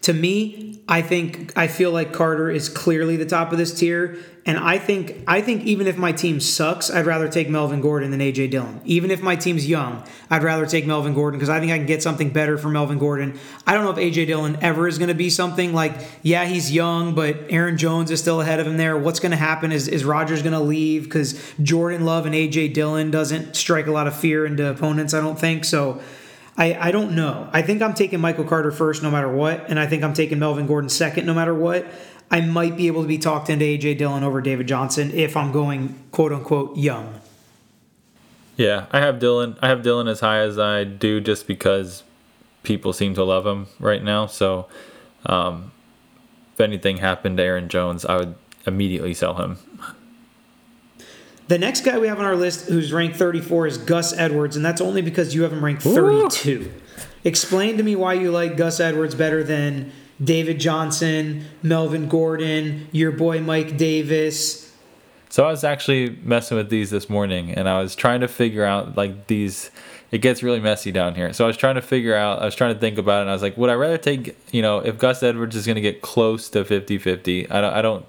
To 0.03 0.15
me, 0.15 0.71
I 0.89 1.03
think 1.03 1.53
I 1.57 1.69
feel 1.69 1.93
like 1.93 2.13
Carter 2.13 2.51
is 2.51 2.69
clearly 2.69 3.17
the 3.17 3.27
top 3.27 3.53
of 3.53 3.59
this 3.59 3.73
tier, 3.79 4.17
and 4.45 4.59
I 4.59 4.79
think 4.79 5.23
I 5.29 5.41
think 5.41 5.65
even 5.65 5.87
if 5.87 5.97
my 5.97 6.11
team 6.11 6.41
sucks, 6.41 6.91
I'd 6.91 7.07
rather 7.07 7.29
take 7.29 7.49
Melvin 7.49 7.81
Gordon 7.81 8.11
than 8.11 8.19
AJ 8.19 8.51
Dillon. 8.51 8.81
Even 8.85 9.11
if 9.11 9.23
my 9.23 9.37
team's 9.37 9.69
young, 9.69 10.03
I'd 10.31 10.43
rather 10.43 10.67
take 10.67 10.87
Melvin 10.87 11.15
Gordon 11.15 11.39
because 11.39 11.51
I 11.51 11.61
think 11.61 11.71
I 11.71 11.77
can 11.77 11.87
get 11.87 12.03
something 12.03 12.31
better 12.31 12.59
for 12.59 12.69
Melvin 12.71 12.99
Gordon. 12.99 13.39
I 13.67 13.75
don't 13.75 13.85
know 13.85 13.91
if 13.91 13.99
AJ 13.99 14.27
Dillon 14.27 14.59
ever 14.63 14.89
is 14.89 14.99
going 14.99 15.09
to 15.09 15.15
be 15.15 15.31
something 15.31 15.75
like, 15.75 15.93
yeah, 16.23 16.47
he's 16.47 16.73
young, 16.73 17.15
but 17.15 17.37
Aaron 17.51 17.77
Jones 17.77 18.11
is 18.11 18.21
still 18.21 18.41
ahead 18.41 18.59
of 18.59 18.67
him 18.67 18.79
there. 18.79 18.97
What's 18.97 19.21
going 19.21 19.31
to 19.33 19.37
happen 19.37 19.71
is 19.71 19.87
is 19.87 20.05
Rodgers 20.05 20.43
going 20.43 20.55
to 20.55 20.61
leave 20.61 21.05
because 21.05 21.41
Jordan 21.63 22.05
Love 22.05 22.27
and 22.27 22.35
AJ 22.35 22.73
Dillon 22.75 23.11
doesn't 23.11 23.55
strike 23.55 23.87
a 23.87 23.93
lot 23.93 24.07
of 24.07 24.17
fear 24.17 24.47
into 24.47 24.67
opponents. 24.67 25.15
I 25.15 25.21
don't 25.21 25.39
think 25.39 25.65
so. 25.65 26.01
I, 26.57 26.89
I 26.89 26.91
don't 26.91 27.15
know. 27.15 27.49
I 27.53 27.63
think 27.63 27.81
I'm 27.81 27.95
taking 27.95 28.21
Michael 28.21 28.45
Carter 28.45 28.71
first 28.71 29.03
no 29.03 29.11
matter 29.11 29.31
what, 29.31 29.69
and 29.71 29.79
I 29.79 29.87
think 29.87 30.03
I'm 30.03 30.15
taking 30.15 30.39
Melvin 30.39 30.67
Gordon 30.67 30.91
second 30.91 31.27
no 31.27 31.35
matter 31.35 31.55
what. 31.55 31.87
I 32.31 32.41
might 32.41 32.77
be 32.77 32.87
able 32.87 33.03
to 33.03 33.09
be 33.09 33.19
talked 33.19 33.51
into 33.51 33.65
AJ 33.65 33.99
Dillon 33.99 34.23
over 34.23 34.41
David 34.41 34.69
Johnson 34.69 35.11
if 35.13 35.37
I'm 35.37 35.53
going 35.53 35.99
quote 36.13 36.33
unquote 36.33 36.77
young. 36.77 37.21
Yeah, 38.57 38.87
I 38.93 39.01
have 39.01 39.19
Dillon. 39.19 39.57
I 39.63 39.69
have 39.69 39.83
Dillon 39.83 40.07
as 40.07 40.21
high 40.21 40.41
as 40.41 40.59
I 40.59 40.85
do 40.85 41.21
just 41.21 41.47
because 41.47 42.03
people 42.63 42.93
seem 42.93 43.15
to 43.15 43.25
love 43.25 43.47
him 43.47 43.67
right 43.79 44.03
now. 44.03 44.27
So, 44.27 44.69
um, 45.27 45.73
if 46.53 46.61
anything 46.61 46.99
happened 46.99 47.39
to 47.39 47.43
Aaron 47.43 47.69
Jones, 47.69 48.05
I 48.05 48.17
would 48.17 48.35
immediately 48.67 49.15
sell 49.15 49.35
him. 49.35 49.59
The 51.51 51.59
next 51.59 51.81
guy 51.81 51.99
we 51.99 52.07
have 52.07 52.21
on 52.21 52.25
our 52.25 52.37
list 52.37 52.69
who's 52.69 52.93
ranked 52.93 53.17
34 53.17 53.67
is 53.67 53.77
Gus 53.77 54.17
Edwards, 54.17 54.55
and 54.55 54.65
that's 54.65 54.81
only 54.81 55.03
because 55.03 55.35
you 55.35 55.43
have 55.43 55.53
him 55.53 55.65
ranked 55.65 55.83
32. 55.83 56.61
Ooh. 56.61 56.73
Explain 57.25 57.77
to 57.77 57.83
me 57.83 57.97
why 57.97 58.13
you 58.15 58.31
like 58.31 58.57
Gus 58.57 58.79
Edwards 58.79 59.17
better 59.17 59.43
than 59.43 59.91
David 60.23 60.61
Johnson, 60.61 61.45
Melvin 61.61 62.09
Gordon, 62.09 62.87
your 62.93 63.11
boy 63.11 63.41
Mike 63.41 63.77
Davis. 63.77 64.73
So 65.29 65.45
I 65.45 65.51
was 65.51 65.65
actually 65.65 66.21
messing 66.23 66.57
with 66.57 66.71
these 66.71 66.91
this 66.91 67.11
morning, 67.11 67.51
and 67.51 67.69
I 67.69 67.83
was 67.83 67.97
trying 67.97 68.21
to 68.21 68.29
figure 68.29 68.65
out 68.65 68.97
like 68.97 69.27
these. 69.27 69.73
It 70.13 70.19
gets 70.19 70.45
really 70.45 70.61
messy 70.61 70.93
down 70.93 71.17
here. 71.17 71.33
So 71.33 71.43
I 71.43 71.49
was 71.49 71.57
trying 71.57 71.75
to 71.75 71.83
figure 71.83 72.15
out, 72.15 72.43
I 72.43 72.45
was 72.45 72.55
trying 72.55 72.75
to 72.75 72.81
think 72.81 72.97
about 72.97 73.19
it, 73.19 73.21
and 73.23 73.31
I 73.31 73.33
was 73.33 73.43
like, 73.43 73.57
would 73.57 73.71
I 73.71 73.75
rather 73.75 73.99
take, 73.99 74.37
you 74.53 74.63
know, 74.63 74.79
if 74.79 74.99
Gus 74.99 75.21
Edwards 75.25 75.57
is 75.57 75.67
going 75.67 75.75
to 75.75 75.83
get 75.83 76.01
close 76.01 76.49
to 76.51 76.65
50 76.65 76.99
50, 76.99 77.51
I 77.51 77.61
don't, 77.61 77.75
I 77.75 77.83
don't 77.83 78.07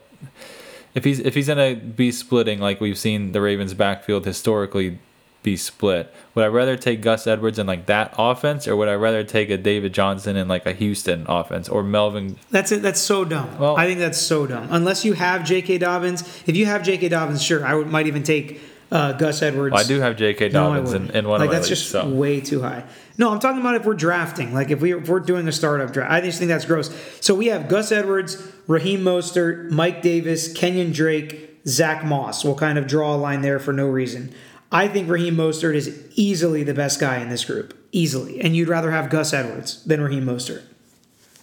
if 0.94 1.04
he's 1.04 1.20
if 1.20 1.36
he's 1.36 1.48
gonna 1.48 1.76
be 1.76 2.12
splitting 2.12 2.60
like 2.60 2.82
we've 2.82 2.98
seen 2.98 3.32
the 3.32 3.42
Ravens 3.42 3.74
backfield 3.74 4.26
historically 4.26 5.00
be 5.44 5.58
split, 5.58 6.14
would 6.36 6.46
I 6.46 6.48
rather 6.48 6.78
take 6.78 7.02
Gus 7.02 7.26
Edwards 7.26 7.58
in 7.58 7.66
like 7.68 7.88
that 7.88 8.14
offense, 8.18 8.68
or 8.68 8.76
would 8.76 8.88
I 8.88 8.94
rather 8.96 9.24
take 9.24 9.50
a 9.50 9.58
David 9.58 9.94
Johnson 9.94 10.36
in 10.36 10.48
like 10.48 10.66
a 10.66 10.74
Houston 10.74 11.26
offense, 11.28 11.68
or 11.70 11.84
Melvin? 11.84 12.38
That's 12.52 12.72
it. 12.72 12.82
That's 12.82 13.00
so 13.00 13.26
dumb. 13.26 13.58
Well, 13.58 13.78
I 13.78 13.86
think 13.86 14.00
that's 14.00 14.20
so 14.20 14.46
dumb. 14.46 14.68
Unless 14.70 15.06
you 15.06 15.14
have 15.14 15.44
J.K. 15.46 15.80
Dobbins, 15.80 16.22
if 16.46 16.56
you 16.56 16.66
have 16.66 16.84
J.K. 16.84 17.10
Dobbins, 17.10 17.42
sure, 17.42 17.66
I 17.66 17.74
would, 17.74 17.88
might 17.88 18.08
even 18.08 18.24
take 18.24 18.62
uh, 18.92 19.14
Gus 19.14 19.42
Edwards. 19.42 19.74
Well, 19.74 19.84
I 19.84 19.88
do 19.88 20.00
have 20.00 20.18
J.K. 20.18 20.50
Dobbins 20.50 20.92
no, 20.92 20.98
in, 20.98 21.12
in, 21.12 21.28
one 21.28 21.40
like, 21.40 21.48
of 21.48 21.54
my 21.54 21.60
that's 21.60 21.70
leagues, 21.70 21.80
just 21.82 21.92
so. 21.92 22.08
way 22.08 22.42
too 22.42 22.62
high. 22.62 22.84
No, 23.22 23.30
I'm 23.30 23.40
talking 23.40 23.62
about 23.62 23.76
if 23.76 23.86
we're 23.86 23.94
drafting. 23.94 24.52
Like 24.52 24.72
if, 24.72 24.82
we, 24.82 24.96
if 24.96 25.08
we're 25.08 25.20
doing 25.20 25.48
a 25.48 25.52
startup 25.52 25.94
draft, 25.94 26.12
I 26.12 26.22
just 26.22 26.40
think 26.40 26.50
that's 26.50 26.66
gross. 26.66 26.90
So 27.20 27.36
we 27.36 27.46
have 27.48 27.70
Gus 27.70 27.92
Edwards, 27.92 28.52
Raheem 28.66 29.02
Mostert, 29.02 29.70
Mike 29.70 30.02
Davis, 30.02 30.52
Kenyan 30.52 30.92
Drake, 30.92 31.60
Zach 31.68 32.04
Moss. 32.04 32.44
We'll 32.44 32.56
kind 32.56 32.80
of 32.80 32.88
draw 32.88 33.14
a 33.14 33.18
line 33.18 33.42
there 33.42 33.60
for 33.60 33.74
no 33.74 33.88
reason. 33.88 34.34
I 34.72 34.88
think 34.88 35.08
Raheem 35.08 35.36
Mostert 35.36 35.76
is 35.76 36.04
easily 36.16 36.64
the 36.64 36.74
best 36.74 37.00
guy 37.00 37.20
in 37.20 37.30
this 37.30 37.46
group, 37.46 37.78
easily. 37.92 38.42
And 38.42 38.56
you'd 38.56 38.70
rather 38.70 38.90
have 38.90 39.12
Gus 39.12 39.34
Edwards 39.34 39.84
than 39.84 40.02
Raheem 40.02 40.26
Mostert, 40.26 40.64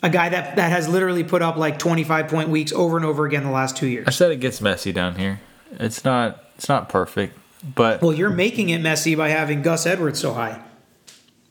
a 0.02 0.10
guy 0.10 0.30
that 0.30 0.56
that 0.56 0.72
has 0.72 0.88
literally 0.88 1.22
put 1.22 1.42
up 1.42 1.54
like 1.56 1.78
25 1.78 2.26
point 2.26 2.48
weeks 2.48 2.72
over 2.72 2.96
and 2.96 3.06
over 3.06 3.24
again 3.24 3.44
the 3.44 3.52
last 3.52 3.76
two 3.76 3.86
years. 3.86 4.08
I 4.08 4.10
said 4.10 4.32
it 4.32 4.40
gets 4.40 4.60
messy 4.60 4.90
down 4.90 5.14
here. 5.14 5.38
It's 5.78 6.04
not 6.04 6.42
it's 6.56 6.68
not 6.68 6.88
perfect, 6.88 7.38
but 7.62 8.02
well, 8.02 8.12
you're 8.12 8.30
making 8.30 8.70
it 8.70 8.80
messy 8.80 9.14
by 9.14 9.28
having 9.28 9.62
Gus 9.62 9.86
Edwards 9.86 10.18
so 10.18 10.32
high. 10.32 10.64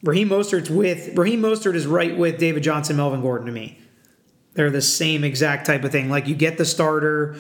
Raheem 0.07 0.29
Mostert's 0.29 0.69
with 0.69 1.17
Raheem 1.17 1.41
Mostert 1.41 1.75
is 1.75 1.85
right 1.85 2.17
with 2.17 2.39
David 2.39 2.63
Johnson, 2.63 2.95
Melvin 2.95 3.21
Gordon 3.21 3.45
to 3.47 3.51
me. 3.51 3.77
They're 4.53 4.71
the 4.71 4.81
same 4.81 5.23
exact 5.23 5.67
type 5.67 5.83
of 5.83 5.91
thing. 5.91 6.09
Like 6.09 6.27
you 6.27 6.33
get 6.33 6.57
the 6.57 6.65
starter 6.65 7.35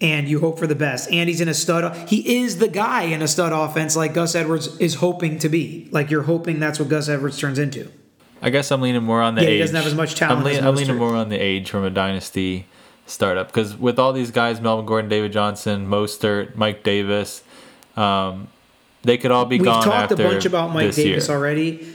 and 0.00 0.28
you 0.28 0.40
hope 0.40 0.58
for 0.58 0.66
the 0.66 0.74
best. 0.74 1.10
And 1.10 1.28
he's 1.28 1.40
in 1.40 1.48
a 1.48 1.54
stud. 1.54 2.08
He 2.08 2.40
is 2.42 2.58
the 2.58 2.68
guy 2.68 3.02
in 3.02 3.22
a 3.22 3.28
stud 3.28 3.52
offense 3.52 3.96
like 3.96 4.14
Gus 4.14 4.34
Edwards 4.34 4.78
is 4.78 4.94
hoping 4.94 5.38
to 5.40 5.48
be. 5.48 5.88
Like 5.90 6.10
you're 6.10 6.22
hoping 6.22 6.60
that's 6.60 6.78
what 6.78 6.88
Gus 6.88 7.08
Edwards 7.08 7.38
turns 7.38 7.58
into. 7.58 7.90
I 8.40 8.50
guess 8.50 8.70
I'm 8.70 8.80
leaning 8.80 9.02
more 9.02 9.20
on 9.20 9.34
the 9.34 9.42
yeah, 9.42 9.48
age. 9.48 9.52
He 9.54 9.58
doesn't 9.58 9.76
have 9.76 9.86
as 9.86 9.94
much 9.94 10.14
talent. 10.14 10.38
I'm, 10.38 10.44
lean, 10.44 10.64
I'm 10.64 10.74
leaning 10.76 10.96
more 10.96 11.14
on 11.14 11.28
the 11.28 11.38
age 11.38 11.70
from 11.70 11.84
a 11.84 11.90
dynasty 11.90 12.66
startup 13.06 13.48
because 13.48 13.76
with 13.76 13.98
all 13.98 14.12
these 14.12 14.30
guys, 14.30 14.60
Melvin 14.60 14.86
Gordon, 14.86 15.10
David 15.10 15.32
Johnson, 15.32 15.86
Mostert, 15.88 16.54
Mike 16.54 16.84
Davis, 16.84 17.42
um, 17.96 18.48
they 19.02 19.18
could 19.18 19.32
all 19.32 19.44
be 19.44 19.58
We've 19.58 19.64
gone. 19.64 19.84
We've 19.84 19.92
talked 19.92 20.12
a 20.12 20.16
bunch 20.16 20.44
about 20.44 20.72
Mike 20.72 20.94
Davis 20.94 21.28
year. 21.28 21.36
already. 21.36 21.94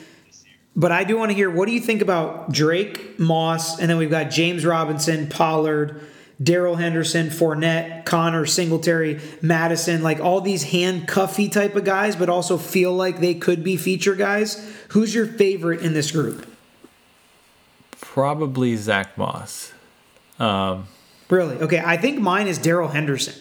But 0.77 0.91
I 0.91 1.03
do 1.03 1.17
want 1.17 1.31
to 1.31 1.35
hear 1.35 1.49
what 1.49 1.67
do 1.67 1.73
you 1.73 1.81
think 1.81 2.03
about 2.03 2.51
Drake, 2.51 3.19
Moss, 3.19 3.79
and 3.79 3.89
then 3.89 3.97
we've 3.97 4.11
got 4.11 4.29
James 4.29 4.63
Robinson, 4.63 5.27
Pollard, 5.27 6.07
Darrell 6.41 6.75
Henderson, 6.75 7.29
Fournette, 7.29 8.05
Conner, 8.05 8.45
Singletary, 8.45 9.19
Mattison, 9.41 10.03
like 10.03 10.19
all 10.19 10.39
these 10.39 10.61
handcuffy 10.61 11.49
type 11.49 11.75
of 11.75 11.83
guys, 11.83 12.15
but 12.15 12.29
also 12.29 12.59
feel 12.59 12.93
like 12.93 13.19
they 13.19 13.33
could 13.33 13.63
be 13.63 13.75
feature 13.75 14.13
guys. 14.13 14.71
Who's 14.89 15.15
your 15.15 15.25
favorite 15.25 15.81
in 15.81 15.93
this 15.93 16.11
group? 16.11 16.47
Probably 17.99 18.75
Zach 18.75 19.17
Moss. 19.17 19.73
Um, 20.37 20.87
really? 21.27 21.55
Okay, 21.57 21.81
I 21.83 21.97
think 21.97 22.19
mine 22.19 22.47
is 22.47 22.59
Darrell 22.59 22.89
Henderson. 22.89 23.33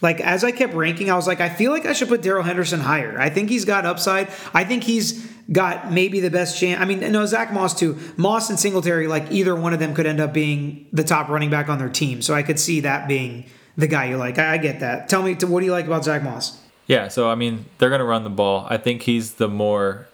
Like 0.00 0.20
as 0.20 0.44
I 0.44 0.52
kept 0.52 0.74
ranking, 0.74 1.10
I 1.10 1.16
was 1.16 1.26
like, 1.26 1.40
I 1.40 1.48
feel 1.48 1.72
like 1.72 1.86
I 1.86 1.92
should 1.92 2.08
put 2.08 2.22
Darrell 2.22 2.44
Henderson 2.44 2.78
higher. 2.78 3.18
I 3.18 3.30
think 3.30 3.48
he's 3.48 3.64
got 3.64 3.84
upside. 3.84 4.28
I 4.52 4.62
think 4.62 4.84
he's 4.84 5.33
got 5.52 5.92
maybe 5.92 6.20
the 6.20 6.30
best 6.30 6.58
chance. 6.58 6.80
I 6.80 6.84
mean, 6.84 7.00
no, 7.12 7.26
Zach 7.26 7.52
Moss 7.52 7.78
too. 7.78 7.98
Moss 8.16 8.50
and 8.50 8.58
Singletary, 8.58 9.06
like 9.06 9.30
either 9.30 9.54
one 9.54 9.72
of 9.72 9.78
them 9.78 9.94
could 9.94 10.06
end 10.06 10.20
up 10.20 10.32
being 10.32 10.86
the 10.92 11.04
top 11.04 11.28
running 11.28 11.50
back 11.50 11.68
on 11.68 11.78
their 11.78 11.88
team. 11.88 12.22
So 12.22 12.34
I 12.34 12.42
could 12.42 12.58
see 12.58 12.80
that 12.80 13.08
being 13.08 13.44
the 13.76 13.86
guy 13.86 14.06
you 14.06 14.16
like. 14.16 14.38
I, 14.38 14.54
I 14.54 14.58
get 14.58 14.80
that. 14.80 15.08
Tell 15.08 15.22
me, 15.22 15.34
what 15.34 15.60
do 15.60 15.66
you 15.66 15.72
like 15.72 15.86
about 15.86 16.04
Zach 16.04 16.22
Moss? 16.22 16.60
Yeah, 16.86 17.08
so 17.08 17.30
I 17.30 17.34
mean, 17.34 17.66
they're 17.78 17.88
to 18.00 18.04
run 18.04 18.24
the 18.24 18.30
ball. 18.30 18.66
I 18.68 18.76
think 18.76 19.02
he's 19.02 19.34
the 19.34 19.48
more, 19.48 20.08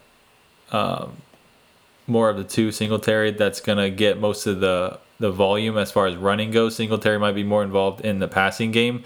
um, 0.73 1.17
more 2.07 2.29
of 2.29 2.37
the 2.37 2.45
two 2.45 2.73
Singletary 2.73 3.33
that's 3.33 3.61
to 3.79 3.91
get 3.91 4.21
most 4.21 4.47
of 4.47 4.61
the 4.61 4.99
the 5.21 5.31
volume 5.31 5.77
as 5.77 5.93
far 5.93 6.07
as 6.07 6.17
running 6.17 6.51
goes. 6.51 6.75
Singletary 6.75 7.19
might 7.19 7.35
be 7.35 7.45
more 7.45 7.63
involved 7.63 8.01
in 8.01 8.19
the 8.19 8.27
passing 8.27 8.71
game. 8.71 9.05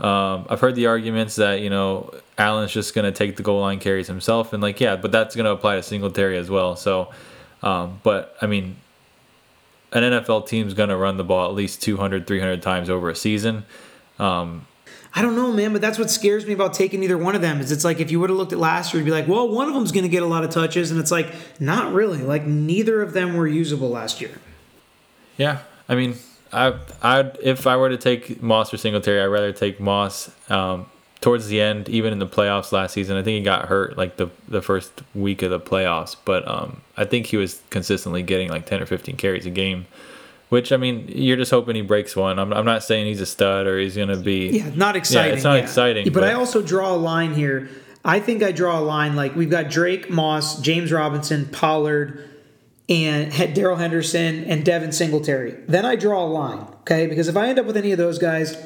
Um, 0.00 0.46
I've 0.48 0.60
heard 0.60 0.76
the 0.76 0.86
arguments 0.86 1.36
that 1.36 1.60
you 1.60 1.68
know 1.68 2.10
Allen's 2.38 2.72
just 2.72 2.94
going 2.94 3.04
to 3.04 3.12
take 3.12 3.36
the 3.36 3.42
goal 3.42 3.60
line 3.60 3.78
carries 3.78 4.06
himself, 4.06 4.52
and 4.52 4.62
like 4.62 4.80
yeah, 4.80 4.96
but 4.96 5.12
that's 5.12 5.36
going 5.36 5.44
to 5.44 5.50
apply 5.50 5.76
to 5.76 5.82
Singletary 5.82 6.38
as 6.38 6.48
well. 6.48 6.74
So, 6.74 7.10
um, 7.62 8.00
but 8.02 8.34
I 8.40 8.46
mean, 8.46 8.76
an 9.92 10.02
NFL 10.02 10.48
team's 10.48 10.72
going 10.72 10.88
to 10.88 10.96
run 10.96 11.18
the 11.18 11.24
ball 11.24 11.48
at 11.48 11.54
least 11.54 11.82
200, 11.82 12.26
300 12.26 12.62
times 12.62 12.88
over 12.88 13.10
a 13.10 13.14
season. 13.14 13.64
Um, 14.18 14.66
I 15.12 15.22
don't 15.22 15.34
know, 15.34 15.52
man, 15.52 15.72
but 15.72 15.82
that's 15.82 15.98
what 15.98 16.08
scares 16.08 16.46
me 16.46 16.52
about 16.52 16.72
taking 16.72 17.02
either 17.02 17.18
one 17.18 17.34
of 17.34 17.42
them. 17.42 17.60
Is 17.60 17.72
it's 17.72 17.84
like 17.84 18.00
if 18.00 18.10
you 18.10 18.20
would 18.20 18.30
have 18.30 18.38
looked 18.38 18.52
at 18.52 18.58
last 18.58 18.94
year, 18.94 19.02
you'd 19.02 19.06
be 19.06 19.10
like, 19.10 19.26
well, 19.26 19.48
one 19.48 19.68
of 19.68 19.74
them's 19.74 19.92
going 19.92 20.04
to 20.04 20.08
get 20.08 20.22
a 20.22 20.26
lot 20.26 20.44
of 20.44 20.50
touches, 20.50 20.90
and 20.90 21.00
it's 21.00 21.10
like 21.10 21.34
not 21.60 21.92
really. 21.92 22.18
Like 22.22 22.46
neither 22.46 23.02
of 23.02 23.12
them 23.12 23.36
were 23.36 23.46
usable 23.46 23.90
last 23.90 24.20
year. 24.20 24.38
Yeah, 25.36 25.58
I 25.88 25.94
mean, 25.94 26.16
I 26.52 26.78
I 27.02 27.30
if 27.42 27.66
I 27.66 27.76
were 27.76 27.88
to 27.88 27.96
take 27.96 28.42
Moss 28.42 28.72
or 28.72 28.76
Singletary, 28.76 29.20
I'd 29.20 29.26
rather 29.26 29.52
take 29.52 29.80
Moss. 29.80 30.30
Um, 30.50 30.86
towards 31.20 31.48
the 31.48 31.60
end, 31.60 31.88
even 31.88 32.12
in 32.12 32.18
the 32.18 32.26
playoffs 32.26 32.72
last 32.72 32.94
season, 32.94 33.16
I 33.16 33.22
think 33.22 33.38
he 33.38 33.42
got 33.42 33.66
hurt 33.66 33.96
like 33.96 34.16
the 34.16 34.28
the 34.48 34.62
first 34.62 35.02
week 35.14 35.42
of 35.42 35.50
the 35.50 35.60
playoffs. 35.60 36.16
But 36.24 36.46
um, 36.48 36.80
I 36.96 37.04
think 37.04 37.26
he 37.26 37.36
was 37.36 37.62
consistently 37.70 38.22
getting 38.22 38.48
like 38.48 38.66
ten 38.66 38.82
or 38.82 38.86
fifteen 38.86 39.16
carries 39.16 39.46
a 39.46 39.50
game. 39.50 39.86
Which 40.48 40.72
I 40.72 40.76
mean, 40.78 41.06
you're 41.08 41.36
just 41.36 41.52
hoping 41.52 41.76
he 41.76 41.82
breaks 41.82 42.16
one. 42.16 42.40
I'm, 42.40 42.52
I'm 42.52 42.64
not 42.64 42.82
saying 42.82 43.06
he's 43.06 43.20
a 43.20 43.26
stud 43.26 43.68
or 43.68 43.78
he's 43.78 43.96
gonna 43.96 44.16
be. 44.16 44.48
Yeah, 44.48 44.70
not 44.74 44.96
exciting. 44.96 45.30
Yeah, 45.30 45.34
it's 45.36 45.44
not 45.44 45.54
yeah. 45.54 45.62
exciting. 45.62 46.04
But, 46.06 46.14
but 46.14 46.24
I 46.24 46.32
also 46.32 46.60
draw 46.60 46.92
a 46.92 46.96
line 46.96 47.34
here. 47.34 47.68
I 48.04 48.18
think 48.18 48.42
I 48.42 48.50
draw 48.50 48.78
a 48.78 48.80
line 48.80 49.14
like 49.14 49.36
we've 49.36 49.50
got 49.50 49.70
Drake, 49.70 50.10
Moss, 50.10 50.60
James 50.60 50.90
Robinson, 50.90 51.46
Pollard, 51.46 52.28
and 52.90 53.54
Darrell 53.54 53.76
Henderson 53.76 54.44
and 54.44 54.64
Devin 54.64 54.90
Singletary. 54.92 55.52
Then 55.68 55.86
I 55.86 55.94
draw 55.94 56.24
a 56.24 56.26
line, 56.26 56.66
okay? 56.80 57.06
Because 57.06 57.28
if 57.28 57.36
I 57.36 57.48
end 57.48 57.58
up 57.60 57.66
with 57.66 57.76
any 57.76 57.92
of 57.92 57.98
those 57.98 58.18
guys, 58.18 58.56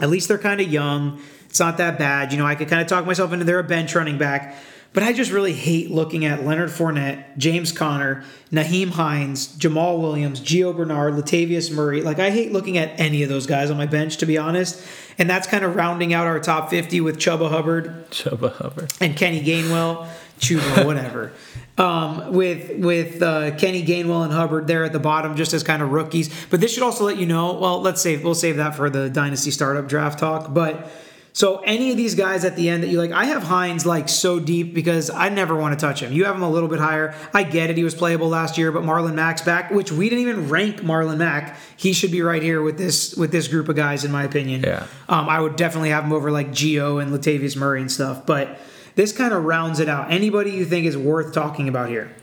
at 0.00 0.08
least 0.08 0.28
they're 0.28 0.38
kind 0.38 0.60
of 0.60 0.72
young. 0.72 1.20
It's 1.44 1.60
not 1.60 1.76
that 1.76 1.98
bad. 1.98 2.32
You 2.32 2.38
know, 2.38 2.46
I 2.46 2.54
could 2.54 2.68
kind 2.68 2.80
of 2.80 2.88
talk 2.88 3.04
myself 3.04 3.30
into 3.32 3.44
they're 3.44 3.58
a 3.58 3.64
bench 3.64 3.94
running 3.94 4.16
back. 4.16 4.56
But 4.94 5.02
I 5.02 5.14
just 5.14 5.30
really 5.30 5.54
hate 5.54 5.90
looking 5.90 6.26
at 6.26 6.44
Leonard 6.44 6.68
Fournette, 6.68 7.38
James 7.38 7.72
Conner, 7.72 8.24
Nyheim 8.50 8.90
Hines, 8.90 9.48
Jamaal 9.56 9.98
Williams, 10.00 10.38
Gio 10.38 10.76
Bernard, 10.76 11.14
Latavius 11.14 11.72
Murray. 11.72 12.02
Like, 12.02 12.18
I 12.18 12.30
hate 12.30 12.52
looking 12.52 12.76
at 12.76 13.00
any 13.00 13.22
of 13.22 13.30
those 13.30 13.46
guys 13.46 13.70
on 13.70 13.78
my 13.78 13.86
bench, 13.86 14.18
to 14.18 14.26
be 14.26 14.36
honest. 14.36 14.84
And 15.16 15.30
that's 15.30 15.46
kind 15.46 15.64
of 15.64 15.76
rounding 15.76 16.12
out 16.12 16.26
our 16.26 16.40
top 16.40 16.68
50 16.68 17.00
with 17.00 17.16
Chuba 17.16 17.48
Hubbard. 17.48 18.10
Chuba 18.10 18.52
Hubbard. 18.52 18.92
And 19.00 19.16
Kenny 19.16 19.42
Gainwell. 19.42 20.08
Chuba, 20.40 20.84
whatever. 20.84 21.32
Um, 21.78 22.34
with 22.34 22.78
with 22.78 23.22
uh, 23.22 23.56
Kenny 23.56 23.82
Gainwell 23.82 24.24
and 24.24 24.32
Hubbard 24.32 24.66
there 24.66 24.84
at 24.84 24.92
the 24.92 24.98
bottom, 24.98 25.36
just 25.36 25.54
as 25.54 25.62
kind 25.62 25.82
of 25.82 25.90
rookies. 25.90 26.28
But 26.50 26.60
this 26.60 26.74
should 26.74 26.82
also 26.82 27.04
let 27.04 27.16
you 27.16 27.24
know. 27.24 27.54
Well, 27.54 27.80
let's 27.80 28.02
save 28.02 28.22
we'll 28.22 28.34
save 28.34 28.58
that 28.58 28.74
for 28.74 28.90
the 28.90 29.08
dynasty 29.08 29.50
startup 29.50 29.88
draft 29.88 30.18
talk. 30.18 30.52
But 30.52 30.90
so 31.34 31.58
any 31.58 31.90
of 31.90 31.96
these 31.96 32.14
guys 32.14 32.44
at 32.44 32.56
the 32.56 32.68
end 32.68 32.82
that 32.82 32.88
you 32.88 32.98
like, 32.98 33.10
I 33.10 33.24
have 33.24 33.42
Hines 33.42 33.86
like 33.86 34.08
so 34.08 34.38
deep 34.38 34.74
because 34.74 35.08
I 35.08 35.30
never 35.30 35.56
want 35.56 35.78
to 35.78 35.82
touch 35.84 36.02
him. 36.02 36.12
You 36.12 36.26
have 36.26 36.36
him 36.36 36.42
a 36.42 36.50
little 36.50 36.68
bit 36.68 36.78
higher. 36.78 37.14
I 37.32 37.42
get 37.42 37.70
it. 37.70 37.76
He 37.78 37.84
was 37.84 37.94
playable 37.94 38.28
last 38.28 38.58
year, 38.58 38.70
but 38.70 38.82
Marlon 38.82 39.14
Mack's 39.14 39.40
back, 39.40 39.70
which 39.70 39.90
we 39.90 40.10
didn't 40.10 40.28
even 40.28 40.50
rank 40.50 40.82
Marlon 40.82 41.16
Mack. 41.16 41.56
He 41.76 41.94
should 41.94 42.12
be 42.12 42.20
right 42.20 42.42
here 42.42 42.60
with 42.60 42.76
this 42.76 43.16
with 43.16 43.32
this 43.32 43.48
group 43.48 43.68
of 43.70 43.76
guys, 43.76 44.04
in 44.04 44.12
my 44.12 44.24
opinion. 44.24 44.62
Yeah. 44.62 44.86
Um, 45.08 45.28
I 45.28 45.40
would 45.40 45.56
definitely 45.56 45.90
have 45.90 46.04
him 46.04 46.12
over 46.12 46.30
like 46.30 46.50
Gio 46.50 47.02
and 47.02 47.12
Latavius 47.12 47.56
Murray 47.56 47.80
and 47.80 47.90
stuff. 47.90 48.26
But 48.26 48.58
this 48.94 49.12
kind 49.12 49.32
of 49.32 49.44
rounds 49.44 49.80
it 49.80 49.88
out. 49.88 50.10
Anybody 50.10 50.50
you 50.50 50.64
think 50.64 50.86
is 50.86 50.96
worth 50.96 51.32
talking 51.32 51.68
about 51.68 51.88
here? 51.88 52.14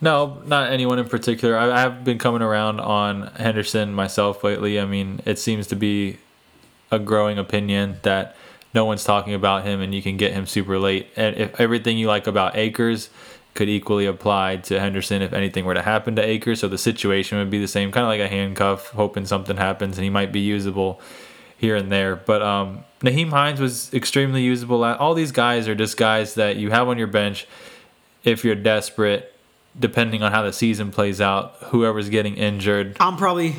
No, 0.00 0.40
not 0.46 0.70
anyone 0.70 0.98
in 0.98 1.08
particular. 1.08 1.56
I, 1.56 1.80
have 1.80 2.04
been 2.04 2.18
coming 2.18 2.42
around 2.42 2.78
on 2.78 3.28
Henderson 3.36 3.92
myself 3.92 4.44
lately. 4.44 4.78
I 4.78 4.84
mean, 4.84 5.20
it 5.24 5.38
seems 5.38 5.66
to 5.68 5.76
be 5.76 6.18
a 6.92 6.98
growing 7.00 7.36
opinion 7.36 7.96
that 8.02 8.36
no 8.72 8.84
one's 8.84 9.02
talking 9.02 9.34
about 9.34 9.64
him 9.64 9.80
and 9.80 9.92
you 9.94 10.02
can 10.02 10.16
get 10.16 10.32
him 10.32 10.46
super 10.46 10.78
late. 10.78 11.08
And 11.16 11.36
if 11.36 11.60
everything 11.60 11.98
you 11.98 12.06
like 12.06 12.28
about 12.28 12.56
Akers 12.56 13.10
could 13.54 13.68
equally 13.68 14.06
apply 14.06 14.58
to 14.58 14.78
Henderson 14.78 15.20
if 15.20 15.32
anything 15.32 15.64
were 15.64 15.74
to 15.74 15.82
happen 15.82 16.14
to 16.14 16.22
Akers, 16.22 16.60
so 16.60 16.68
the 16.68 16.78
situation 16.78 17.38
would 17.38 17.50
be 17.50 17.58
the 17.58 17.66
same, 17.66 17.90
kind 17.90 18.04
of 18.04 18.08
like 18.08 18.20
a 18.20 18.28
handcuff, 18.28 18.90
hoping 18.90 19.26
something 19.26 19.56
happens 19.56 19.98
and 19.98 20.04
he 20.04 20.10
might 20.10 20.30
be 20.30 20.40
usable 20.40 21.00
here 21.58 21.76
and 21.76 21.92
there. 21.92 22.16
But 22.16 22.40
um, 22.40 22.84
Nyheim 23.00 23.30
Hines 23.30 23.60
was 23.60 23.92
extremely 23.92 24.42
usable. 24.42 24.82
All 24.82 25.12
these 25.12 25.32
guys 25.32 25.68
are 25.68 25.74
just 25.74 25.98
guys 25.98 26.34
that 26.34 26.56
you 26.56 26.70
have 26.70 26.88
on 26.88 26.96
your 26.96 27.06
bench 27.06 27.46
if 28.24 28.44
you're 28.44 28.54
desperate, 28.54 29.34
depending 29.78 30.22
on 30.22 30.32
how 30.32 30.42
the 30.42 30.52
season 30.52 30.90
plays 30.90 31.20
out, 31.20 31.56
whoever's 31.64 32.08
getting 32.08 32.36
injured. 32.36 32.96
I'm 33.00 33.16
probably 33.16 33.54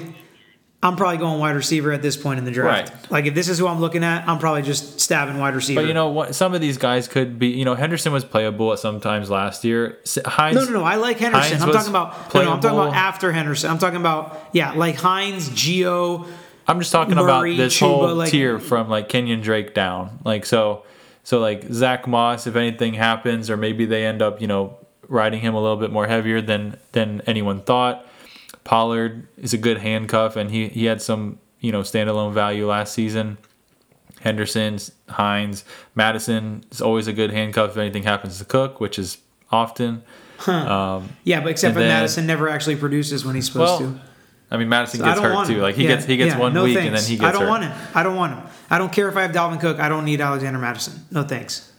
I'm 0.81 0.95
probably 0.95 1.17
going 1.17 1.39
wide 1.41 1.57
receiver 1.57 1.91
at 1.91 2.01
this 2.01 2.15
point 2.15 2.39
in 2.39 2.45
the 2.45 2.51
draft. 2.51 2.89
Right. 2.89 3.11
Like 3.11 3.25
if 3.25 3.35
this 3.35 3.49
is 3.49 3.59
who 3.59 3.67
I'm 3.67 3.81
looking 3.81 4.01
at, 4.01 4.27
I'm 4.29 4.39
probably 4.39 4.61
just 4.61 5.01
stabbing 5.01 5.37
wide 5.37 5.53
receiver. 5.53 5.81
But 5.81 5.87
you 5.87 5.93
know 5.93 6.07
what? 6.07 6.35
Some 6.35 6.53
of 6.53 6.61
these 6.61 6.77
guys 6.77 7.09
could 7.09 7.37
be. 7.37 7.47
You 7.47 7.65
know, 7.65 7.75
Henderson 7.75 8.13
was 8.13 8.23
playable 8.23 8.71
at 8.71 8.79
sometimes 8.79 9.29
last 9.29 9.65
year. 9.65 9.99
Hines. 10.25 10.55
No, 10.55 10.63
no, 10.63 10.71
no. 10.71 10.83
I 10.83 10.95
like 10.95 11.17
Henderson. 11.17 11.57
Hines 11.57 11.63
I'm 11.63 11.71
talking 11.73 11.89
about. 11.89 12.33
No, 12.33 12.43
no, 12.43 12.51
I'm 12.53 12.61
talking 12.61 12.79
about 12.79 12.93
after 12.93 13.33
Henderson. 13.33 13.69
I'm 13.69 13.77
talking 13.77 13.99
about 13.99 14.49
yeah, 14.53 14.71
like 14.71 14.95
Hines, 14.95 15.49
Gio. 15.49 16.27
I'm 16.69 16.79
just 16.79 16.91
talking 16.91 17.15
Murray, 17.15 17.55
about 17.55 17.63
this 17.63 17.77
Chuba, 17.77 17.87
whole 17.87 18.15
like, 18.15 18.31
tier 18.31 18.59
from 18.59 18.89
like 18.89 19.09
Kenyan 19.09 19.41
Drake 19.41 19.73
down. 19.73 20.19
Like 20.23 20.45
so, 20.45 20.83
so 21.23 21.39
like 21.39 21.65
Zach 21.71 22.07
Moss. 22.07 22.47
If 22.47 22.55
anything 22.55 22.93
happens, 22.93 23.49
or 23.49 23.57
maybe 23.57 23.85
they 23.85 24.05
end 24.05 24.21
up, 24.21 24.39
you 24.39 24.47
know, 24.47 24.77
riding 25.07 25.41
him 25.41 25.55
a 25.55 25.61
little 25.61 25.77
bit 25.77 25.91
more 25.91 26.07
heavier 26.07 26.41
than 26.41 26.77
than 26.91 27.21
anyone 27.21 27.61
thought 27.61 28.05
Pollard 28.63 29.27
is 29.35 29.51
a 29.51 29.57
good 29.57 29.79
handcuff, 29.79 30.35
and 30.35 30.51
he, 30.51 30.67
he 30.67 30.85
had 30.85 31.01
some 31.01 31.39
you 31.59 31.71
know 31.71 31.81
standalone 31.81 32.33
value 32.33 32.67
last 32.67 32.93
season. 32.93 33.39
Henderson, 34.21 34.77
Hines, 35.07 35.63
Mattison 35.95 36.63
is 36.71 36.79
always 36.79 37.07
a 37.07 37.13
good 37.13 37.31
handcuff 37.31 37.71
if 37.71 37.77
anything 37.77 38.03
happens 38.03 38.37
to 38.37 38.45
Cook, 38.45 38.79
which 38.79 38.99
is 38.99 39.17
often. 39.49 40.03
Huh. 40.37 40.51
Um, 40.51 41.09
yeah, 41.23 41.39
but 41.39 41.49
except 41.49 41.73
for 41.73 41.79
then, 41.79 41.89
Mattison 41.89 42.27
never 42.27 42.47
actually 42.47 42.75
produces 42.75 43.25
when 43.25 43.33
he's 43.33 43.47
supposed 43.47 43.81
well, 43.81 43.93
to. 43.93 44.01
I 44.51 44.57
mean, 44.57 44.69
Mattison 44.69 44.99
so 44.99 45.05
gets 45.05 45.19
hurt 45.19 45.47
too. 45.47 45.61
Like 45.61 45.75
he 45.75 45.83
yeah, 45.83 45.89
gets 45.89 46.05
he 46.05 46.17
gets 46.17 46.33
yeah, 46.33 46.39
one 46.39 46.53
no 46.53 46.63
week 46.63 46.75
thanks. 46.75 46.87
and 46.87 46.97
then 46.97 47.03
he 47.03 47.17
gets. 47.17 47.21
Hurt. 47.21 47.27
I 47.27 47.31
don't 47.31 47.41
hurt. 47.41 47.49
want 47.49 47.63
him. 47.63 47.91
I 47.93 48.03
don't 48.03 48.15
want 48.15 48.33
him. 48.33 48.43
I 48.69 48.77
don't 48.77 48.91
care 48.91 49.09
if 49.09 49.15
I 49.15 49.21
have 49.21 49.31
Dalvin 49.31 49.59
Cook. 49.59 49.79
I 49.79 49.89
don't 49.89 50.05
need 50.05 50.21
Alexander 50.21 50.59
Mattison. 50.59 51.05
No 51.11 51.23
thanks. 51.23 51.71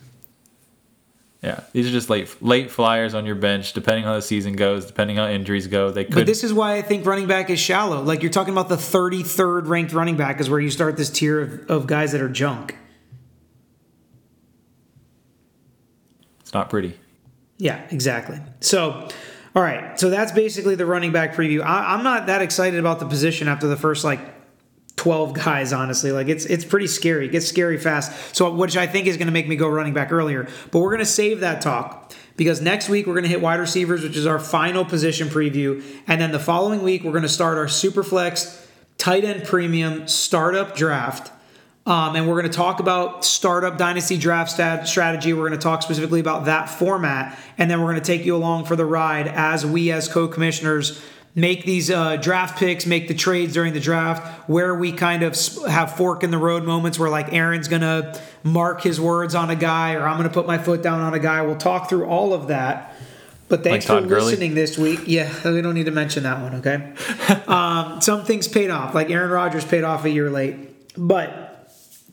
Yeah, 1.43 1.61
these 1.73 1.89
are 1.89 1.91
just 1.91 2.11
late 2.11 2.43
late 2.43 2.71
flyers 2.71 3.15
on 3.15 3.25
your 3.25 3.35
bench, 3.35 3.73
depending 3.73 4.05
on 4.05 4.11
how 4.11 4.17
the 4.17 4.23
season 4.23 4.55
goes, 4.55 4.85
depending 4.85 5.19
on 5.19 5.29
how 5.29 5.35
injuries 5.35 5.67
go. 5.67 5.91
They 5.91 6.05
could. 6.05 6.15
But 6.15 6.27
this 6.27 6.45
is 6.45 6.53
why 6.53 6.77
I 6.77 6.83
think 6.83 7.07
running 7.07 7.27
back 7.27 7.49
is 7.49 7.59
shallow. 7.59 8.03
Like 8.03 8.23
you're 8.23 8.31
talking 8.31 8.53
about 8.53 8.69
the 8.69 8.77
33rd 8.77 9.67
ranked 9.67 9.93
running 9.93 10.17
back 10.17 10.39
is 10.39 10.51
where 10.51 10.61
you 10.61 10.71
start 10.71 10.97
this 10.99 11.09
tier 11.09 11.41
of, 11.41 11.71
of 11.71 11.87
guys 11.87 12.13
that 12.13 12.21
are 12.21 12.29
junk. 12.29 12.77
It's 16.41 16.53
not 16.53 16.69
pretty. 16.69 16.99
Yeah, 17.57 17.87
exactly. 17.91 18.41
So, 18.61 19.09
all 19.55 19.63
right. 19.63 19.99
So 19.99 20.11
that's 20.11 20.33
basically 20.33 20.77
the 20.77 20.87
running 20.87 21.13
back 21.13 21.35
preview. 21.35 21.63
I, 21.63 21.95
I'm 21.95 22.05
not 22.05 22.27
that 22.27 22.41
excited 22.41 22.79
about 22.79 23.01
the 23.01 23.07
position 23.07 23.49
after 23.49 23.67
the 23.67 23.77
first 23.77 24.05
like 24.05 24.21
12 24.97 25.33
guys 25.33 25.73
honestly. 25.73 26.13
Like 26.13 26.29
it's 26.29 26.45
it's 26.45 26.65
pretty 26.65 26.87
scary. 26.87 27.27
It 27.27 27.33
gets 27.33 27.47
scary 27.47 27.79
fast. 27.79 28.37
So 28.37 28.53
which 28.53 28.77
i 28.77 28.87
think 28.87 29.07
is 29.07 29.17
going 29.17 29.27
to 29.27 29.33
make 29.33 29.49
me 29.49 29.57
go 29.57 29.69
running 29.69 29.95
back 29.95 30.13
earlier. 30.13 30.47
But 30.71 30.81
we're 30.81 30.91
going 30.91 30.99
to 31.01 31.07
save 31.07 31.41
that 31.41 31.63
talk 31.63 32.13
because 32.37 32.61
next 32.61 32.89
week 32.89 33.07
we're 33.07 33.15
going 33.15 33.25
to 33.25 33.31
hit 33.31 33.41
wide 33.41 33.59
receivers 33.61 34.03
which 34.03 34.17
is 34.17 34.27
our 34.27 34.39
final 34.39 34.85
position 34.85 35.29
preview. 35.29 35.83
And 36.07 36.21
then 36.21 36.33
the 36.33 36.39
following 36.39 36.83
week 36.83 37.03
we're 37.03 37.13
going 37.13 37.23
to 37.23 37.29
start 37.29 37.59
our 37.59 37.67
super 37.67 38.05
flex 38.05 38.69
tight 38.99 39.25
end 39.25 39.45
premium 39.45 40.07
startup 40.07 40.77
draft 40.77 41.33
um, 41.87 42.15
and 42.15 42.29
we're 42.29 42.41
going 42.41 42.51
to 42.51 42.57
talk 42.57 42.81
about 42.81 43.25
startup 43.25 43.79
dynasty 43.79 44.19
draft 44.19 44.51
stat- 44.51 44.87
strategy. 44.87 45.33
We're 45.33 45.49
going 45.49 45.59
to 45.59 45.63
talk 45.63 45.83
specifically 45.83 46.21
about 46.21 46.45
that 46.45 46.69
format. 46.69 47.39
And 47.57 47.71
then 47.71 47.81
we're 47.81 47.93
going 47.93 48.03
to 48.03 48.07
take 48.07 48.25
you 48.25 48.37
along 48.37 48.67
for 48.67 48.77
the 48.77 48.85
ride 48.85 49.29
as 49.29 49.65
we, 49.65 49.91
as 49.91 50.07
co 50.07 50.29
commissioners, 50.29 51.03
make 51.35 51.65
these 51.65 51.91
uh, 51.91 52.17
draft 52.17 52.59
picks, 52.59 52.87
make 52.87 53.09
the 53.09 53.15
trades 53.15 53.55
during 53.55 53.73
the 53.73 53.81
draft, 53.81 54.49
where 54.49 54.75
we 54.75 54.93
kind 54.93 55.23
of 55.23 55.37
have 55.69 55.97
fork 55.97 56.23
in 56.23 56.31
the 56.31 56.39
road 56.39 56.65
moments 56.65 56.99
where 56.99 57.09
like 57.09 57.33
Aaron's 57.33 57.69
gonna 57.69 58.19
mark 58.43 58.83
his 58.83 59.01
words 59.01 59.35
on 59.35 59.49
a 59.51 59.57
guy, 59.57 59.95
or 59.95 60.07
I'm 60.07 60.17
gonna 60.17 60.29
put 60.29 60.47
my 60.47 60.59
foot 60.59 60.83
down 60.83 61.01
on 61.01 61.15
a 61.15 61.19
guy. 61.19 61.43
We'll 61.43 61.57
talk 61.57 61.89
through 61.89 62.07
all 62.07 62.33
of 62.33 62.49
that. 62.49 62.95
But 63.49 63.65
thanks 63.65 63.89
like 63.89 64.03
for 64.03 64.09
Gurley? 64.09 64.27
listening 64.27 64.55
this 64.55 64.79
week. 64.79 65.01
Yeah, 65.07 65.33
we 65.51 65.63
don't 65.63 65.75
need 65.75 65.87
to 65.87 65.91
mention 65.91 66.25
that 66.25 66.41
one, 66.41 66.57
okay? 66.57 66.93
um, 67.47 68.01
some 68.01 68.25
things 68.25 68.47
paid 68.47 68.71
off, 68.71 68.95
like 68.95 69.11
Aaron 69.11 69.31
Rodgers 69.31 69.65
paid 69.65 69.85
off 69.85 70.05
a 70.05 70.11
year 70.11 70.31
late. 70.31 70.57
But 70.97 71.50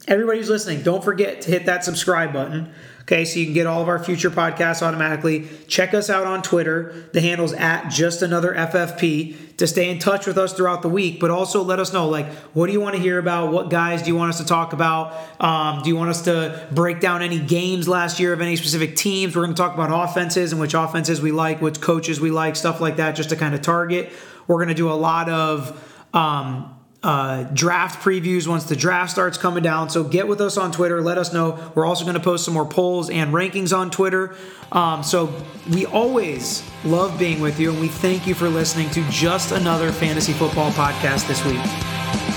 everybody 0.08 0.40
who's 0.40 0.50
listening, 0.50 0.82
don't 0.82 1.04
forget 1.04 1.42
to 1.42 1.52
hit 1.52 1.66
that 1.66 1.84
subscribe 1.84 2.34
button. 2.34 2.74
Okay, 3.02 3.24
so 3.24 3.40
you 3.40 3.46
can 3.46 3.54
get 3.54 3.68
all 3.68 3.82
of 3.82 3.88
our 3.88 4.04
future 4.04 4.30
podcasts 4.30 4.82
automatically. 4.82 5.48
Check 5.70 5.94
us 5.94 6.10
out 6.10 6.26
on 6.26 6.42
Twitter. 6.42 7.10
The 7.14 7.22
handle's 7.22 7.54
at 7.54 7.88
just 7.88 8.22
another 8.22 8.54
FFP 8.54 9.56
to 9.56 9.66
stay 9.66 9.90
in 9.90 9.98
touch 9.98 10.28
with 10.28 10.38
us 10.38 10.52
throughout 10.52 10.82
the 10.82 10.90
week. 10.90 11.18
But 11.18 11.32
also 11.32 11.64
let 11.64 11.80
us 11.80 11.94
know, 11.94 12.10
like, 12.10 12.30
what 12.54 12.68
do 12.68 12.74
you 12.74 12.82
want 12.82 12.98
to 12.98 13.02
hear 13.02 13.18
about? 13.18 13.54
What 13.54 13.70
guys 13.70 14.02
do 14.02 14.10
you 14.10 14.18
want 14.18 14.32
us 14.32 14.40
to 14.40 14.46
talk 14.46 14.74
about? 14.74 15.16
Um, 15.42 15.84
do 15.84 15.90
you 15.90 15.96
want 15.96 16.10
us 16.10 16.24
to 16.24 16.68
break 16.74 17.00
down 17.00 17.22
any 17.22 17.40
games 17.40 17.88
last 17.88 18.20
year 18.20 18.34
of 18.34 18.42
any 18.42 18.58
specific 18.58 18.98
teams? 18.98 19.38
We're 19.38 19.44
going 19.44 19.56
to 19.56 19.62
talk 19.62 19.74
about 19.74 20.10
offenses 20.10 20.52
and 20.52 20.60
which 20.60 20.74
offenses 20.74 21.22
we 21.22 21.32
like, 21.32 21.62
which 21.62 21.80
coaches 21.80 22.20
we 22.20 22.30
like, 22.30 22.58
stuff 22.58 22.82
like 22.82 22.98
that, 22.98 23.14
just 23.14 23.30
to 23.30 23.38
kind 23.38 23.56
of 23.56 23.62
target. 23.62 24.12
We're 24.48 24.58
going 24.58 24.68
to 24.68 24.74
do 24.74 24.92
a 24.92 24.94
lot 24.94 25.30
of. 25.30 25.82
Um, 26.14 26.77
uh, 27.04 27.44
draft 27.44 28.04
previews 28.04 28.48
once 28.48 28.66
the 28.66 28.76
draft 28.76 29.12
starts 29.12 29.38
coming 29.38 29.64
down. 29.64 29.90
So 29.90 30.04
get 30.04 30.28
with 30.28 30.42
us 30.42 30.58
on 30.58 30.72
Twitter. 30.72 31.02
Let 31.02 31.18
us 31.18 31.32
know. 31.32 31.72
We're 31.76 31.86
also 31.86 32.04
going 32.04 32.16
to 32.18 32.24
post 32.24 32.46
some 32.46 32.54
more 32.54 32.66
polls 32.66 33.10
and 33.10 33.34
rankings 33.34 33.76
on 33.76 33.92
Twitter. 33.92 34.36
Um, 34.72 35.04
so 35.04 35.34
we 35.72 35.86
always 35.86 36.68
love 36.84 37.18
being 37.18 37.40
with 37.40 37.60
you, 37.60 37.72
and 37.72 37.80
we 37.80 37.88
thank 37.88 38.28
you 38.28 38.34
for 38.34 38.50
listening 38.50 38.90
to 38.92 39.08
just 39.10 39.52
another 39.52 39.92
fantasy 39.92 40.34
football 40.34 40.72
podcast 40.72 41.28
this 41.28 41.44
week. 41.46 42.37